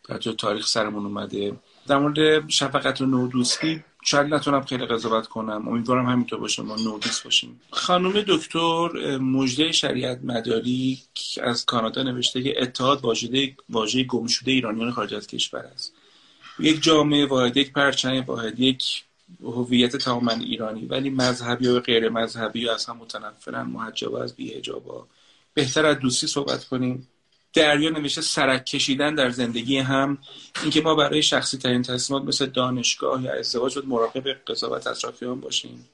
در 0.10 0.18
تاریخ 0.18 0.68
سرمون 0.68 1.06
اومده. 1.06 1.54
در 1.88 1.98
مورد 1.98 2.50
شفقت 2.50 3.02
و 3.02 3.06
نودوستی 3.06 3.84
شاید 4.04 4.34
نتونم 4.34 4.62
خیلی 4.62 4.86
قضاوت 4.86 5.28
کنم. 5.28 5.68
امیدوارم 5.68 6.06
همینطور 6.06 6.40
باشه. 6.40 6.62
ما 6.62 6.76
نودیس 6.76 7.20
باشیم. 7.22 7.62
خانم 7.72 8.22
دکتر 8.28 9.18
مجده 9.18 9.72
شریعت 9.72 10.20
مداری 10.24 11.00
از 11.44 11.66
کانادا 11.66 12.04
نوشته 12.04 12.44
که 12.44 12.62
اتحاد 12.62 13.02
واژه 13.02 13.56
واژه 13.70 14.04
گم 14.04 14.28
شده 14.28 14.52
ایرانیان 14.52 14.92
خارج 14.92 15.14
از 15.14 15.28
کشور 15.28 15.60
است. 15.60 15.94
یک 16.60 16.84
جامعه 16.84 17.26
واحد 17.26 17.58
یک 17.58 17.74
پرچم 17.74 18.24
واحد 18.28 18.60
یک 18.60 19.04
هویت 19.42 19.96
تماما 19.96 20.32
ایرانی. 20.32 20.86
ولی 20.86 21.10
مذهبی 21.10 21.68
و 21.68 21.80
غیر 21.80 22.10
مذهبی 22.10 22.70
از 22.70 22.86
هم 22.86 22.98
متنفرن 22.98 23.62
محجب 23.62 24.14
از 24.16 24.36
بیهجابا 24.36 25.08
بهتر 25.54 25.86
از 25.86 26.00
دوستی 26.00 26.28
صحبت 26.28 26.64
کنیم. 26.64 27.08
دریا 27.58 27.90
نوشته 27.90 28.22
سرک 28.22 28.66
کشیدن 28.66 29.16
در 29.16 29.30
زندگی 29.30 29.78
هم 29.78 30.18
اینکه 30.62 30.82
ما 30.82 30.96
برای 30.96 31.22
شخصی 31.22 31.58
ترین 31.58 31.82
تصمیمات 31.82 32.28
مثل 32.28 32.46
دانشگاه 32.46 33.24
یا 33.24 33.34
ازدواج 33.40 33.76
باید 33.76 33.90
مراقب 33.90 34.28
قضاوت 34.48 34.88
اطرافیان 34.88 35.40
باشیم. 35.40 35.90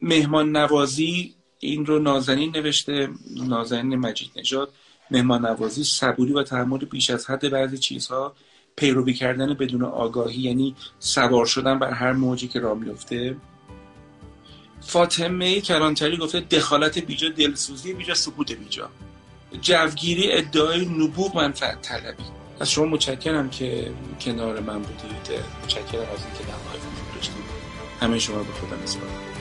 مهمان 0.00 0.56
نوازی 0.56 1.34
این 1.58 1.86
رو 1.86 1.98
نازنین 1.98 2.56
نوشته 2.56 3.08
نازنین 3.36 3.96
مجید 3.96 4.30
نژاد. 4.36 4.72
مهمان 5.10 5.46
نوازی 5.46 5.84
صبوری 5.84 6.32
و 6.32 6.42
تحمل 6.42 6.78
بیش 6.78 7.10
از 7.10 7.30
حد 7.30 7.50
بعضی 7.50 7.78
چیزها. 7.78 8.34
پیروی 8.76 9.14
کردن 9.14 9.54
بدون 9.54 9.84
آگاهی 9.84 10.40
یعنی 10.42 10.76
سوار 10.98 11.46
شدن 11.46 11.78
بر 11.78 11.90
هر 11.90 12.12
موجی 12.12 12.48
که 12.48 12.60
راه 12.60 12.78
میفته 12.78 13.36
فاطمه 14.80 15.60
کلانتری 15.60 16.16
گفته 16.16 16.40
دخالت 16.40 16.98
بیجا 16.98 17.28
دلسوزی 17.28 17.92
بیجا 17.92 18.14
سکوت 18.14 18.52
بیجا. 18.52 18.90
جوگیری 19.60 20.32
ادعای 20.32 20.84
نبوغ 20.84 21.36
منفعت 21.36 21.82
طلبی. 21.82 22.24
از 22.60 22.70
شما 22.70 22.84
متشکرم 22.84 23.50
که 23.50 23.90
کنار 24.20 24.60
من 24.60 24.78
بودید. 24.78 25.42
متشکرم 25.62 26.00
از 26.14 26.24
اینکه 26.24 26.44
نمایتون 26.44 26.92
داشتید. 27.14 27.34
همه 28.00 28.18
شما 28.18 28.38
به 28.38 28.52
خدا 28.52 28.76
نسپارم 28.82 29.31